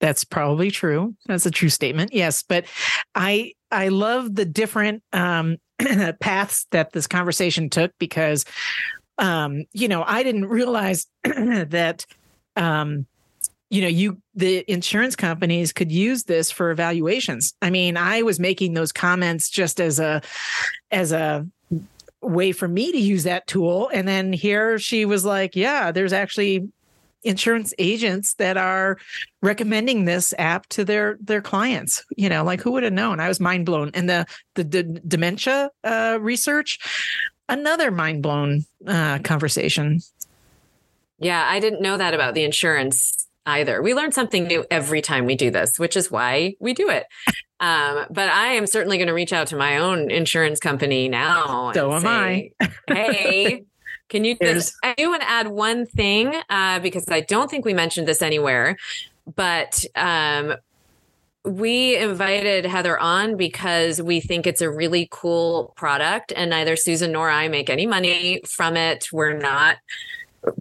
That's 0.01 0.25
probably 0.25 0.71
true. 0.71 1.15
That's 1.25 1.47
a 1.47 1.51
true 1.51 1.71
statement. 1.71 2.13
Yes, 2.13 2.43
but 2.43 2.67
I 3.15 3.55
I 3.71 3.89
love 3.89 4.35
the 4.35 4.45
different 4.45 5.03
um, 5.15 5.57
paths 6.21 6.67
that 6.71 6.93
this 6.93 7.07
conversation 7.07 7.71
took 7.71 7.93
because 7.99 8.45
um, 9.17 9.65
you 9.73 9.89
know 9.89 10.05
I 10.07 10.23
didn't 10.23 10.49
realize 10.49 11.07
that 11.25 12.05
um, 12.57 13.07
you 13.71 13.83
know 13.83 13.89
you 13.89 14.21
the 14.35 14.65
insurance 14.71 15.17
companies 15.17 15.73
could 15.73 15.91
use 15.91 16.25
this 16.25 16.51
for 16.51 16.71
evaluations. 16.71 17.55
I 17.63 17.71
mean 17.71 17.97
i 17.97 18.23
was 18.23 18.39
making 18.39 18.75
those 18.75 18.93
comments 18.93 19.51
just 19.51 19.81
as 19.81 19.99
a 19.99 20.23
as 20.91 21.13
a 21.13 21.47
way 22.23 22.53
for 22.53 22.69
me 22.69 22.93
to 22.93 22.99
use 22.99 23.25
that 23.25 23.47
tool. 23.47 23.91
And 23.93 24.09
then 24.09 24.33
here 24.33 24.79
she 24.79 25.05
was 25.05 25.25
like 25.25 25.57
yeah 25.57 25.91
there's 25.91 26.13
actually 26.13 26.69
insurance 27.25 27.75
agents 27.79 28.35
that 28.35 28.57
are 28.57 28.99
recommending 29.43 30.05
this 30.05 30.33
app 30.39 30.69
to 30.69 30.85
their 30.85 31.19
their 31.21 31.43
clients. 31.43 32.05
You 32.17 32.29
know 32.29 32.45
like 32.45 32.61
who 32.61 32.73
would 32.73 32.85
have 32.85 32.93
known? 32.93 33.19
I 33.21 33.29
was 33.29 33.41
mind 33.41 33.67
blown. 33.67 33.91
And 33.95 34.09
the 34.09 34.27
the, 34.55 34.65
the 34.65 34.83
dementia 34.85 35.71
uh, 35.83 36.19
research 36.21 36.79
another 37.49 37.91
mind 37.91 38.23
blown 38.23 38.65
uh, 38.87 39.19
conversation. 39.21 40.01
Yeah, 41.19 41.47
I 41.49 41.61
didn't 41.61 41.83
know 41.83 41.97
that 41.97 42.15
about 42.15 42.35
the 42.35 42.45
insurance 42.45 43.27
either. 43.47 43.81
We 43.81 43.95
learn 43.95 44.13
something 44.13 44.47
new 44.47 44.65
every 44.71 45.01
time 45.01 45.25
we 45.25 45.37
do 45.37 45.51
this, 45.51 45.79
which 45.79 45.97
is 45.97 46.11
why 46.11 46.55
we 46.61 46.75
do 46.75 46.91
it. 46.91 47.07
Um, 47.61 48.05
but 48.11 48.29
I 48.29 48.49
am 48.49 48.67
certainly 48.67 48.99
going 48.99 49.09
to 49.09 49.15
reach 49.15 49.33
out 49.33 49.47
to 49.49 49.57
my 49.57 49.79
own 49.79 50.11
insurance 50.11 50.61
company 50.61 51.09
now. 51.09 51.73
So 51.73 51.93
am 51.93 52.03
say, 52.03 52.53
I. 52.61 52.71
hey, 52.89 53.65
can 54.09 54.25
you? 54.25 54.37
This, 54.39 54.75
I 54.83 54.95
do 54.97 55.09
want 55.11 55.23
to 55.23 55.29
add 55.29 55.49
one 55.49 55.87
thing 55.87 56.35
uh, 56.51 56.81
because 56.81 57.09
I 57.09 57.21
don't 57.21 57.51
think 57.51 57.65
we 57.65 57.73
mentioned 57.73 58.07
this 58.07 58.21
anywhere, 58.21 58.77
but 59.35 59.83
um, 59.95 60.55
we 61.45 61.97
invited 61.97 62.67
Heather 62.67 62.99
on 62.99 63.37
because 63.37 64.03
we 64.03 64.21
think 64.21 64.47
it's 64.47 64.61
a 64.61 64.71
really 64.71 65.09
cool 65.11 65.73
product, 65.77 66.33
and 66.37 66.51
neither 66.51 66.77
Susan 66.77 67.13
nor 67.13 67.31
I 67.31 67.49
make 67.49 67.71
any 67.71 67.87
money 67.87 68.43
from 68.45 68.77
it. 68.77 69.09
We're 69.13 69.39
not 69.39 69.77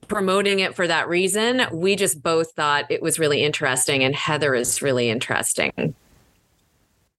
promoting 0.07 0.59
it 0.59 0.75
for 0.75 0.87
that 0.87 1.07
reason. 1.07 1.63
We 1.71 1.95
just 1.95 2.21
both 2.21 2.51
thought 2.51 2.89
it 2.89 3.01
was 3.01 3.19
really 3.19 3.43
interesting, 3.43 4.03
and 4.03 4.15
Heather 4.15 4.55
is 4.55 4.81
really 4.81 5.09
interesting. 5.09 5.95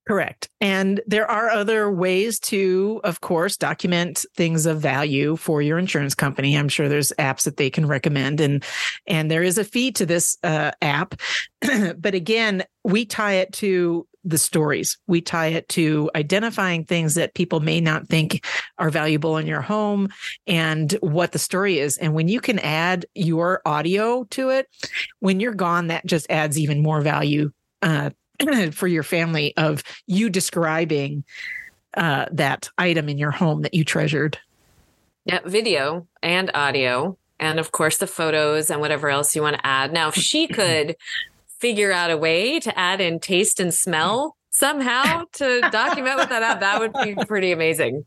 Correct. 0.06 0.48
And 0.60 1.00
there 1.08 1.28
are 1.28 1.50
other 1.50 1.90
ways 1.90 2.38
to, 2.40 3.00
of 3.02 3.20
course, 3.20 3.56
document 3.56 4.24
things 4.36 4.64
of 4.64 4.80
value 4.80 5.34
for 5.34 5.60
your 5.60 5.78
insurance 5.78 6.14
company. 6.14 6.56
I'm 6.56 6.68
sure 6.68 6.88
there's 6.88 7.12
apps 7.18 7.42
that 7.42 7.56
they 7.56 7.70
can 7.70 7.86
recommend 7.86 8.40
and 8.40 8.64
and 9.08 9.28
there 9.28 9.42
is 9.42 9.58
a 9.58 9.64
fee 9.64 9.90
to 9.92 10.06
this 10.06 10.38
uh, 10.44 10.70
app. 10.80 11.16
but 11.98 12.14
again, 12.14 12.62
we 12.84 13.04
tie 13.04 13.34
it 13.34 13.52
to 13.54 14.06
the 14.22 14.38
stories. 14.38 14.96
We 15.08 15.20
tie 15.22 15.48
it 15.48 15.68
to 15.70 16.08
identifying 16.14 16.84
things 16.84 17.14
that 17.14 17.34
people 17.34 17.58
may 17.58 17.80
not 17.80 18.08
think 18.08 18.44
are 18.78 18.90
valuable 18.90 19.36
in 19.38 19.46
your 19.48 19.60
home 19.60 20.08
and 20.46 20.92
what 21.00 21.32
the 21.32 21.38
story 21.38 21.78
is. 21.80 21.98
And 21.98 22.14
when 22.14 22.28
you 22.28 22.40
can 22.40 22.58
add 22.60 23.06
your 23.14 23.60
audio 23.64 24.24
to 24.30 24.50
it, 24.50 24.68
when 25.18 25.40
you're 25.40 25.54
gone, 25.54 25.88
that 25.88 26.06
just 26.06 26.26
adds 26.30 26.58
even 26.58 26.82
more 26.82 27.00
value 27.00 27.50
uh, 27.82 28.10
for 28.72 28.86
your 28.86 29.02
family 29.02 29.56
of 29.56 29.82
you 30.06 30.30
describing 30.30 31.24
uh, 31.96 32.26
that 32.32 32.68
item 32.78 33.08
in 33.08 33.18
your 33.18 33.30
home 33.30 33.62
that 33.62 33.74
you 33.74 33.84
treasured. 33.84 34.38
Yeah, 35.24 35.40
video 35.44 36.06
and 36.22 36.50
audio, 36.54 37.18
and 37.40 37.58
of 37.58 37.72
course 37.72 37.98
the 37.98 38.06
photos 38.06 38.70
and 38.70 38.80
whatever 38.80 39.10
else 39.10 39.34
you 39.34 39.42
want 39.42 39.56
to 39.56 39.66
add. 39.66 39.92
Now, 39.92 40.08
if 40.08 40.14
she 40.14 40.46
could 40.52 40.96
figure 41.58 41.92
out 41.92 42.10
a 42.10 42.16
way 42.16 42.60
to 42.60 42.78
add 42.78 43.00
in 43.00 43.18
taste 43.18 43.60
and 43.60 43.72
smell 43.72 44.36
somehow 44.50 45.24
to 45.32 45.60
document 45.72 46.16
with 46.16 46.28
that 46.28 46.42
app, 46.42 46.60
that 46.60 46.80
would 46.80 46.92
be 46.92 47.14
pretty 47.26 47.50
amazing. 47.52 48.04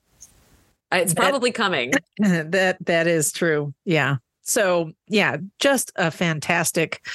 It's 0.91 1.13
probably 1.13 1.51
that, 1.51 1.55
coming. 1.55 1.91
That 2.19 2.77
that 2.85 3.07
is 3.07 3.31
true. 3.31 3.73
Yeah. 3.85 4.17
So 4.41 4.91
yeah, 5.07 5.37
just 5.59 5.91
a 5.95 6.11
fantastic 6.11 7.05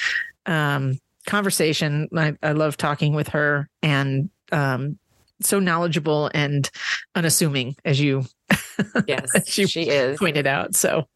um, 0.45 0.99
conversation. 1.25 2.07
I, 2.15 2.35
I 2.41 2.53
love 2.53 2.77
talking 2.77 3.13
with 3.13 3.27
her 3.29 3.69
and 3.81 4.29
um, 4.51 4.97
so 5.41 5.59
knowledgeable 5.59 6.31
and 6.33 6.69
unassuming 7.15 7.75
as 7.83 7.99
you 7.99 8.23
yes 9.07 9.27
she, 9.47 9.65
she 9.67 9.89
is. 9.89 10.17
pointed 10.17 10.47
out 10.47 10.73
so. 10.75 11.07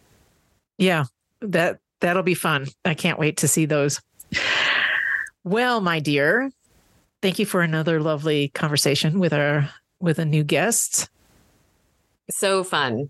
Yeah, 0.78 1.06
that 1.42 1.80
that'll 2.00 2.24
be 2.24 2.36
fun. 2.36 2.68
I 2.84 2.94
can't 2.94 3.20
wait 3.20 3.38
to 3.38 3.48
see 3.48 3.66
those. 3.66 4.02
Well, 5.44 5.82
my 5.82 6.00
dear, 6.00 6.52
thank 7.22 7.40
you 7.40 7.46
for 7.46 7.62
another 7.62 8.02
lovely 8.02 8.50
conversation 8.50 9.20
with 9.20 9.34
our 9.34 9.70
with 10.00 10.20
a 10.20 10.26
new 10.26 10.44
guest. 10.44 11.10
So 12.30 12.64
fun 12.64 13.10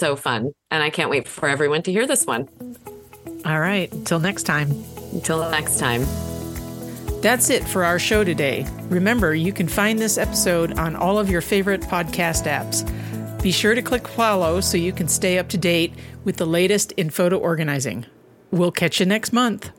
so 0.00 0.16
fun. 0.16 0.52
And 0.70 0.82
I 0.82 0.90
can't 0.90 1.10
wait 1.10 1.28
for 1.28 1.48
everyone 1.48 1.82
to 1.82 1.92
hear 1.92 2.06
this 2.06 2.26
one. 2.26 2.48
All 3.44 3.60
right. 3.60 3.92
Until 3.92 4.18
next 4.18 4.42
time. 4.42 4.70
Until 5.12 5.48
next 5.50 5.78
time. 5.78 6.04
That's 7.20 7.50
it 7.50 7.62
for 7.64 7.84
our 7.84 7.98
show 7.98 8.24
today. 8.24 8.66
Remember, 8.88 9.34
you 9.34 9.52
can 9.52 9.68
find 9.68 9.98
this 9.98 10.16
episode 10.16 10.78
on 10.78 10.96
all 10.96 11.18
of 11.18 11.28
your 11.28 11.42
favorite 11.42 11.82
podcast 11.82 12.50
apps. 12.50 12.82
Be 13.42 13.52
sure 13.52 13.74
to 13.74 13.82
click 13.82 14.08
follow 14.08 14.60
so 14.60 14.76
you 14.76 14.92
can 14.92 15.06
stay 15.06 15.38
up 15.38 15.48
to 15.50 15.58
date 15.58 15.92
with 16.24 16.36
the 16.36 16.46
latest 16.46 16.92
in 16.92 17.10
photo 17.10 17.38
organizing. 17.38 18.06
We'll 18.50 18.72
catch 18.72 19.00
you 19.00 19.06
next 19.06 19.32
month. 19.32 19.70